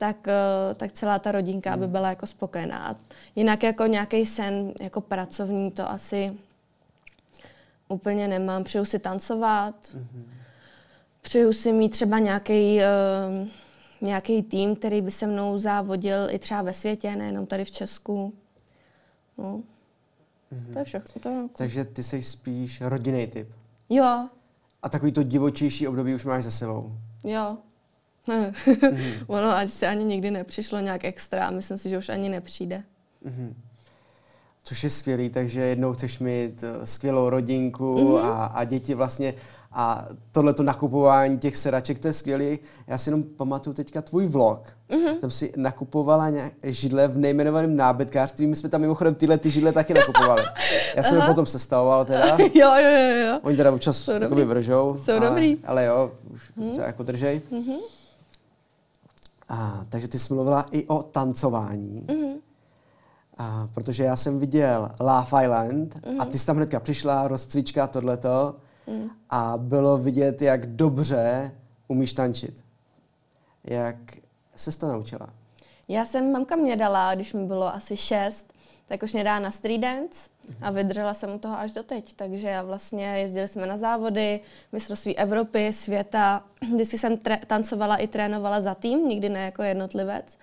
tak, 0.00 0.16
uh, 0.26 0.74
tak 0.74 0.92
celá 0.92 1.18
ta 1.18 1.32
rodinka, 1.32 1.72
aby 1.72 1.86
byla 1.86 2.08
jako 2.08 2.26
spokojená. 2.26 2.96
Jinak 3.36 3.62
jako 3.62 3.86
nějaký 3.86 4.26
sen 4.26 4.72
jako 4.80 5.00
pracovní 5.00 5.70
to 5.70 5.90
asi 5.90 6.32
úplně 7.88 8.28
nemám. 8.28 8.64
Přeju 8.64 8.84
si 8.84 8.98
tancovat, 8.98 9.74
mm-hmm. 9.74 10.24
přeju 11.20 11.52
si 11.52 11.72
mít 11.72 11.88
třeba 11.88 12.18
nějaký 12.18 12.78
uh, 12.78 13.48
nějaký 14.00 14.42
tým, 14.42 14.76
který 14.76 15.00
by 15.02 15.10
se 15.10 15.26
mnou 15.26 15.58
závodil 15.58 16.28
i 16.30 16.38
třeba 16.38 16.62
ve 16.62 16.74
světě, 16.74 17.16
nejenom 17.16 17.46
tady 17.46 17.64
v 17.64 17.70
Česku. 17.70 18.32
No. 19.38 19.62
Mm-hmm. 20.52 20.72
To 20.72 20.78
je 20.78 20.84
všechno. 20.84 21.20
To 21.22 21.28
je 21.28 21.34
jako... 21.34 21.48
Takže 21.56 21.84
ty 21.84 22.02
jsi 22.02 22.22
spíš 22.22 22.80
rodinný 22.80 23.26
typ. 23.26 23.48
Jo. 23.88 24.28
A 24.82 24.88
takový 24.88 25.12
to 25.12 25.22
divočejší 25.22 25.88
období 25.88 26.14
už 26.14 26.24
máš 26.24 26.44
za 26.44 26.50
sebou. 26.50 26.92
Jo. 27.24 27.58
Mm-hmm. 28.28 29.24
ono 29.26 29.56
ať 29.56 29.70
se 29.70 29.86
ani 29.86 30.04
nikdy 30.04 30.30
nepřišlo 30.30 30.80
nějak 30.80 31.04
extra 31.04 31.50
myslím 31.50 31.78
si, 31.78 31.88
že 31.88 31.98
už 31.98 32.08
ani 32.08 32.28
nepřijde. 32.28 32.82
Mm-hmm. 33.26 33.54
Což 34.64 34.84
je 34.84 34.90
skvělý, 34.90 35.30
takže 35.30 35.60
jednou 35.60 35.92
chceš 35.92 36.18
mít 36.18 36.64
eh, 36.64 36.86
skvělou 36.86 37.28
rodinku 37.28 37.96
mm-hmm. 37.96 38.24
a, 38.24 38.44
a 38.44 38.64
děti 38.64 38.94
vlastně 38.94 39.34
a 39.72 40.08
tohleto 40.32 40.62
nakupování 40.62 41.38
těch 41.38 41.56
sedaček, 41.56 41.98
to 41.98 42.06
je 42.06 42.12
skvělý. 42.12 42.58
Já 42.86 42.98
si 42.98 43.08
jenom 43.08 43.22
pamatuju 43.22 43.74
teďka 43.74 44.02
tvůj 44.02 44.26
vlog. 44.26 44.68
Mm-hmm. 44.90 45.18
Tam 45.20 45.30
si 45.30 45.52
nakupovala 45.56 46.30
židle 46.64 47.08
v 47.08 47.18
nejmenovaném 47.18 47.76
nábytkářství. 47.76 48.46
My 48.46 48.56
jsme 48.56 48.68
tam 48.68 48.80
mimochodem 48.80 49.14
tyhle 49.14 49.38
ty 49.38 49.50
židle 49.50 49.72
taky 49.72 49.94
nakupovali. 49.94 50.42
Já 50.96 51.02
jsem 51.02 51.20
je 51.20 51.26
potom 51.26 51.46
sestavoval 51.46 52.04
teda. 52.04 52.36
jo, 52.54 52.74
jo, 52.76 52.90
jo, 52.90 53.26
jo. 53.26 53.40
Oni 53.42 53.56
teda 53.56 53.72
občas 53.72 54.08
jakoby 54.08 54.44
vržou. 54.44 54.96
Jsou 55.04 55.12
ale, 55.12 55.20
dobrý. 55.20 55.58
Ale 55.64 55.84
jo, 55.84 56.12
už 56.34 56.52
mm. 56.56 56.74
se 56.74 56.80
jako 56.80 57.02
držej. 57.02 57.42
Mm-hmm. 57.52 57.78
A, 59.50 59.84
takže 59.88 60.08
ty 60.08 60.18
jsi 60.18 60.34
mluvila 60.34 60.66
i 60.70 60.86
o 60.86 61.02
tancování. 61.02 62.06
Mm-hmm. 62.08 62.36
A, 63.38 63.68
protože 63.74 64.04
já 64.04 64.16
jsem 64.16 64.38
viděl 64.38 64.88
Love 65.00 65.44
Island 65.44 65.94
mm-hmm. 65.94 66.16
a 66.22 66.24
ty 66.24 66.38
jsi 66.38 66.46
tam 66.46 66.56
hnedka 66.56 66.80
přišla, 66.80 67.28
rozcvička, 67.28 67.86
tohleto. 67.86 68.56
Mm. 68.86 69.10
A 69.30 69.54
bylo 69.58 69.98
vidět, 69.98 70.42
jak 70.42 70.66
dobře 70.66 71.52
umíš 71.88 72.12
tančit. 72.12 72.64
Jak 73.64 73.96
se 74.56 74.78
to 74.78 74.88
naučila? 74.88 75.26
Já 75.88 76.04
jsem, 76.04 76.32
mamka 76.32 76.56
mě 76.56 76.76
dala, 76.76 77.14
když 77.14 77.32
mi 77.32 77.46
bylo 77.46 77.74
asi 77.74 77.96
šest, 77.96 78.49
tak 78.90 79.02
už 79.02 79.12
mě 79.12 79.24
dá 79.24 79.38
na 79.38 79.50
street 79.50 79.80
dance 79.80 80.30
a 80.62 80.70
vydržela 80.70 81.14
jsem 81.14 81.34
u 81.34 81.38
toho 81.38 81.58
až 81.58 81.72
do 81.72 81.82
teď. 81.82 82.14
Takže 82.14 82.48
já 82.48 82.62
vlastně 82.62 83.06
jezdili 83.06 83.48
jsme 83.48 83.66
na 83.66 83.78
závody, 83.78 84.40
mistrovství 84.72 85.16
Evropy, 85.16 85.72
světa. 85.72 86.42
Vždycky 86.74 86.98
jsem 86.98 87.16
tre- 87.16 87.38
tancovala 87.46 87.96
i 87.96 88.06
trénovala 88.06 88.60
za 88.60 88.74
tým, 88.74 89.08
nikdy 89.08 89.28
ne 89.28 89.44
jako 89.44 89.62
jednotlivec, 89.62 90.38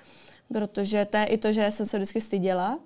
protože 0.48 1.06
to 1.06 1.18
je 1.18 1.26
i 1.26 1.38
to, 1.38 1.54
že 1.54 1.72
jsem 1.72 1.86
se 1.86 1.98
vždycky 1.98 2.22
styděla 2.22 2.80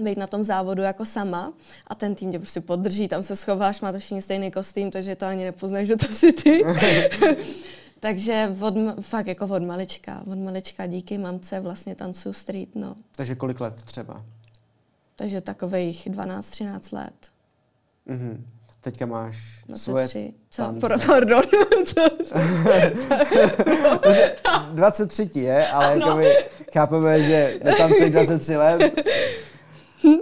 být 0.00 0.18
na 0.18 0.26
tom 0.26 0.44
závodu 0.44 0.82
jako 0.82 1.04
sama 1.04 1.52
a 1.86 1.94
ten 1.94 2.14
tým 2.14 2.32
tě 2.32 2.38
prostě 2.38 2.60
podrží, 2.60 3.08
tam 3.08 3.22
se 3.22 3.36
schováš, 3.36 3.80
máte 3.80 3.98
všichni 3.98 4.22
stejný 4.22 4.50
kostým, 4.50 4.90
takže 4.90 5.16
to 5.16 5.26
ani 5.26 5.44
nepoznáš, 5.44 5.86
že 5.86 5.96
to 5.96 6.14
jsi 6.14 6.32
ty. 6.32 6.64
takže 8.00 8.56
od, 8.60 8.74
fakt 9.00 9.26
jako 9.26 9.44
od 9.44 9.62
malička, 9.62 10.22
od 10.32 10.38
malička 10.38 10.86
díky 10.86 11.18
mamce 11.18 11.60
vlastně 11.60 11.94
tancuju 11.94 12.32
street, 12.32 12.74
no. 12.74 12.96
Takže 13.16 13.34
kolik 13.34 13.60
let 13.60 13.74
třeba? 13.84 14.24
Takže 15.18 15.40
takových 15.40 16.06
12-13 16.06 16.96
let. 16.96 17.14
Mhm. 18.06 18.46
Teďka 18.80 19.06
máš 19.06 19.64
23. 19.66 19.82
svoje 19.82 20.08
Co? 20.50 20.62
Tance. 20.62 21.06
Pardon. 21.06 21.42
23 24.72 25.30
je, 25.34 25.68
ale 25.68 25.98
jako 25.98 26.16
my 26.16 26.34
chápeme, 26.72 27.22
že 27.22 27.60
netancují 27.64 28.10
23 28.10 28.56
let. 28.56 29.00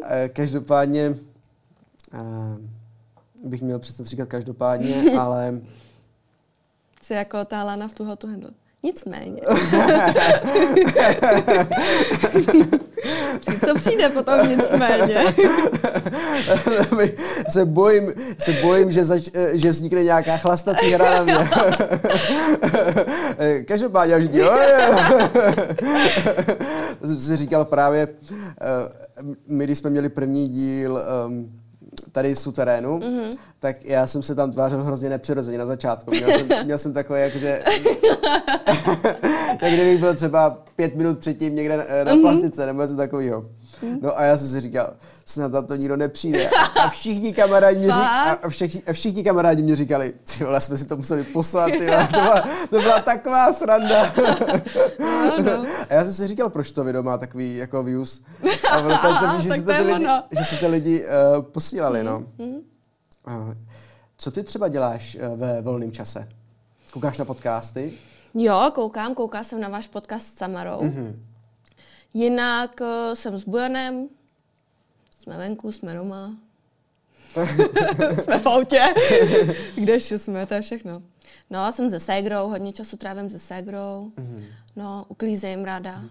Eh, 0.05 0.29
každopádně 0.29 1.11
uh, 1.11 1.17
bych 3.45 3.63
měl 3.63 3.79
přestat 3.79 4.07
říkat 4.07 4.29
každopádně, 4.29 5.05
ale... 5.19 5.61
Jsi 7.03 7.15
jako 7.15 7.45
ta 7.45 7.65
Lana 7.65 7.89
v 7.89 7.95
tu 7.95 8.05
hotu 8.05 8.27
handle. 8.27 8.51
Nicméně. 8.83 9.43
Co 13.67 13.75
přijde 13.75 14.09
potom 14.09 14.49
nicméně? 14.49 15.19
se 17.49 17.65
bojím, 17.65 18.13
se 18.39 18.53
bojím 18.53 18.91
že, 18.91 19.05
zač, 19.05 19.29
eh, 19.35 19.59
že 19.59 19.71
vznikne 19.71 20.05
nějaká 20.05 20.37
chlastací 20.37 20.91
hra 20.91 21.11
na 21.11 21.25
mě. 21.25 21.35
Každopádně, 23.69 24.13
já 24.13 24.19
vždycky, 24.19 24.43
jsem 27.05 27.19
si 27.19 27.37
říkal 27.37 27.65
právě, 27.65 28.09
my 29.49 29.65
když 29.65 29.79
jsme 29.79 29.91
měli 29.91 30.09
první 30.09 30.49
díl 30.49 31.01
um, 31.27 31.53
tady 32.13 32.37
z 32.37 32.41
suterénu, 32.41 32.99
mm-hmm. 32.99 33.37
tak 33.59 33.85
já 33.85 34.07
jsem 34.07 34.23
se 34.23 34.35
tam 34.35 34.53
tvářil 34.53 34.83
hrozně 34.83 35.09
nepřirozeně 35.09 35.59
na 35.59 35.67
začátku. 35.67 36.11
Měl 36.11 36.33
jsem, 36.33 36.49
měl 36.65 36.79
jsem 36.79 36.93
takové, 36.93 37.21
jakože... 37.21 37.63
jak 39.63 39.73
kdybych 39.73 40.01
byl 40.01 40.15
třeba 40.15 40.59
pět 40.77 40.97
minut 40.97 41.19
předtím 41.19 41.57
někde 41.57 41.77
na, 41.77 41.85
na 42.05 42.13
mm-hmm. 42.13 42.21
plastice 42.21 42.67
nebo 42.67 42.83
něco 42.83 42.97
takového. 42.97 43.45
Mm. 43.83 43.99
No 44.03 44.19
a 44.19 44.23
já 44.23 44.39
jsem 44.39 44.49
si 44.49 44.61
říkal, 44.61 44.93
snad 45.25 45.53
tam 45.53 45.67
to 45.67 45.77
nikdo 45.77 45.97
nepřijde. 45.97 46.51
A 46.85 46.89
všichni 46.89 47.33
kamarádi 47.33 47.79
mě, 47.79 47.87
řík, 47.87 47.95
a 48.43 48.49
všichni, 48.49 48.83
a 48.87 48.93
všichni 48.93 49.25
kamarádi 49.25 49.63
mě 49.63 49.77
říkali, 49.77 50.13
ty 50.13 50.45
vole, 50.45 50.61
jsme 50.61 50.77
si 50.77 50.85
to 50.85 50.97
museli 50.97 51.25
poslat, 51.25 51.71
ty 51.71 51.87
vole, 51.87 52.09
to, 52.13 52.21
byla, 52.21 52.41
to 52.71 52.81
byla 52.81 53.01
taková 53.01 53.53
sranda. 53.53 54.13
A 55.89 55.95
já 55.95 56.05
jsem 56.05 56.15
si 56.15 56.29
říkal, 56.29 56.51
proč 56.51 56.73
to 56.73 56.85
video 56.85 57.03
má 57.03 57.19
takový 57.19 57.57
jako 57.57 57.83
views. 57.83 58.23
A 58.71 58.79
ono 58.79 58.99
to, 58.99 59.41
že, 59.41 59.51
si 59.55 59.63
to 59.63 59.73
ty 59.73 59.83
lidi, 59.83 60.07
že 60.39 60.45
si 60.45 60.57
ty 60.57 60.67
lidi 60.67 61.05
uh, 61.05 61.43
posílali, 61.43 62.05
no. 62.05 62.25
Uh, 62.39 63.55
co 64.17 64.31
ty 64.31 64.43
třeba 64.43 64.69
děláš 64.69 65.17
uh, 65.21 65.41
ve 65.41 65.63
volném 65.63 65.93
čase? 65.93 66.29
Koukáš 66.93 67.19
na 67.19 67.25
podcasty? 67.25 67.93
Jo, 68.35 68.71
koukám, 68.75 69.15
koukám 69.15 69.45
jsem 69.45 69.61
na 69.61 69.69
váš 69.69 69.87
podcast 69.87 70.27
s 70.27 70.39
Samarou. 70.39 70.79
Mm-hmm. 70.81 71.15
Jinak 72.17 72.81
uh, 72.81 73.15
jsem 73.15 73.39
s 73.39 73.45
Bujanem, 73.45 74.09
jsme 75.19 75.39
venku, 75.39 75.73
jsme 75.73 75.95
doma. 75.95 76.37
jsme 78.23 78.39
v 78.39 78.47
autě. 78.47 78.81
Kde 79.75 80.01
jsme, 80.01 80.47
to 80.47 80.55
je 80.55 80.63
všechno. 80.63 81.03
No, 81.51 81.73
jsem 81.73 81.91
se 81.91 82.01
ségrou, 82.01 82.49
hodně 82.49 82.73
času 82.73 82.97
trávím 82.97 83.31
se 83.31 83.39
ségrou. 83.39 84.13
Mm-hmm. 84.17 84.45
No, 84.77 85.05
uklízím 85.09 85.65
ráda. 85.65 86.03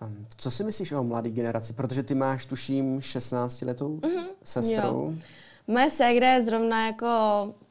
Mm-hmm. 0.00 0.24
Co 0.36 0.50
si 0.50 0.64
myslíš 0.64 0.92
o 0.92 1.04
mladé 1.04 1.30
generaci? 1.30 1.72
Protože 1.72 2.02
ty 2.02 2.14
máš, 2.14 2.46
tuším, 2.46 3.00
16 3.00 3.62
letou 3.62 3.96
mm-hmm. 3.96 4.26
sestrou. 4.44 5.10
Jo. 5.10 5.14
Moje 5.66 5.90
ségra 5.90 6.32
je 6.32 6.44
zrovna 6.44 6.86
jako 6.86 7.08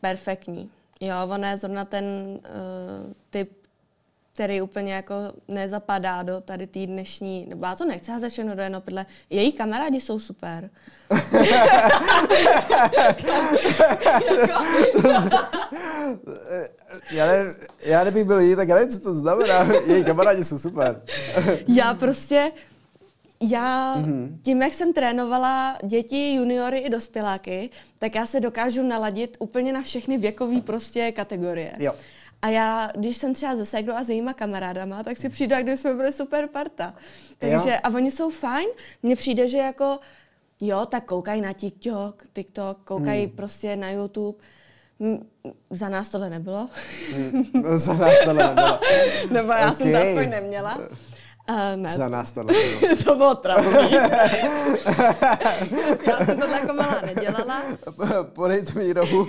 perfektní. 0.01 0.69
Jo, 0.99 1.15
ona 1.29 1.49
je 1.49 1.57
zrovna 1.57 1.85
ten 1.85 2.05
uh, 2.05 3.13
typ 3.29 3.60
který 4.41 4.61
úplně 4.61 4.93
jako 4.93 5.15
nezapadá 5.47 6.23
do 6.23 6.41
tady 6.41 6.67
té 6.67 6.85
dnešní, 6.85 7.45
nebo 7.49 7.65
já 7.65 7.75
to 7.75 7.85
nechci 7.85 8.11
házet 8.11 8.29
všechno 8.29 8.55
do 8.55 8.61
jednoho 8.61 8.81
prdle. 8.81 9.05
Její 9.29 9.51
kamarádi 9.51 10.01
jsou 10.01 10.19
super. 10.19 10.69
já, 17.11 17.27
ne, 17.27 17.45
já 17.85 18.03
nebych 18.03 18.23
byl 18.23 18.39
jí, 18.39 18.55
tak 18.55 18.67
já 18.67 18.75
nevím, 18.75 18.91
co 18.91 18.99
to 18.99 19.15
znamená. 19.15 19.67
Její 19.85 20.03
kamarádi 20.03 20.43
jsou 20.43 20.59
super. 20.59 21.01
já 21.67 21.93
prostě, 21.93 22.51
já 23.41 23.95
mm-hmm. 23.97 24.37
tím, 24.41 24.61
jak 24.61 24.73
jsem 24.73 24.93
trénovala 24.93 25.77
děti, 25.83 26.33
juniory 26.33 26.77
i 26.77 26.89
dospěláky, 26.89 27.69
tak 27.99 28.15
já 28.15 28.25
se 28.25 28.39
dokážu 28.39 28.83
naladit 28.83 29.37
úplně 29.39 29.73
na 29.73 29.81
všechny 29.81 30.17
věkové 30.17 30.61
prostě 30.61 31.11
kategorie. 31.11 31.71
Jo. 31.79 31.93
A 32.41 32.49
já, 32.49 32.89
když 32.97 33.17
jsem 33.17 33.33
třeba 33.33 33.55
ze 33.55 33.65
Segrou 33.65 33.93
a 33.95 34.03
s 34.03 34.09
jejíma 34.09 34.33
kamarádama, 34.33 35.03
tak 35.03 35.17
si 35.17 35.29
přijdu, 35.29 35.55
jak 35.55 35.67
jsme 35.67 35.93
byli 35.93 36.13
super 36.13 36.47
parta. 36.47 36.93
Takže, 37.37 37.79
a 37.79 37.89
oni 37.89 38.11
jsou 38.11 38.29
fajn. 38.29 38.67
Mně 39.03 39.15
přijde, 39.15 39.47
že 39.47 39.57
jako, 39.57 39.99
jo, 40.61 40.85
tak 40.85 41.05
koukají 41.05 41.41
na 41.41 41.53
TikTok, 41.53 42.23
TikTok 42.33 42.77
koukají 42.83 43.25
hmm. 43.25 43.35
prostě 43.35 43.75
na 43.75 43.89
YouTube. 43.89 44.37
Za 45.69 45.89
nás 45.89 46.09
tohle 46.09 46.29
nebylo. 46.29 46.69
Hmm. 47.15 47.43
Za 47.75 47.93
nás 47.93 48.13
tohle 48.25 48.47
nebylo. 48.47 48.79
Nebo 49.31 49.51
já 49.51 49.71
okay. 49.71 49.75
jsem 49.75 49.91
to 49.91 50.09
aspoň 50.09 50.29
neměla. 50.29 50.79
Uh, 51.51 51.57
ne. 51.75 51.89
Za 51.89 52.07
nás 52.07 52.31
to 52.31 52.43
nebylo. 52.43 52.95
to 53.03 53.15
bylo 53.15 53.35
trapný. 53.35 53.91
Já 56.07 56.25
jsem 56.25 56.39
to 56.39 56.45
jako 56.47 56.73
malá 56.73 57.01
nedělala. 57.05 57.61
Podejte 58.33 58.79
mi 58.79 58.93
rohu. 58.93 59.27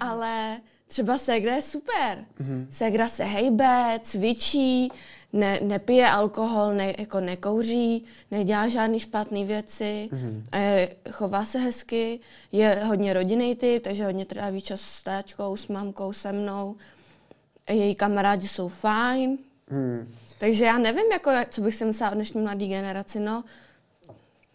Ale 0.00 0.60
třeba 0.86 1.18
Segra 1.18 1.54
je 1.54 1.62
super. 1.62 2.24
Mm-hmm. 2.40 2.66
Segra 2.70 3.08
se 3.08 3.24
hejbe, 3.24 4.00
cvičí, 4.02 4.88
ne, 5.32 5.58
nepije 5.62 6.08
alkohol, 6.08 6.74
ne, 6.74 6.94
jako 6.98 7.20
nekouří, 7.20 8.04
nedělá 8.30 8.68
žádné 8.68 9.00
špatné 9.00 9.44
věci, 9.44 10.08
mm-hmm. 10.12 10.58
je, 10.58 10.96
chová 11.10 11.44
se 11.44 11.58
hezky, 11.58 12.20
je 12.52 12.82
hodně 12.84 13.12
rodinný 13.12 13.56
typ, 13.56 13.82
takže 13.82 14.04
hodně 14.04 14.24
tráví 14.24 14.60
čas 14.60 14.80
s 14.80 15.02
táťkou, 15.02 15.56
s 15.56 15.68
mamkou, 15.68 16.12
se 16.12 16.32
mnou 16.32 16.76
její 17.70 17.94
kamarádi 17.94 18.48
jsou 18.48 18.68
fajn. 18.68 19.38
Hmm. 19.68 20.08
Takže 20.38 20.64
já 20.64 20.78
nevím, 20.78 21.12
jako, 21.12 21.30
co 21.50 21.60
bych 21.60 21.74
si 21.74 21.84
myslela 21.84 22.12
o 22.12 22.14
dnešní 22.14 22.42
mladé 22.42 22.66
generaci. 22.66 23.20
No, 23.20 23.44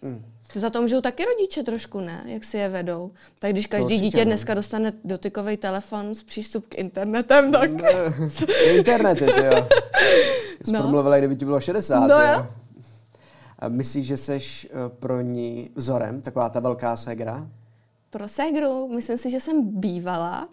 hmm. 0.02 0.26
Za 0.56 0.70
to 0.70 0.82
můžou 0.82 1.02
taky 1.02 1.26
rodiče 1.26 1.64
trošku, 1.64 2.00
ne? 2.00 2.24
Jak 2.26 2.44
si 2.44 2.58
je 2.58 2.70
vedou. 2.70 3.12
Tak 3.40 3.52
když 3.52 3.68
každý 3.68 4.00
dítě 4.00 4.18
ne. 4.18 4.26
dneska 4.26 4.54
dostane 4.54 4.94
dotykový 5.04 5.58
telefon 5.58 6.16
s 6.16 6.24
přístup 6.24 6.68
k 6.68 6.76
internetem, 6.76 7.52
tak... 7.52 7.72
Ne. 7.72 7.92
Internety, 8.76 9.26
ty 9.26 9.46
jo. 9.46 9.68
Jsi 10.66 10.72
no. 10.74 10.80
promluvila, 10.80 11.18
kdyby 11.18 11.36
ti 11.36 11.46
bylo 11.46 11.62
60, 11.62 12.08
no, 12.08 12.22
jo. 12.22 12.48
A 13.60 13.68
myslíš, 13.68 14.08
že 14.08 14.18
jsi 14.18 14.38
eh, 14.38 14.70
pro 15.00 15.22
ní 15.22 15.70
vzorem, 15.76 16.22
taková 16.22 16.50
ta 16.50 16.60
velká 16.60 16.96
segra? 16.96 17.48
Pro 18.10 18.28
segru? 18.28 18.88
Myslím 18.88 19.18
si, 19.18 19.30
že 19.30 19.40
jsem 19.40 19.80
bývala 19.80 20.50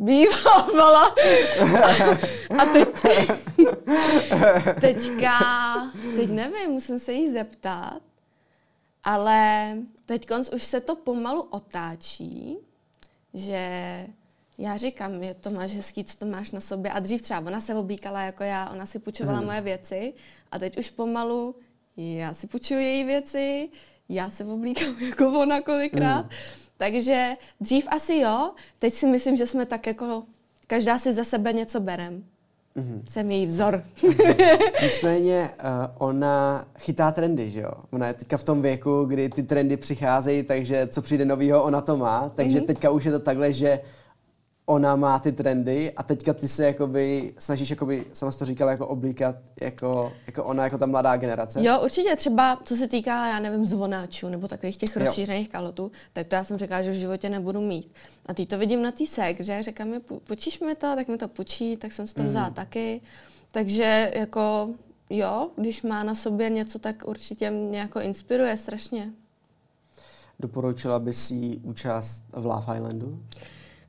bývala. 0.00 1.14
A 2.58 2.64
teď, 2.72 2.88
teďka, 4.80 5.38
teď 6.16 6.30
nevím, 6.30 6.70
musím 6.70 6.98
se 6.98 7.12
jí 7.12 7.32
zeptat, 7.32 8.00
ale 9.04 9.72
teď 10.06 10.26
už 10.54 10.62
se 10.62 10.80
to 10.80 10.96
pomalu 10.96 11.42
otáčí, 11.42 12.58
že 13.34 14.06
já 14.58 14.76
říkám, 14.76 15.24
že 15.24 15.34
to 15.34 15.50
máš 15.50 15.74
hezký, 15.74 16.04
co 16.04 16.16
to 16.18 16.26
máš 16.26 16.50
na 16.50 16.60
sobě. 16.60 16.92
A 16.92 16.98
dřív 16.98 17.22
třeba 17.22 17.40
ona 17.40 17.60
se 17.60 17.74
oblíkala 17.74 18.22
jako 18.22 18.42
já, 18.42 18.70
ona 18.70 18.86
si 18.86 18.98
půjčovala 18.98 19.38
hmm. 19.38 19.46
moje 19.46 19.60
věci 19.60 20.12
a 20.50 20.58
teď 20.58 20.78
už 20.78 20.90
pomalu 20.90 21.54
já 21.96 22.34
si 22.34 22.46
půjčuju 22.46 22.80
její 22.80 23.04
věci, 23.04 23.68
já 24.08 24.30
se 24.30 24.44
oblíkám 24.44 24.96
jako 25.08 25.40
ona 25.40 25.60
kolikrát. 25.60 26.20
Hmm. 26.20 26.30
Takže 26.80 27.36
dřív 27.60 27.88
asi 27.90 28.16
jo, 28.16 28.50
teď 28.78 28.94
si 28.94 29.06
myslím, 29.06 29.36
že 29.36 29.46
jsme 29.46 29.66
tak 29.66 29.86
jako, 29.86 30.22
každá 30.66 30.98
si 30.98 31.12
za 31.12 31.24
sebe 31.24 31.52
něco 31.52 31.80
berem. 31.80 32.24
Mm-hmm. 32.76 33.02
Jsem 33.10 33.30
její 33.30 33.46
vzor. 33.46 33.84
Nicméně 34.82 35.50
uh, 35.58 36.06
ona 36.06 36.66
chytá 36.78 37.10
trendy, 37.12 37.50
že 37.50 37.60
jo? 37.60 37.72
Ona 37.90 38.06
je 38.06 38.14
teďka 38.14 38.36
v 38.36 38.42
tom 38.44 38.62
věku, 38.62 39.04
kdy 39.04 39.28
ty 39.28 39.42
trendy 39.42 39.76
přicházejí, 39.76 40.42
takže 40.42 40.86
co 40.86 41.02
přijde 41.02 41.24
novýho, 41.24 41.62
ona 41.62 41.80
to 41.80 41.96
má. 41.96 42.28
Takže 42.28 42.58
mm-hmm. 42.58 42.66
teďka 42.66 42.90
už 42.90 43.04
je 43.04 43.12
to 43.12 43.18
takhle, 43.18 43.52
že 43.52 43.80
ona 44.70 44.96
má 44.96 45.18
ty 45.18 45.32
trendy 45.32 45.92
a 45.96 46.02
teďka 46.02 46.34
ty 46.34 46.48
se 46.48 46.64
jakoby 46.64 47.34
snažíš, 47.38 47.70
jakoby, 47.70 48.04
sama 48.12 48.32
to 48.32 48.44
říkala, 48.44 48.70
jako 48.70 48.86
oblíkat 48.86 49.36
jako, 49.60 50.12
jako 50.26 50.44
ona, 50.44 50.64
jako 50.64 50.78
ta 50.78 50.86
mladá 50.86 51.16
generace? 51.16 51.64
Jo, 51.64 51.80
určitě 51.84 52.16
třeba, 52.16 52.58
co 52.64 52.76
se 52.76 52.88
týká, 52.88 53.28
já 53.28 53.40
nevím, 53.40 53.66
zvonáčů 53.66 54.28
nebo 54.28 54.48
takových 54.48 54.76
těch 54.76 54.96
rozšířených 54.96 55.48
kalotů, 55.48 55.92
tak 56.12 56.26
to 56.26 56.34
já 56.34 56.44
jsem 56.44 56.58
řekla, 56.58 56.82
že 56.82 56.90
v 56.90 56.94
životě 56.94 57.28
nebudu 57.28 57.60
mít. 57.60 57.92
A 58.26 58.34
ty 58.34 58.46
to 58.46 58.58
vidím 58.58 58.82
na 58.82 58.92
té 58.92 59.06
sek, 59.06 59.40
že 59.40 59.62
říkám 59.62 59.88
mi, 59.88 60.00
počíš 60.00 60.60
mi 60.60 60.74
to, 60.74 60.94
tak 60.94 61.08
mi 61.08 61.18
to 61.18 61.28
počí, 61.28 61.76
tak 61.76 61.92
jsem 61.92 62.06
si 62.06 62.14
to 62.14 62.22
vzala 62.22 62.48
mm. 62.48 62.54
taky. 62.54 63.00
Takže 63.50 64.12
jako 64.14 64.68
jo, 65.10 65.50
když 65.56 65.82
má 65.82 66.02
na 66.02 66.14
sobě 66.14 66.50
něco, 66.50 66.78
tak 66.78 67.02
určitě 67.06 67.50
mě 67.50 67.78
jako 67.78 68.00
inspiruje 68.00 68.56
strašně. 68.56 69.10
Doporučila 70.40 70.98
by 70.98 71.12
si 71.12 71.60
účast 71.62 72.22
v 72.32 72.46
Love 72.46 72.76
Islandu? 72.76 73.22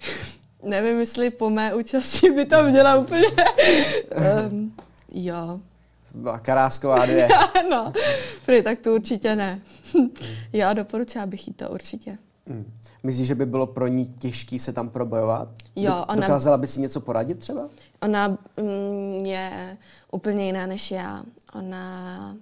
nevím, 0.63 0.99
jestli 0.99 1.29
po 1.29 1.49
mé 1.49 1.75
účasti 1.75 2.31
by 2.31 2.45
tam 2.45 2.69
měla 2.69 2.95
úplně... 2.95 3.27
um, 4.49 4.75
jo. 5.11 5.59
Byla 6.15 6.39
Karásková 6.39 7.05
dvě. 7.05 7.27
no, 7.69 7.93
prý, 8.45 8.63
tak 8.63 8.79
to 8.79 8.93
určitě 8.93 9.35
ne. 9.35 9.61
Já 10.53 10.73
doporučila 10.73 11.25
bych 11.25 11.47
jí 11.47 11.53
to 11.53 11.69
určitě. 11.69 12.17
Hmm. 12.47 12.71
Myslíš, 13.03 13.27
že 13.27 13.35
by 13.35 13.45
bylo 13.45 13.67
pro 13.67 13.87
ní 13.87 14.05
těžké 14.05 14.59
se 14.59 14.73
tam 14.73 14.89
probojovat? 14.89 15.49
Jo, 15.75 16.05
ona... 16.09 16.21
Dokázala 16.21 16.57
by 16.57 16.67
si 16.67 16.79
něco 16.79 17.01
poradit 17.01 17.39
třeba? 17.39 17.69
Ona 18.01 18.27
mm, 18.27 19.25
je 19.25 19.77
úplně 20.11 20.45
jiná 20.45 20.65
než 20.65 20.91
já. 20.91 21.23
Ona... 21.53 22.35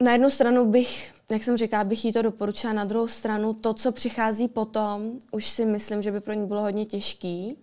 Na 0.00 0.12
jednu 0.12 0.30
stranu 0.30 0.70
bych 0.70 1.12
jak 1.32 1.42
jsem 1.42 1.56
říkala, 1.56 1.84
bych 1.84 2.04
jí 2.04 2.12
to 2.12 2.22
doporučila. 2.22 2.72
Na 2.72 2.84
druhou 2.84 3.08
stranu, 3.08 3.54
to, 3.54 3.74
co 3.74 3.92
přichází 3.92 4.48
potom, 4.48 5.12
už 5.30 5.48
si 5.48 5.64
myslím, 5.64 6.02
že 6.02 6.12
by 6.12 6.20
pro 6.20 6.32
ní 6.32 6.46
bylo 6.46 6.60
hodně 6.60 6.86
těžký. 6.86 7.56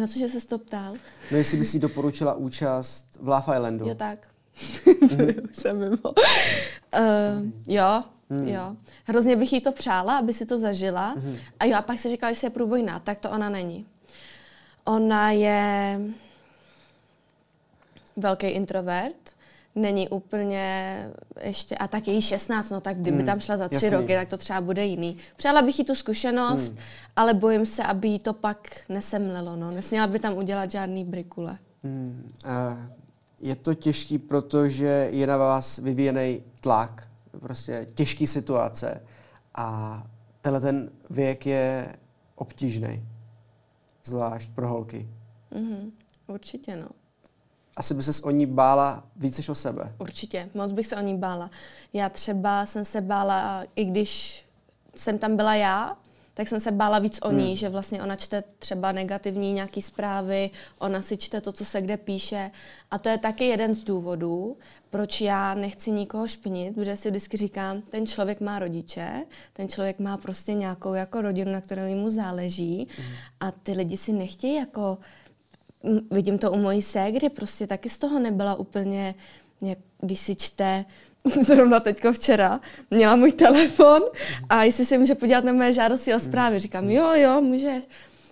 Na 0.00 0.06
co, 0.06 0.18
že 0.18 0.28
se 0.28 0.46
to 0.46 0.58
ptal? 0.58 0.94
No, 1.30 1.36
jestli 1.36 1.58
by 1.58 1.64
si 1.64 1.78
doporučila 1.78 2.34
účast 2.34 3.18
v 3.20 3.28
Love 3.28 3.56
Islandu. 3.56 3.88
Jo, 3.88 3.94
tak. 3.94 4.28
mm-hmm. 4.84 5.48
jsem 5.52 5.78
mimo. 5.78 5.96
Uh, 6.02 7.46
jo, 7.66 8.02
mm. 8.30 8.48
jo. 8.48 8.76
Hrozně 9.04 9.36
bych 9.36 9.52
jí 9.52 9.60
to 9.60 9.72
přála, 9.72 10.18
aby 10.18 10.34
si 10.34 10.46
to 10.46 10.58
zažila. 10.58 11.14
Mm. 11.14 11.36
A 11.60 11.64
jo, 11.64 11.76
a 11.76 11.82
pak 11.82 11.98
se 11.98 12.08
říkala, 12.08 12.32
že 12.32 12.46
je 12.46 12.50
průbojná, 12.50 12.98
tak 12.98 13.20
to 13.20 13.30
ona 13.30 13.48
není. 13.48 13.86
Ona 14.84 15.30
je 15.30 16.00
velký 18.16 18.46
introvert, 18.46 19.36
není 19.78 20.08
úplně 20.08 20.96
ještě, 21.40 21.76
a 21.76 21.88
tak 21.88 22.08
její 22.08 22.22
16, 22.22 22.70
no 22.70 22.80
tak 22.80 22.96
kdyby 22.96 23.16
hmm, 23.16 23.26
tam 23.26 23.40
šla 23.40 23.56
za 23.56 23.68
tři 23.68 23.84
jasný. 23.84 23.90
roky, 23.90 24.14
tak 24.14 24.28
to 24.28 24.36
třeba 24.36 24.60
bude 24.60 24.84
jiný. 24.84 25.16
Přála 25.36 25.62
bych 25.62 25.78
jí 25.78 25.84
tu 25.84 25.94
zkušenost, 25.94 26.68
hmm. 26.68 26.78
ale 27.16 27.34
bojím 27.34 27.66
se, 27.66 27.82
aby 27.82 28.08
jí 28.08 28.18
to 28.18 28.32
pak 28.32 28.76
nesemlelo, 28.88 29.56
no. 29.56 29.70
Nesměla 29.70 30.06
by 30.06 30.18
tam 30.18 30.36
udělat 30.36 30.70
žádný 30.70 31.04
brikule. 31.04 31.58
Hmm. 31.84 32.32
Uh, 32.44 32.52
je 33.40 33.56
to 33.56 33.74
těžký, 33.74 34.18
protože 34.18 35.08
je 35.12 35.26
na 35.26 35.36
vás 35.36 35.78
vyvíjený 35.78 36.42
tlak, 36.60 37.08
prostě 37.40 37.86
těžký 37.94 38.26
situace 38.26 39.02
a 39.54 40.06
tenhle 40.40 40.60
ten 40.60 40.90
věk 41.10 41.46
je 41.46 41.96
obtížný, 42.34 43.04
zvlášť 44.04 44.50
pro 44.50 44.68
holky. 44.68 45.08
Mm-hmm, 45.52 45.90
určitě, 46.26 46.76
no 46.76 46.88
asi 47.78 47.94
by 47.94 48.02
se 48.02 48.22
o 48.22 48.30
ní 48.30 48.46
bála 48.46 49.04
víc 49.16 49.36
než 49.36 49.48
o 49.48 49.54
sebe. 49.54 49.92
Určitě, 49.98 50.48
moc 50.54 50.72
bych 50.72 50.86
se 50.86 50.96
o 50.96 51.00
ní 51.00 51.16
bála. 51.16 51.50
Já 51.92 52.08
třeba 52.08 52.66
jsem 52.66 52.84
se 52.84 53.00
bála, 53.00 53.64
i 53.76 53.84
když 53.84 54.44
jsem 54.94 55.18
tam 55.18 55.36
byla 55.36 55.54
já, 55.54 55.96
tak 56.34 56.48
jsem 56.48 56.60
se 56.60 56.72
bála 56.72 56.98
víc 56.98 57.18
o 57.22 57.32
ní, 57.32 57.46
hmm. 57.46 57.56
že 57.56 57.68
vlastně 57.68 58.02
ona 58.02 58.16
čte 58.16 58.44
třeba 58.58 58.92
negativní 58.92 59.52
nějaký 59.52 59.82
zprávy, 59.82 60.50
ona 60.78 61.02
si 61.02 61.16
čte 61.16 61.40
to, 61.40 61.52
co 61.52 61.64
se 61.64 61.80
kde 61.80 61.96
píše. 61.96 62.50
A 62.90 62.98
to 62.98 63.08
je 63.08 63.18
taky 63.18 63.44
jeden 63.44 63.74
z 63.74 63.84
důvodů, 63.84 64.56
proč 64.90 65.20
já 65.20 65.54
nechci 65.54 65.90
nikoho 65.90 66.28
špinit, 66.28 66.74
protože 66.74 66.96
si 66.96 67.10
vždycky 67.10 67.36
říkám, 67.36 67.80
ten 67.82 68.06
člověk 68.06 68.40
má 68.40 68.58
rodiče, 68.58 69.24
ten 69.52 69.68
člověk 69.68 69.98
má 69.98 70.16
prostě 70.16 70.54
nějakou 70.54 70.94
jako 70.94 71.22
rodinu, 71.22 71.52
na 71.52 71.60
kterou 71.60 71.96
mu 71.96 72.10
záleží 72.10 72.88
hmm. 72.98 73.14
a 73.40 73.50
ty 73.50 73.72
lidi 73.72 73.96
si 73.96 74.12
nechtějí 74.12 74.54
jako 74.54 74.98
vidím 76.10 76.38
to 76.38 76.52
u 76.52 76.58
mojí 76.58 76.82
ségry, 76.82 77.28
prostě 77.28 77.66
taky 77.66 77.88
z 77.88 77.98
toho 77.98 78.18
nebyla 78.18 78.54
úplně, 78.54 79.14
jak, 79.60 79.78
když 80.00 80.18
si 80.20 80.36
čte, 80.36 80.84
zrovna 81.46 81.80
teďko 81.80 82.12
včera, 82.12 82.60
měla 82.90 83.16
můj 83.16 83.32
telefon 83.32 84.02
a 84.48 84.64
jestli 84.64 84.84
si 84.84 84.98
může 84.98 85.14
podívat 85.14 85.44
na 85.44 85.52
moje 85.52 85.72
žádosti 85.72 86.14
o 86.14 86.20
zprávy. 86.20 86.58
Říkám, 86.58 86.90
jo, 86.90 87.12
jo, 87.14 87.40
můžeš. 87.40 87.84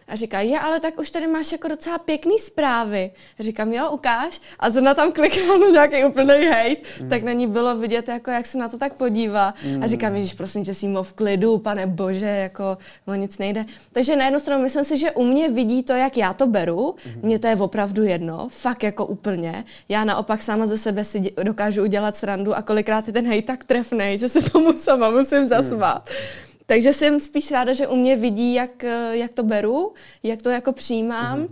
A 0.09 0.17
říká, 0.17 0.41
je, 0.41 0.61
ale 0.61 0.81
tak 0.81 1.01
už 1.01 1.11
tady 1.11 1.27
máš 1.27 1.53
jako 1.53 1.69
docela 1.69 1.99
pěkný 1.99 2.39
zprávy. 2.39 3.11
A 3.39 3.43
říkám, 3.43 3.73
jo, 3.73 3.91
ukáž. 3.91 4.41
A 4.59 4.71
zrovna 4.71 4.95
tam 4.95 5.13
klikla 5.13 5.59
na 5.59 5.69
nějaký 5.69 6.05
úplný 6.05 6.47
hate, 6.47 6.77
mm. 7.01 7.09
tak 7.09 7.23
na 7.23 7.33
ní 7.33 7.47
bylo 7.47 7.77
vidět, 7.77 8.09
jako 8.09 8.31
jak 8.31 8.47
se 8.47 8.59
na 8.59 8.69
to 8.69 8.79
tak 8.79 8.93
podívá. 8.93 9.55
Mm. 9.65 9.83
A 9.83 9.87
říkám, 9.87 10.25
že 10.25 10.35
prosím 10.37 10.65
tě, 10.65 10.75
Simo, 10.75 11.03
v 11.03 11.13
klidu, 11.13 11.59
pane 11.59 11.87
bože, 11.87 12.27
jako 12.27 12.79
o 13.07 13.15
nic 13.15 13.39
nejde. 13.39 13.65
Takže 13.93 14.17
na 14.17 14.25
jednu 14.25 14.41
stranu 14.41 14.63
myslím 14.63 14.85
si, 14.85 14.97
že 14.99 15.13
u 15.13 15.25
mě 15.25 15.49
vidí 15.49 15.83
to, 15.83 15.93
jak 15.93 16.17
já 16.17 16.33
to 16.35 16.47
beru. 16.47 16.95
Mm. 17.07 17.21
Mně 17.23 17.39
to 17.39 17.47
je 17.47 17.57
opravdu 17.57 18.05
jedno, 18.05 18.49
fakt 18.51 18.83
jako 18.83 19.07
úplně. 19.07 19.65
Já 19.89 20.05
naopak 20.05 20.43
sama 20.43 20.67
ze 20.67 20.79
sebe 20.79 21.05
si 21.05 21.33
dokážu 21.43 21.83
udělat 21.83 22.17
srandu 22.17 22.55
a 22.55 22.63
kolikrát 22.63 23.07
je 23.07 23.13
ten 23.13 23.27
hejt 23.27 23.47
tak 23.47 23.65
trefnej, 23.65 24.19
že 24.19 24.29
se 24.29 24.51
tomu 24.51 24.73
sama 24.73 25.11
musím 25.11 25.47
zasvát. 25.47 26.11
Mm. 26.11 26.46
Takže 26.67 26.93
jsem 26.93 27.21
spíš 27.21 27.51
ráda, 27.51 27.73
že 27.73 27.89
u 27.89 27.97
mě 27.97 28.17
vidí, 28.17 28.55
jak, 28.55 28.83
jak 29.11 29.35
to 29.35 29.43
beru, 29.43 29.95
jak 30.23 30.43
to 30.43 30.51
jako 30.51 30.73
přijímám 30.73 31.43
mm-hmm. 31.43 31.49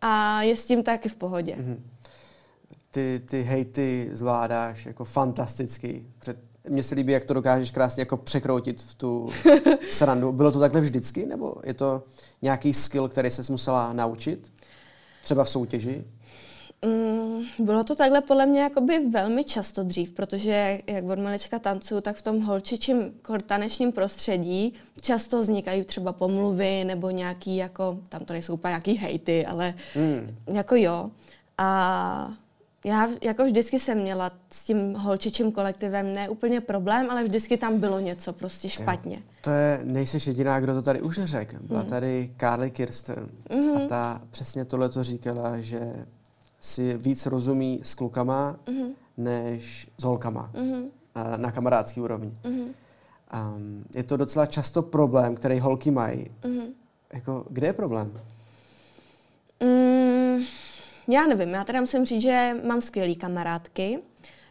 a 0.00 0.42
je 0.42 0.56
s 0.56 0.64
tím 0.64 0.82
taky 0.82 1.08
v 1.08 1.16
pohodě. 1.16 1.56
Mm-hmm. 1.56 1.76
Ty, 2.90 3.20
ty 3.24 3.42
hejty 3.42 4.10
zvládáš 4.12 4.86
jako 4.86 5.04
fantasticky. 5.04 6.06
Mně 6.68 6.82
se 6.82 6.94
líbí, 6.94 7.12
jak 7.12 7.24
to 7.24 7.34
dokážeš 7.34 7.70
krásně 7.70 8.00
jako 8.00 8.16
překroutit 8.16 8.82
v 8.82 8.94
tu 8.94 9.28
srandu. 9.90 10.32
Bylo 10.32 10.52
to 10.52 10.60
takhle 10.60 10.80
vždycky, 10.80 11.26
nebo 11.26 11.54
je 11.64 11.74
to 11.74 12.02
nějaký 12.42 12.74
skill, 12.74 13.08
který 13.08 13.30
jsi 13.30 13.52
musela 13.52 13.92
naučit? 13.92 14.52
Třeba 15.22 15.44
v 15.44 15.50
soutěži? 15.50 16.04
Mm, 16.84 17.42
bylo 17.58 17.84
to 17.84 17.94
takhle 17.94 18.20
podle 18.20 18.46
mě 18.46 18.60
jakoby 18.60 19.08
velmi 19.08 19.44
často 19.44 19.84
dřív, 19.84 20.12
protože 20.12 20.80
jak 20.86 21.04
od 21.04 21.18
malička 21.18 21.58
tancuju, 21.58 22.00
tak 22.00 22.16
v 22.16 22.22
tom 22.22 22.40
holčičím 22.40 23.14
tanečním 23.46 23.92
prostředí 23.92 24.74
často 25.00 25.40
vznikají 25.40 25.84
třeba 25.84 26.12
pomluvy 26.12 26.84
nebo 26.84 27.10
nějaký 27.10 27.56
jako, 27.56 27.98
tam 28.08 28.24
to 28.24 28.32
nejsou 28.32 28.54
úplně 28.54 28.70
nějaký 28.70 28.96
hejty, 28.96 29.46
ale 29.46 29.74
mm. 29.96 30.36
jako 30.56 30.76
jo. 30.76 31.10
A 31.58 32.32
já 32.84 33.08
jako 33.22 33.44
vždycky 33.44 33.78
jsem 33.78 33.98
měla 33.98 34.30
s 34.52 34.64
tím 34.64 34.94
holčičím 34.94 35.52
kolektivem 35.52 36.14
ne 36.14 36.28
úplně 36.28 36.60
problém, 36.60 37.10
ale 37.10 37.24
vždycky 37.24 37.56
tam 37.56 37.80
bylo 37.80 38.00
něco 38.00 38.32
prostě 38.32 38.68
špatně. 38.68 39.16
Jo. 39.16 39.22
To 39.40 39.50
je, 39.50 39.80
nejseš 39.84 40.26
jediná, 40.26 40.60
kdo 40.60 40.74
to 40.74 40.82
tady 40.82 41.00
už 41.00 41.20
řekl. 41.24 41.56
Byla 41.60 41.82
mm. 41.82 41.88
tady 41.88 42.30
Carly 42.40 42.70
Kirsten 42.70 43.26
mm. 43.54 43.76
a 43.76 43.80
ta 43.88 44.20
přesně 44.30 44.64
tohle 44.64 44.88
to 44.88 45.04
říkala, 45.04 45.60
že 45.60 45.80
si 46.60 46.96
víc 46.96 47.26
rozumí 47.26 47.80
s 47.82 47.94
klukama, 47.94 48.58
mm-hmm. 48.66 48.92
než 49.16 49.88
s 49.98 50.04
holkama 50.04 50.50
mm-hmm. 50.54 50.88
na, 51.14 51.36
na 51.36 51.52
kamarádský 51.52 52.00
úrovni. 52.00 52.38
Mm-hmm. 52.42 52.74
Um, 53.34 53.84
je 53.94 54.02
to 54.02 54.16
docela 54.16 54.46
často 54.46 54.82
problém, 54.82 55.34
který 55.34 55.58
holky 55.58 55.90
mají. 55.90 56.26
Mm-hmm. 56.42 56.72
Jako, 57.12 57.46
kde 57.50 57.66
je 57.66 57.72
problém? 57.72 58.20
Mm, 59.60 60.44
já 61.08 61.26
nevím, 61.26 61.48
já 61.48 61.64
teda 61.64 61.80
musím 61.80 62.04
říct, 62.06 62.22
že 62.22 62.56
mám 62.66 62.80
skvělé 62.80 63.14
kamarádky. 63.14 63.98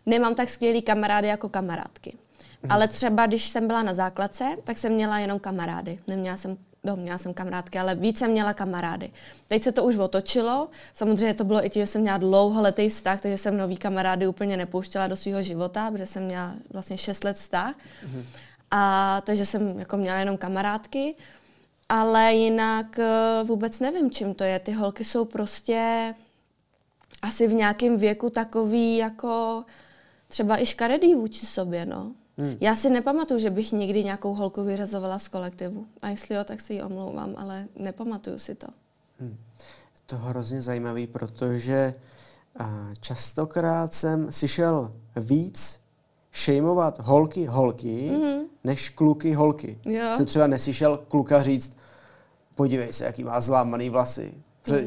Nemám 0.05 0.35
tak 0.35 0.49
skvělý 0.49 0.81
kamarády 0.81 1.27
jako 1.27 1.49
kamarádky. 1.49 2.13
Mm-hmm. 2.13 2.73
Ale 2.73 2.87
třeba, 2.87 3.25
když 3.25 3.49
jsem 3.49 3.67
byla 3.67 3.83
na 3.83 3.93
základce, 3.93 4.55
tak 4.63 4.77
jsem 4.77 4.93
měla 4.93 5.19
jenom 5.19 5.39
kamarády. 5.39 5.99
Neměla 6.07 6.37
jsem 6.37 6.57
no, 6.87 6.95
měla 6.95 7.17
jsem 7.17 7.33
kamarádky, 7.33 7.79
ale 7.79 7.95
více 7.95 8.27
měla 8.27 8.53
kamarády. 8.53 9.11
Teď 9.47 9.63
se 9.63 9.71
to 9.71 9.83
už 9.83 9.97
otočilo. 9.97 10.69
Samozřejmě 10.93 11.33
to 11.33 11.43
bylo 11.43 11.65
i 11.65 11.69
tím, 11.69 11.81
že 11.81 11.87
jsem 11.87 12.01
měla 12.01 12.17
dlouholetý 12.17 12.89
vztah, 12.89 13.21
takže 13.21 13.37
jsem 13.37 13.57
nový 13.57 13.77
kamarády 13.77 14.27
úplně 14.27 14.57
nepouštěla 14.57 15.07
do 15.07 15.17
svého 15.17 15.41
života, 15.41 15.91
protože 15.91 16.05
jsem 16.05 16.23
měla 16.23 16.53
vlastně 16.73 16.97
6 16.97 17.23
let 17.23 17.35
vztah. 17.35 17.75
Mm-hmm. 17.75 18.23
A 18.71 19.21
takže 19.25 19.45
jsem 19.45 19.79
jako 19.79 19.97
měla 19.97 20.17
jenom 20.17 20.37
kamarádky. 20.37 21.15
Ale 21.89 22.33
jinak 22.33 22.99
eh, 22.99 23.43
vůbec 23.43 23.79
nevím, 23.79 24.11
čím 24.11 24.33
to 24.33 24.43
je. 24.43 24.59
Ty 24.59 24.71
holky 24.71 25.05
jsou 25.05 25.25
prostě 25.25 26.13
asi 27.21 27.47
v 27.47 27.53
nějakém 27.53 27.97
věku 27.97 28.29
takový 28.29 28.97
jako 28.97 29.63
třeba 30.27 30.61
i 30.61 30.65
škaredý 30.65 31.15
vůči 31.15 31.45
sobě, 31.45 31.85
no. 31.85 32.11
Hmm. 32.37 32.57
Já 32.61 32.75
si 32.75 32.89
nepamatuju, 32.89 33.39
že 33.39 33.49
bych 33.49 33.71
někdy 33.71 34.03
nějakou 34.03 34.33
holku 34.33 34.63
vyrazovala 34.63 35.19
z 35.19 35.27
kolektivu. 35.27 35.85
A 36.01 36.09
jestli 36.09 36.35
jo, 36.35 36.43
tak 36.43 36.61
si 36.61 36.73
ji 36.73 36.83
omlouvám, 36.83 37.35
ale 37.37 37.67
nepamatuju 37.75 38.39
si 38.39 38.55
to. 38.55 38.67
Hmm. 39.19 39.37
To 40.05 40.17
hrozně 40.17 40.61
zajímavý, 40.61 41.07
protože 41.07 41.93
častokrát 42.99 43.93
jsem 43.93 44.31
slyšel 44.31 44.93
víc 45.15 45.79
šejmovat 46.31 46.99
holky 46.99 47.45
holky, 47.45 48.11
mm-hmm. 48.11 48.41
než 48.63 48.89
kluky 48.89 49.33
holky. 49.33 49.79
Jo. 49.85 50.15
Jsem 50.15 50.25
třeba 50.25 50.47
neslyšel 50.47 50.97
kluka 50.97 51.43
říct, 51.43 51.77
podívej 52.55 52.93
se, 52.93 53.05
jaký 53.05 53.23
má 53.23 53.41
zlámaný 53.41 53.89
vlasy. 53.89 54.33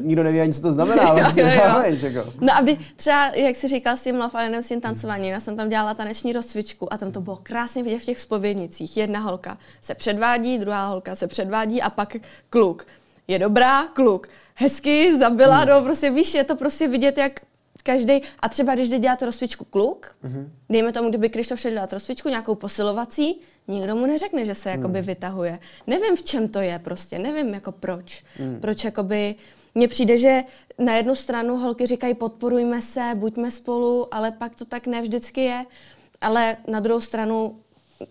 Nikdo 0.01 0.23
neví 0.23 0.41
ani, 0.41 0.53
co 0.53 0.61
to 0.61 0.71
znamená. 0.71 1.13
Vlastně, 1.13 1.43
jo, 1.43 1.49
jo, 1.49 1.83
jo. 1.85 2.09
Jako. 2.09 2.33
No 2.41 2.53
a 2.55 2.61
kdy, 2.61 2.77
třeba, 2.95 3.31
jak 3.35 3.55
jsi 3.55 3.67
říkal 3.67 3.97
s 3.97 4.01
tím 4.01 4.15
Love 4.15 4.27
Islandem, 4.27 4.63
s 4.63 4.67
tím 4.67 4.81
tancováním, 4.81 5.31
já 5.31 5.39
jsem 5.39 5.57
tam 5.57 5.69
dělala 5.69 5.93
taneční 5.93 6.33
rozcvičku 6.33 6.93
a 6.93 6.97
tam 6.97 7.11
to 7.11 7.21
bylo 7.21 7.39
krásně 7.43 7.83
vidět 7.83 7.99
v 7.99 8.05
těch 8.05 8.19
spovědnicích. 8.19 8.97
Jedna 8.97 9.19
holka 9.19 9.57
se 9.81 9.95
předvádí, 9.95 10.57
druhá 10.57 10.87
holka 10.87 11.15
se 11.15 11.27
předvádí 11.27 11.81
a 11.81 11.89
pak 11.89 12.15
kluk. 12.49 12.85
Je 13.27 13.39
dobrá, 13.39 13.87
kluk. 13.87 14.27
Hezky, 14.55 15.17
zabila, 15.17 15.57
hmm. 15.57 15.69
no 15.69 15.81
prostě 15.83 16.11
víš, 16.11 16.33
je 16.33 16.43
to 16.43 16.55
prostě 16.55 16.87
vidět, 16.87 17.17
jak 17.17 17.39
každý 17.83 18.21
a 18.39 18.49
třeba 18.49 18.75
když 18.75 18.89
jde 18.89 18.99
dělat 18.99 19.21
rozcvičku 19.21 19.65
kluk, 19.65 20.15
mm-hmm. 20.23 20.49
dejme 20.69 20.91
tomu, 20.91 21.09
kdyby 21.09 21.29
Krištof 21.29 21.59
šel 21.59 21.71
dělat 21.71 21.93
rozcvičku, 21.93 22.29
nějakou 22.29 22.55
posilovací, 22.55 23.41
nikdo 23.67 23.95
mu 23.95 24.05
neřekne, 24.05 24.45
že 24.45 24.55
se 24.55 24.69
mm. 24.69 24.75
jakoby 24.75 25.01
vytahuje. 25.01 25.59
Nevím, 25.87 26.15
v 26.15 26.23
čem 26.23 26.47
to 26.47 26.59
je 26.59 26.79
prostě, 26.79 27.19
nevím 27.19 27.53
jako 27.53 27.71
proč. 27.71 28.23
Mm. 28.39 28.59
Proč 28.61 28.83
jakoby 28.83 29.35
mně 29.75 29.87
přijde, 29.87 30.17
že 30.17 30.43
na 30.79 30.95
jednu 30.95 31.15
stranu 31.15 31.57
holky 31.57 31.85
říkají 31.85 32.13
podporujme 32.13 32.81
se, 32.81 33.11
buďme 33.15 33.51
spolu, 33.51 34.13
ale 34.13 34.31
pak 34.31 34.55
to 34.55 34.65
tak 34.65 34.87
ne 34.87 35.01
vždycky 35.01 35.41
je. 35.41 35.65
Ale 36.21 36.57
na 36.67 36.79
druhou 36.79 37.01
stranu 37.01 37.59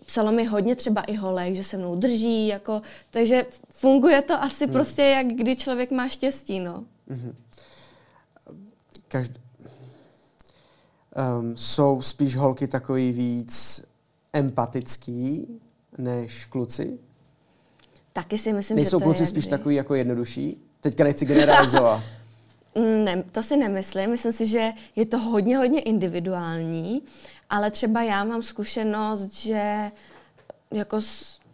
psalo 0.05 0.31
mi 0.31 0.45
hodně 0.45 0.75
třeba 0.75 1.01
i 1.01 1.15
holek, 1.15 1.55
že 1.55 1.63
se 1.63 1.77
mnou 1.77 1.95
drží, 1.95 2.47
jako, 2.47 2.81
takže 3.11 3.45
funguje 3.69 4.21
to 4.21 4.43
asi 4.43 4.63
hmm. 4.63 4.73
prostě, 4.73 5.01
jak 5.01 5.27
kdy 5.27 5.55
člověk 5.55 5.91
má 5.91 6.07
štěstí, 6.07 6.59
no. 6.59 6.83
Mm-hmm. 7.09 7.35
Každ... 9.07 9.31
Um, 11.39 11.57
jsou 11.57 12.01
spíš 12.01 12.35
holky 12.35 12.67
takový 12.67 13.11
víc 13.11 13.81
empatický 14.33 15.47
než 15.97 16.45
kluci? 16.45 16.99
Taky 18.13 18.37
si 18.37 18.53
myslím, 18.53 18.77
Nejsou 18.77 18.99
že 18.99 18.99
to 18.99 19.05
kluci 19.05 19.23
je 19.23 19.27
spíš 19.27 19.47
takový 19.47 19.75
jako 19.75 19.95
jednodušší? 19.95 20.70
Teďka 20.81 21.03
nechci 21.03 21.25
generalizovat. 21.25 22.03
ne, 22.75 23.23
to 23.31 23.43
si 23.43 23.57
nemyslím. 23.57 24.09
Myslím 24.09 24.33
si, 24.33 24.47
že 24.47 24.73
je 24.95 25.05
to 25.05 25.17
hodně, 25.17 25.57
hodně 25.57 25.81
individuální, 25.81 27.01
ale 27.49 27.71
třeba 27.71 28.03
já 28.03 28.23
mám 28.23 28.43
zkušenost, 28.43 29.33
že 29.33 29.91
jako 30.71 30.99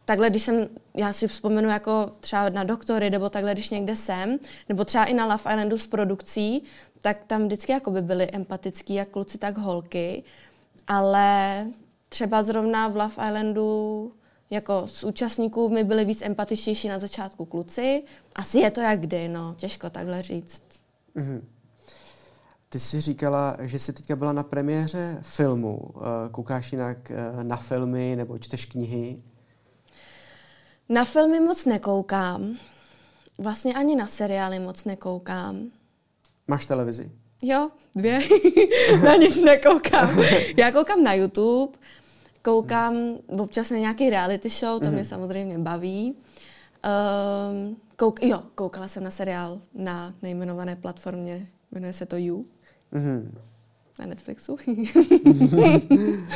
takhle, 0.05 0.29
když 0.29 0.43
jsem, 0.43 0.67
já 0.93 1.13
si 1.13 1.27
vzpomenu 1.27 1.69
jako 1.69 2.11
třeba 2.19 2.49
na 2.49 2.63
doktory, 2.63 3.09
nebo 3.09 3.29
takhle, 3.29 3.53
když 3.53 3.69
někde 3.69 3.95
jsem, 3.95 4.39
nebo 4.69 4.85
třeba 4.85 5.05
i 5.05 5.13
na 5.13 5.25
Love 5.25 5.53
Islandu 5.53 5.77
s 5.77 5.87
produkcí, 5.87 6.63
tak 7.01 7.17
tam 7.27 7.45
vždycky 7.45 7.71
jako 7.71 7.91
by 7.91 8.01
byli 8.01 8.27
empatický, 8.33 8.93
jak 8.93 9.09
kluci, 9.09 9.37
tak 9.37 9.57
holky, 9.57 10.23
ale 10.87 11.65
třeba 12.09 12.43
zrovna 12.43 12.87
v 12.87 12.95
Love 12.95 13.13
Islandu 13.13 14.11
jako 14.49 14.87
z 14.87 15.03
účastníků 15.03 15.69
mi 15.69 15.83
byli 15.83 16.05
víc 16.05 16.21
empatičtější 16.21 16.87
na 16.87 16.99
začátku 16.99 17.45
kluci. 17.45 18.03
Asi 18.35 18.59
je 18.59 18.71
to 18.71 18.81
jak 18.81 18.99
kdy, 18.99 19.27
no, 19.27 19.55
těžko 19.57 19.89
takhle 19.89 20.21
říct. 20.21 20.63
Mm-hmm. 21.15 21.41
Ty 22.69 22.79
jsi 22.79 23.01
říkala, 23.01 23.57
že 23.61 23.79
jsi 23.79 23.93
teďka 23.93 24.15
byla 24.15 24.31
na 24.31 24.43
premiéře 24.43 25.19
filmu. 25.21 25.79
Eh, 25.95 26.29
koukáš 26.31 26.71
jinak 26.71 27.11
eh, 27.11 27.43
na 27.43 27.57
filmy 27.57 28.15
nebo 28.15 28.37
čteš 28.37 28.65
knihy? 28.65 29.23
Na 30.89 31.05
filmy 31.05 31.39
moc 31.39 31.65
nekoukám. 31.65 32.57
Vlastně 33.37 33.73
ani 33.73 33.95
na 33.95 34.07
seriály 34.07 34.59
moc 34.59 34.83
nekoukám. 34.83 35.71
Máš 36.47 36.65
televizi? 36.65 37.11
Jo, 37.43 37.69
dvě. 37.95 38.19
na 39.03 39.15
nic 39.15 39.43
nekoukám. 39.43 40.19
Já 40.57 40.71
koukám 40.71 41.03
na 41.03 41.13
YouTube, 41.13 41.77
Koukám 42.47 43.17
občas 43.27 43.69
na 43.69 43.77
nějaký 43.77 44.09
reality 44.09 44.49
show, 44.49 44.79
to 44.79 44.85
mm-hmm. 44.85 44.89
mě 44.89 45.01
mhm. 45.01 45.09
samozřejmě 45.09 45.57
baví. 45.57 46.15
Um, 46.15 47.77
kouk, 47.95 48.23
jo, 48.23 48.43
koukala 48.55 48.87
jsem 48.87 49.03
na 49.03 49.11
seriál 49.11 49.61
na 49.73 50.13
nejmenované 50.21 50.75
platformě, 50.75 51.47
jmenuje 51.71 51.93
se 51.93 52.05
to 52.05 52.17
You. 52.17 52.45
Mm-hmm. 52.93 53.31
Na 53.99 54.05
Netflixu. 54.05 54.57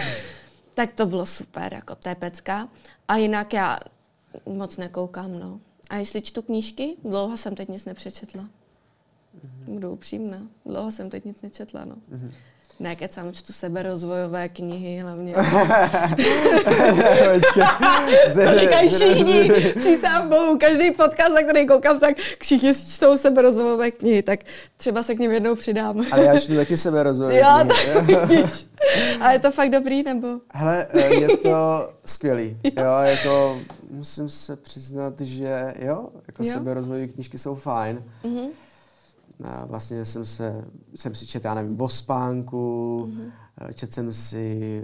tak 0.73 0.91
to 0.91 1.05
bylo 1.05 1.25
super, 1.25 1.73
jako 1.73 1.95
tepecka. 1.95 2.69
A 3.07 3.17
jinak 3.17 3.53
já 3.53 3.79
moc 4.45 4.77
nekoukám, 4.77 5.39
no. 5.39 5.59
A 5.89 5.95
jestli 5.95 6.21
čtu 6.21 6.41
knížky, 6.41 6.97
dlouho 7.03 7.37
jsem 7.37 7.55
teď 7.55 7.69
nic 7.69 7.85
nepřečetla. 7.85 8.43
Mm-hmm. 8.43 9.73
Budu 9.73 9.91
upřímná. 9.91 10.47
Dlouho 10.65 10.91
jsem 10.91 11.09
teď 11.09 11.25
nic 11.25 11.41
nečetla, 11.41 11.85
no. 11.85 11.95
Mm-hmm. 11.95 12.31
Ne, 12.81 12.95
kecám, 12.95 13.33
čtu 13.33 13.53
sebe 13.53 13.83
rozvojové 13.83 14.49
knihy 14.49 14.97
hlavně. 14.97 15.35
Říkají 18.59 18.89
všichni, 18.89 19.51
přísám 19.79 20.29
bohu, 20.29 20.57
každý 20.57 20.91
podcast, 20.91 21.33
na 21.33 21.43
který 21.43 21.67
koukám, 21.67 21.99
tak 21.99 22.17
všichni 22.39 22.73
čtou 22.75 23.17
sebe 23.17 23.41
rozvojové 23.41 23.91
knihy, 23.91 24.23
tak 24.23 24.39
třeba 24.77 25.03
se 25.03 25.15
k 25.15 25.19
ním 25.19 25.31
jednou 25.31 25.55
přidám. 25.55 26.05
Ale 26.11 26.25
já 26.25 26.39
čtu 26.39 26.55
taky 26.55 26.77
sebe 26.77 27.03
rozvojové 27.03 27.39
jo, 27.39 27.47
knihy. 28.05 28.43
A 29.19 29.31
je 29.31 29.39
to 29.39 29.51
fakt 29.51 29.69
dobrý, 29.69 30.03
nebo? 30.03 30.27
Hele, 30.53 30.87
eh, 30.93 31.13
je 31.13 31.37
to 31.37 31.89
skvělý. 32.05 32.57
Jo, 32.77 32.97
jako 33.03 33.59
musím 33.89 34.29
se 34.29 34.55
přiznat, 34.55 35.21
že 35.21 35.73
jo, 35.79 36.09
jako 36.27 36.43
jo. 36.43 36.53
sebe 36.53 36.73
rozvojové 36.73 37.07
knížky 37.07 37.37
jsou 37.37 37.55
fajn. 37.55 38.03
Mm-hmm. 38.23 38.47
A 39.43 39.65
vlastně 39.65 40.05
jsem, 40.05 40.25
se, 40.25 40.65
jsem 40.95 41.15
si 41.15 41.27
četl, 41.27 41.47
já 41.47 41.53
nevím, 41.53 41.81
o 41.81 41.89
spánku, 41.89 43.07
mm-hmm. 43.11 43.73
četl 43.73 43.93
jsem 43.93 44.13
si 44.13 44.81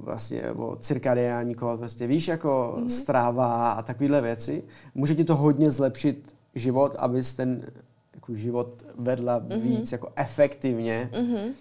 vlastně 0.00 0.50
o 0.52 0.76
cirkadiální 0.76 1.54
kolo, 1.54 1.78
prostě 1.78 2.06
víš, 2.06 2.28
jako 2.28 2.76
mm-hmm. 2.78 2.86
stráva 2.86 3.72
a 3.72 3.82
takovéhle 3.82 4.20
věci. 4.22 4.64
Může 4.94 5.14
ti 5.14 5.24
to 5.24 5.36
hodně 5.36 5.70
zlepšit 5.70 6.34
život, 6.54 6.96
abys 6.98 7.34
ten 7.34 7.60
jako 8.14 8.34
život 8.34 8.82
vedla 8.98 9.40
mm-hmm. 9.40 9.60
víc 9.60 9.92
jako 9.92 10.08
efektivně. 10.16 11.10
Mm-hmm 11.12 11.52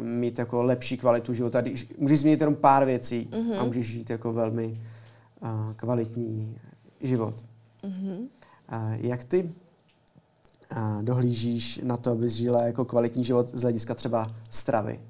mít 0.00 0.38
jako 0.38 0.62
lepší 0.62 0.96
kvalitu 0.96 1.34
života. 1.34 1.60
Když 1.60 1.88
můžeš 1.98 2.20
změnit 2.20 2.40
jenom 2.40 2.54
pár 2.54 2.84
věcí 2.84 3.28
mm-hmm. 3.30 3.58
a 3.58 3.64
můžeš 3.64 3.86
žít 3.86 4.10
jako 4.10 4.32
velmi 4.32 4.80
uh, 5.40 5.72
kvalitní 5.76 6.58
život. 7.00 7.44
Mm-hmm. 7.82 8.18
Uh, 8.72 9.06
jak 9.06 9.24
ty 9.24 9.50
dohlížíš 11.02 11.80
na 11.82 11.96
to, 11.96 12.10
abys 12.10 12.32
žila 12.32 12.62
jako 12.62 12.84
kvalitní 12.84 13.24
život 13.24 13.48
z 13.48 13.62
hlediska 13.62 13.94
třeba 13.94 14.26
stravy? 14.50 15.00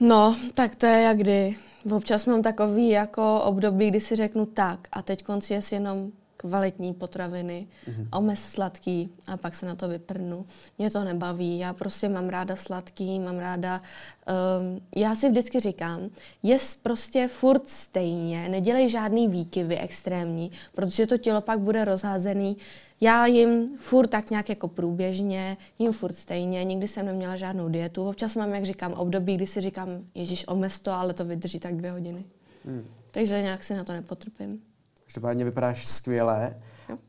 No, 0.00 0.36
tak 0.54 0.76
to 0.76 0.86
je 0.86 1.02
jak 1.02 1.16
kdy. 1.16 1.56
Občas 1.96 2.26
mám 2.26 2.42
takový 2.42 2.88
jako 2.88 3.40
období, 3.40 3.90
kdy 3.90 4.00
si 4.00 4.16
řeknu 4.16 4.46
tak 4.46 4.88
a 4.92 5.02
teď 5.02 5.22
konci 5.22 5.54
je 5.54 5.60
jenom 5.70 6.12
kvalitní 6.38 6.94
potraviny, 6.94 7.66
mm-hmm. 7.88 8.08
omez 8.18 8.40
sladký 8.40 9.10
a 9.26 9.36
pak 9.36 9.54
se 9.54 9.66
na 9.66 9.74
to 9.74 9.88
vyprnu. 9.88 10.46
Mě 10.78 10.90
to 10.90 11.04
nebaví, 11.04 11.58
já 11.58 11.72
prostě 11.72 12.08
mám 12.08 12.28
ráda 12.28 12.56
sladký, 12.56 13.20
mám 13.20 13.38
ráda, 13.38 13.80
um, 13.80 14.80
já 14.96 15.14
si 15.14 15.28
vždycky 15.28 15.60
říkám, 15.60 16.00
jest 16.42 16.82
prostě 16.82 17.28
furt 17.28 17.68
stejně, 17.68 18.48
nedělej 18.48 18.88
žádný 18.88 19.28
výkyvy 19.28 19.78
extrémní, 19.78 20.50
protože 20.74 21.06
to 21.06 21.18
tělo 21.18 21.40
pak 21.40 21.58
bude 21.58 21.84
rozházený. 21.84 22.56
Já 23.00 23.26
jim 23.26 23.78
furt 23.78 24.06
tak 24.06 24.30
nějak 24.30 24.48
jako 24.48 24.68
průběžně, 24.68 25.56
jim 25.78 25.92
furt 25.92 26.14
stejně, 26.16 26.64
nikdy 26.64 26.88
jsem 26.88 27.06
neměla 27.06 27.36
žádnou 27.36 27.68
dietu. 27.68 28.08
Občas 28.08 28.36
mám, 28.36 28.54
jak 28.54 28.64
říkám, 28.64 28.92
období, 28.92 29.36
kdy 29.36 29.46
si 29.46 29.60
říkám, 29.60 29.88
ježíš, 30.14 30.48
omez 30.48 30.80
to, 30.80 30.90
ale 30.90 31.14
to 31.14 31.24
vydrží 31.24 31.60
tak 31.60 31.76
dvě 31.76 31.90
hodiny. 31.90 32.24
Mm. 32.64 32.84
Takže 33.10 33.42
nějak 33.42 33.64
si 33.64 33.74
na 33.74 33.84
to 33.84 33.92
nepotrpím. 33.92 34.60
Každopádně 35.04 35.44
vypadáš 35.44 35.86
skvěle. 35.86 36.56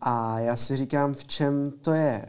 A 0.02 0.40
já 0.40 0.56
si 0.56 0.78
říkám, 0.78 1.14
v 1.14 1.26
čem 1.26 1.72
to 1.82 1.94
je. 1.94 2.26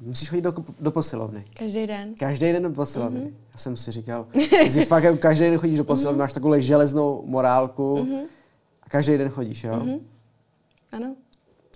Uh, 0.00 0.08
musíš 0.08 0.28
chodit 0.28 0.42
do, 0.42 0.54
do 0.80 0.90
posilovny. 0.90 1.44
Každý 1.54 1.86
den. 1.86 2.14
Každý 2.14 2.52
den 2.52 2.62
do 2.62 2.70
posilovny. 2.70 3.20
Mm-hmm. 3.20 3.34
Já 3.52 3.58
jsem 3.58 3.76
si 3.76 3.90
říkal, 3.90 4.26
jestli 4.34 4.84
fakt 4.84 5.04
jako 5.04 5.16
každý 5.16 5.44
den 5.44 5.58
chodíš 5.58 5.78
do 5.78 5.84
posilovny, 5.84 6.16
mm-hmm. 6.16 6.20
máš 6.20 6.32
takovou 6.32 6.60
železnou 6.60 7.22
morálku 7.26 7.96
mm-hmm. 7.96 8.22
a 8.82 8.90
každý 8.90 9.18
den 9.18 9.28
chodíš, 9.28 9.64
jo? 9.64 9.72
Mm-hmm. 9.72 10.00
Ano. 10.92 11.16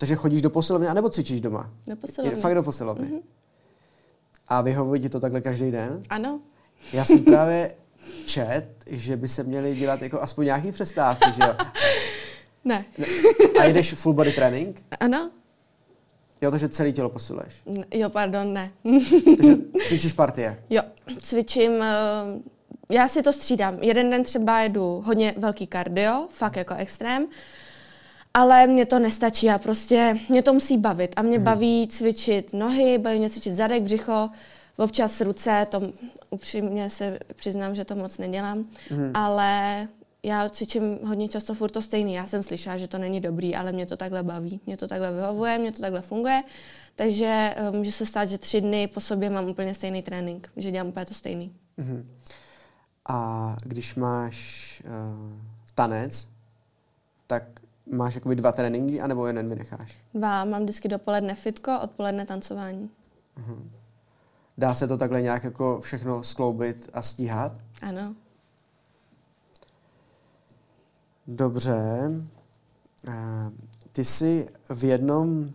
Takže 0.03 0.15
chodíš 0.15 0.43
do 0.43 0.51
posilovny, 0.51 0.89
anebo 0.89 1.11
cvičíš 1.11 1.41
doma? 1.41 1.71
Do 1.87 1.97
posilovny. 1.97 2.37
Je, 2.37 2.41
fakt 2.41 2.55
do 2.55 2.63
posilovny. 2.63 3.07
Mm-hmm. 3.07 3.23
A 4.49 4.61
vyhovuje 4.61 5.01
ti 5.01 5.09
to 5.09 5.21
takhle 5.21 5.41
každý 5.41 5.71
den? 5.71 6.03
Ano. 6.11 6.41
Já 6.93 7.05
jsem 7.05 7.25
právě 7.25 7.75
čet, 8.27 8.67
že 8.91 9.17
by 9.17 9.29
se 9.29 9.43
měly 9.43 9.75
dělat 9.75 10.03
jako 10.03 10.23
aspoň 10.23 10.45
nějaký 10.45 10.73
přestávky, 10.73 11.31
že 11.35 11.43
jo? 11.43 11.55
Ne. 12.65 12.85
A 13.61 13.65
jdeš 13.65 13.95
full 13.95 14.15
body 14.15 14.33
trénink? 14.33 14.83
Ano. 15.01 15.31
Jo, 16.41 16.51
takže 16.51 16.69
celé 16.69 16.93
tělo 16.93 17.09
posiluješ? 17.09 17.63
Jo, 17.95 18.11
pardon, 18.11 18.53
ne. 18.53 18.71
takže 19.37 19.57
cvičíš 19.87 20.13
partie? 20.13 20.63
Jo, 20.71 20.83
cvičím, 21.23 21.73
uh, 21.73 21.85
já 22.91 23.09
si 23.09 23.23
to 23.23 23.33
střídám. 23.33 23.79
Jeden 23.81 24.11
den 24.11 24.25
třeba 24.25 24.61
jedu 24.61 25.03
hodně 25.07 25.35
velký 25.37 25.67
kardio, 25.67 26.29
fakt 26.31 26.57
jako 26.57 26.75
extrém, 26.75 27.27
ale 28.35 28.67
mě 28.67 28.87
to 28.87 28.99
nestačí, 28.99 29.47
já 29.47 29.59
prostě, 29.59 30.19
mě 30.29 30.43
to 30.43 30.53
musí 30.53 30.79
bavit 30.79 31.13
a 31.17 31.23
mě 31.23 31.37
hmm. 31.37 31.45
baví 31.45 31.89
cvičit 31.89 32.53
nohy, 32.53 32.99
baví 32.99 33.19
mě 33.19 33.31
cvičit 33.31 33.55
zadek, 33.55 33.83
břicho, 33.83 34.31
občas 34.77 35.21
ruce, 35.21 35.67
to 35.71 35.81
upřímně 36.31 36.91
se 36.91 37.19
přiznám, 37.37 37.75
že 37.75 37.85
to 37.85 37.97
moc 37.97 38.19
nedělám, 38.19 38.65
hmm. 38.91 39.11
ale 39.15 39.89
já 40.23 40.49
cvičím 40.49 40.99
hodně 41.05 41.29
často 41.29 41.55
furt 41.55 41.71
to 41.71 41.83
stejný. 41.83 42.15
Já 42.15 42.27
jsem 42.27 42.43
slyšela, 42.43 42.77
že 42.77 42.89
to 42.89 42.99
není 42.99 43.21
dobrý, 43.21 43.57
ale 43.57 43.73
mě 43.73 43.87
to 43.87 43.97
takhle 43.97 44.23
baví. 44.23 44.61
Mě 44.67 44.77
to 44.77 44.89
takhle 44.89 45.13
vyhovuje, 45.13 45.59
mě 45.59 45.73
to 45.73 45.81
takhle 45.81 46.01
funguje. 46.01 46.43
Takže 46.95 47.55
uh, 47.69 47.77
může 47.77 47.93
se 47.93 48.07
stát, 48.07 48.29
že 48.29 48.39
tři 48.39 48.61
dny 48.61 48.87
po 48.87 49.01
sobě 49.01 49.31
mám 49.31 49.49
úplně 49.49 49.75
stejný 49.75 50.03
trénink, 50.03 50.51
že 50.57 50.71
dělám 50.71 50.89
úplně 50.89 51.07
to 51.07 51.15
stejný. 51.15 51.53
Uh-huh. 51.79 52.05
A 53.09 53.57
když 53.63 53.95
máš 53.95 54.83
uh, 54.85 54.93
tanec, 55.75 56.29
tak 57.27 57.43
máš 57.93 58.15
jakoby 58.15 58.37
dva 58.37 58.53
tréninky, 58.53 59.01
anebo 59.01 59.27
jeden 59.27 59.49
vynecháš? 59.49 59.99
Dva. 60.15 60.45
Mám 60.45 60.63
vždycky 60.63 60.89
dopoledne 60.89 61.35
fitko, 61.35 61.81
odpoledne 61.83 62.27
tancování. 62.27 62.91
Uh-huh. 63.39 63.63
Dá 64.59 64.75
se 64.75 64.89
to 64.89 64.99
takhle 64.99 65.23
nějak 65.23 65.45
jako 65.45 65.81
všechno 65.81 66.23
skloubit 66.23 66.91
a 66.93 67.03
stíhat? 67.03 67.59
Ano. 67.83 68.15
Dobře. 71.27 71.77
Ty 73.93 74.05
jsi 74.05 74.49
v 74.75 74.85
jednom 74.85 75.51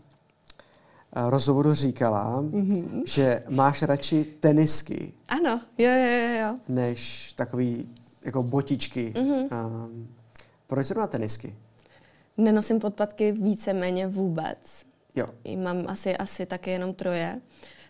rozhovoru 1.16 1.74
říkala, 1.74 2.42
mm-hmm. 2.44 3.04
že 3.06 3.44
máš 3.50 3.82
radši 3.82 4.24
tenisky. 4.24 5.14
Ano, 5.28 5.62
jo, 5.78 5.92
jo, 5.92 6.40
jo. 6.40 6.60
Než 6.68 7.34
takový 7.34 7.90
jako 8.26 8.44
botičky. 8.44 9.14
Mm-hmm. 9.16 10.08
proč 10.68 10.88
zrovna 10.88 11.08
tenisky? 11.08 11.56
Nenosím 12.38 12.80
podpatky 12.80 13.32
víceméně 13.32 14.08
vůbec. 14.08 14.86
Jo. 15.16 15.28
Mám 15.58 15.88
asi, 15.88 16.18
asi 16.18 16.46
taky 16.46 16.70
jenom 16.70 16.94
troje. 16.94 17.42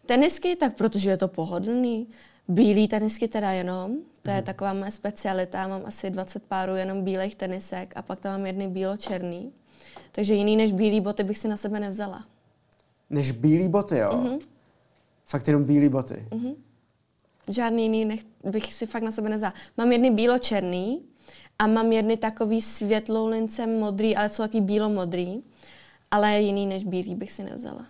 Tenisky, 0.06 0.56
tak 0.56 0.76
protože 0.76 1.10
je 1.10 1.18
to 1.18 1.28
pohodlný. 1.28 2.08
Bílý 2.48 2.88
tenisky 2.88 3.28
teda 3.28 3.52
jenom, 3.52 3.98
to 4.22 4.30
je 4.30 4.36
mhm. 4.36 4.46
taková 4.46 4.74
moje 4.74 4.92
specialita. 4.92 5.68
Mám 5.68 5.82
asi 5.86 6.10
20 6.10 6.44
párů 6.44 6.76
jenom 6.76 7.04
bílých 7.04 7.36
tenisek 7.36 7.94
a 7.96 8.02
pak 8.02 8.20
tam 8.20 8.32
mám 8.32 8.46
jedny 8.46 8.68
bílo-černý. 8.68 9.52
Takže 10.12 10.34
jiný 10.34 10.56
než 10.56 10.72
bílý 10.72 11.02
boty 11.02 11.24
bych 11.24 11.38
si 11.38 11.48
na 11.48 11.58
sebe 11.58 11.80
nevzala. 11.80 12.26
Než 13.10 13.32
bílý 13.32 13.68
boty, 13.68 13.98
jo? 13.98 14.12
Mm-hmm. 14.12 14.40
Fakt 15.26 15.48
jenom 15.48 15.64
bílý 15.64 15.90
boty? 15.90 16.26
Mm-hmm. 16.30 16.56
Žádný 17.48 17.84
jiný 17.84 18.06
nech, 18.06 18.20
bych 18.44 18.74
si 18.74 18.86
fakt 18.86 19.04
na 19.04 19.12
sebe 19.12 19.30
nevzala. 19.30 19.54
Mám 19.78 19.92
jedny 19.92 20.12
bílo-černý 20.12 21.02
a 21.60 21.68
mám 21.68 21.92
jedny 21.92 22.18
takový 22.18 22.62
světlou 22.62 23.28
lincem 23.28 23.80
modrý, 23.80 24.16
ale 24.16 24.30
jsou 24.30 24.44
taky 24.44 24.62
bílo-modrý. 24.62 25.42
Ale 26.12 26.40
jiný 26.42 26.66
než 26.66 26.84
bílý 26.84 27.16
bych 27.16 27.32
si 27.32 27.44
nevzala. 27.44 27.86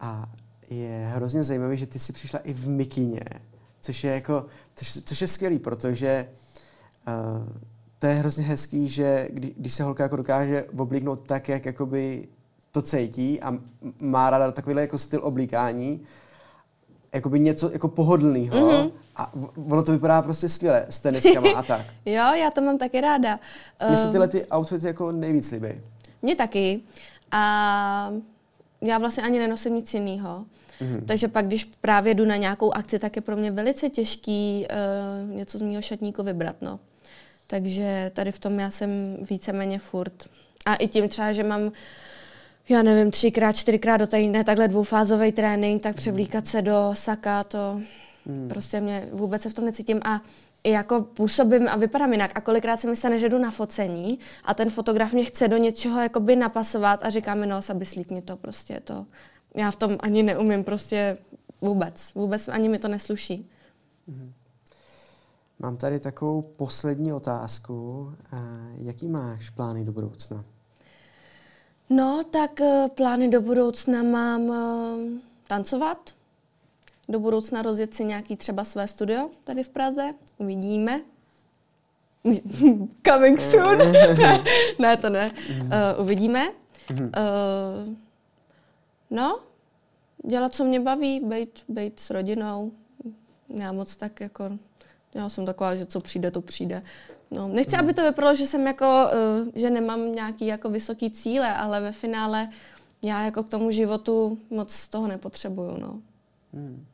A 0.00 0.32
je 0.70 1.10
hrozně 1.14 1.42
zajímavé, 1.42 1.76
že 1.76 1.86
ty 1.86 1.98
jsi 1.98 2.12
přišla 2.12 2.38
i 2.38 2.52
v 2.52 2.68
mikině, 2.68 3.20
což 3.80 4.04
je 4.04 4.12
jako, 4.12 4.46
což, 4.74 4.98
což 5.04 5.20
je 5.20 5.26
skvělý, 5.26 5.58
protože 5.58 6.28
uh, 7.08 7.48
to 7.98 8.06
je 8.06 8.14
hrozně 8.14 8.44
hezký, 8.44 8.88
že 8.88 9.28
kdy, 9.30 9.54
když 9.56 9.74
se 9.74 9.82
holka 9.82 10.02
jako 10.02 10.16
dokáže 10.16 10.64
oblíknout 10.64 11.26
tak, 11.26 11.48
jak 11.48 11.66
jakoby 11.66 12.28
to 12.72 12.82
cítí 12.82 13.40
a 13.42 13.58
má 14.00 14.30
ráda 14.30 14.52
takovýhle 14.52 14.82
jako 14.82 14.98
styl 14.98 15.20
oblíkání, 15.22 16.00
jakoby 17.12 17.40
něco 17.40 17.70
jako 17.72 17.88
pohodlného 17.88 18.56
mm-hmm. 18.56 18.90
a 19.16 19.32
ono 19.70 19.82
to 19.82 19.92
vypadá 19.92 20.22
prostě 20.22 20.48
skvěle 20.48 20.86
s 20.88 21.00
teniskama 21.00 21.50
a 21.50 21.62
tak. 21.62 21.86
jo, 22.06 22.34
já 22.34 22.50
to 22.54 22.60
mám 22.60 22.78
taky 22.78 23.00
ráda. 23.00 23.38
Mně 23.88 23.96
se 23.96 24.08
tyhle 24.08 24.28
ty 24.28 24.46
outfity 24.46 24.86
jako 24.86 25.12
nejvíc 25.12 25.50
líbí. 25.50 25.68
Mně 26.22 26.36
taky. 26.36 26.80
A 27.30 28.12
já 28.80 28.98
vlastně 28.98 29.22
ani 29.22 29.38
nenosím 29.38 29.74
nic 29.74 29.94
jiného. 29.94 30.44
Mm. 30.80 31.00
Takže 31.06 31.28
pak, 31.28 31.46
když 31.46 31.64
právě 31.64 32.14
jdu 32.14 32.24
na 32.24 32.36
nějakou 32.36 32.72
akci, 32.72 32.98
tak 32.98 33.16
je 33.16 33.22
pro 33.22 33.36
mě 33.36 33.50
velice 33.50 33.88
těžký 33.88 34.66
uh, 35.30 35.36
něco 35.36 35.58
z 35.58 35.62
mého 35.62 35.82
šatníku 35.82 36.22
vybrat. 36.22 36.56
No. 36.60 36.80
Takže 37.46 38.10
tady 38.14 38.32
v 38.32 38.38
tom 38.38 38.60
já 38.60 38.70
jsem 38.70 39.16
víceméně 39.30 39.78
furt. 39.78 40.28
A 40.66 40.74
i 40.74 40.88
tím 40.88 41.08
třeba, 41.08 41.32
že 41.32 41.42
mám 41.42 41.72
já 42.70 42.82
nevím, 42.82 43.10
třikrát, 43.10 43.56
čtyřikrát 43.56 43.96
do 43.96 44.06
týdne 44.06 44.44
takhle 44.44 44.68
dvoufázový 44.68 45.32
trénink, 45.32 45.82
tak 45.82 45.96
převlíkat 45.96 46.46
se 46.46 46.62
do 46.62 46.90
saka, 46.94 47.44
to 47.44 47.80
mm. 48.26 48.48
prostě 48.48 48.80
mě 48.80 49.08
vůbec 49.12 49.42
se 49.42 49.50
v 49.50 49.54
tom 49.54 49.64
necítím 49.64 50.00
a 50.04 50.20
i 50.64 50.70
jako 50.70 51.00
působím 51.00 51.68
a 51.68 51.76
vypadám 51.76 52.12
jinak. 52.12 52.30
A 52.34 52.40
kolikrát 52.40 52.80
se 52.80 52.90
mi 52.90 52.96
stane, 52.96 53.18
že 53.18 53.28
jdu 53.28 53.38
na 53.38 53.50
focení 53.50 54.18
a 54.44 54.54
ten 54.54 54.70
fotograf 54.70 55.12
mě 55.12 55.24
chce 55.24 55.48
do 55.48 55.56
něčeho 55.56 56.00
jakoby 56.00 56.36
napasovat 56.36 57.00
a 57.02 57.10
říká 57.10 57.34
mi, 57.34 57.46
no, 57.46 57.60
aby 57.70 57.86
slík 57.86 58.10
mi 58.10 58.22
to 58.22 58.36
prostě 58.36 58.80
to 58.84 59.06
já 59.54 59.70
v 59.70 59.76
tom 59.76 59.96
ani 60.00 60.22
neumím 60.22 60.64
prostě 60.64 61.18
vůbec. 61.60 62.14
Vůbec 62.14 62.48
ani 62.48 62.68
mi 62.68 62.78
to 62.78 62.88
nesluší. 62.88 63.50
Mm-hmm. 64.08 64.32
Mám 65.58 65.76
tady 65.76 66.00
takovou 66.00 66.42
poslední 66.42 67.12
otázku. 67.12 68.12
Jaký 68.74 69.08
máš 69.08 69.50
plány 69.50 69.84
do 69.84 69.92
budoucna? 69.92 70.44
No, 71.90 72.24
tak 72.30 72.60
eh, 72.60 72.88
plány 72.94 73.28
do 73.28 73.40
budoucna 73.40 74.02
mám 74.02 74.52
eh, 74.52 75.20
tancovat. 75.46 76.10
Do 77.08 77.20
budoucna 77.20 77.62
rozjet 77.62 77.94
si 77.94 78.04
nějaký 78.04 78.36
třeba 78.36 78.64
své 78.64 78.88
studio 78.88 79.30
tady 79.44 79.62
v 79.62 79.68
Praze. 79.68 80.10
Uvidíme. 80.38 81.00
Coming 83.06 83.40
soon. 83.40 83.78
ne, 84.78 84.96
to 84.96 85.08
ne. 85.08 85.32
Uh, 85.60 86.02
uvidíme. 86.02 86.48
Uh, 86.90 87.94
no, 89.10 89.40
dělat, 90.26 90.54
co 90.54 90.64
mě 90.64 90.80
baví, 90.80 91.20
být, 91.20 91.64
být 91.68 92.00
s 92.00 92.10
rodinou. 92.10 92.72
Já 93.48 93.72
moc 93.72 93.96
tak 93.96 94.20
jako, 94.20 94.50
já 95.14 95.28
jsem 95.28 95.46
taková, 95.46 95.76
že 95.76 95.86
co 95.86 96.00
přijde, 96.00 96.30
to 96.30 96.42
přijde. 96.42 96.82
No, 97.30 97.48
nechci, 97.48 97.76
aby 97.76 97.94
to 97.94 98.02
vypadalo, 98.02 98.34
že 98.34 98.46
jsem 98.46 98.66
jako, 98.66 99.06
uh, 99.44 99.48
že 99.54 99.70
nemám 99.70 100.14
nějaký 100.14 100.46
jako 100.46 100.70
vysoký 100.70 101.10
cíle, 101.10 101.54
ale 101.54 101.80
ve 101.80 101.92
finále 101.92 102.48
já 103.02 103.24
jako 103.24 103.42
k 103.42 103.48
tomu 103.48 103.70
životu 103.70 104.38
moc 104.50 104.72
z 104.72 104.88
toho 104.88 105.08
nepotřebuju, 105.08 105.76
no. 105.80 106.00
Hmm. 106.54 106.84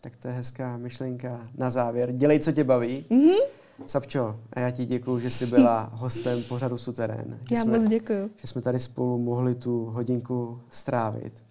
Tak 0.00 0.16
to 0.16 0.28
je 0.28 0.34
hezká 0.34 0.76
myšlenka 0.76 1.48
na 1.56 1.70
závěr. 1.70 2.12
Dělej, 2.12 2.40
co 2.40 2.52
tě 2.52 2.64
baví. 2.64 3.04
Mm-hmm. 3.10 3.38
Sapčo, 3.86 4.40
a 4.52 4.60
já 4.60 4.70
ti 4.70 4.84
děkuji, 4.84 5.18
že 5.18 5.30
jsi 5.30 5.46
byla 5.46 5.90
hostem 5.94 6.42
pořadu 6.42 6.78
Suterén. 6.78 7.38
Já 7.50 7.60
jsme, 7.60 7.78
moc 7.78 7.88
děkuji. 7.88 8.30
Že 8.36 8.46
jsme 8.46 8.62
tady 8.62 8.80
spolu 8.80 9.18
mohli 9.18 9.54
tu 9.54 9.84
hodinku 9.84 10.60
strávit. 10.70 11.42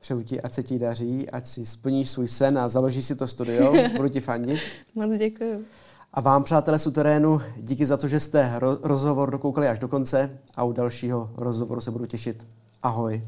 Přeju 0.00 0.22
ti, 0.22 0.40
ať 0.40 0.52
se 0.52 0.62
ti 0.62 0.78
daří, 0.78 1.30
ať 1.30 1.46
si 1.46 1.66
splníš 1.66 2.10
svůj 2.10 2.28
sen 2.28 2.58
a 2.58 2.68
založíš 2.68 3.04
si 3.04 3.16
to 3.16 3.28
studio. 3.28 3.74
Budu 3.96 4.08
ti 4.08 4.20
fandit. 4.20 4.60
Moc 4.94 5.18
děkuji. 5.18 5.64
A 6.12 6.20
vám, 6.20 6.44
přátelé 6.44 6.78
Suterénu, 6.78 7.40
díky 7.56 7.86
za 7.86 7.96
to, 7.96 8.08
že 8.08 8.20
jste 8.20 8.58
ro- 8.58 8.78
rozhovor 8.82 9.30
dokoukali 9.30 9.68
až 9.68 9.78
do 9.78 9.88
konce 9.88 10.38
a 10.54 10.64
u 10.64 10.72
dalšího 10.72 11.30
rozhovoru 11.36 11.80
se 11.80 11.90
budu 11.90 12.06
těšit. 12.06 12.46
Ahoj. 12.82 13.22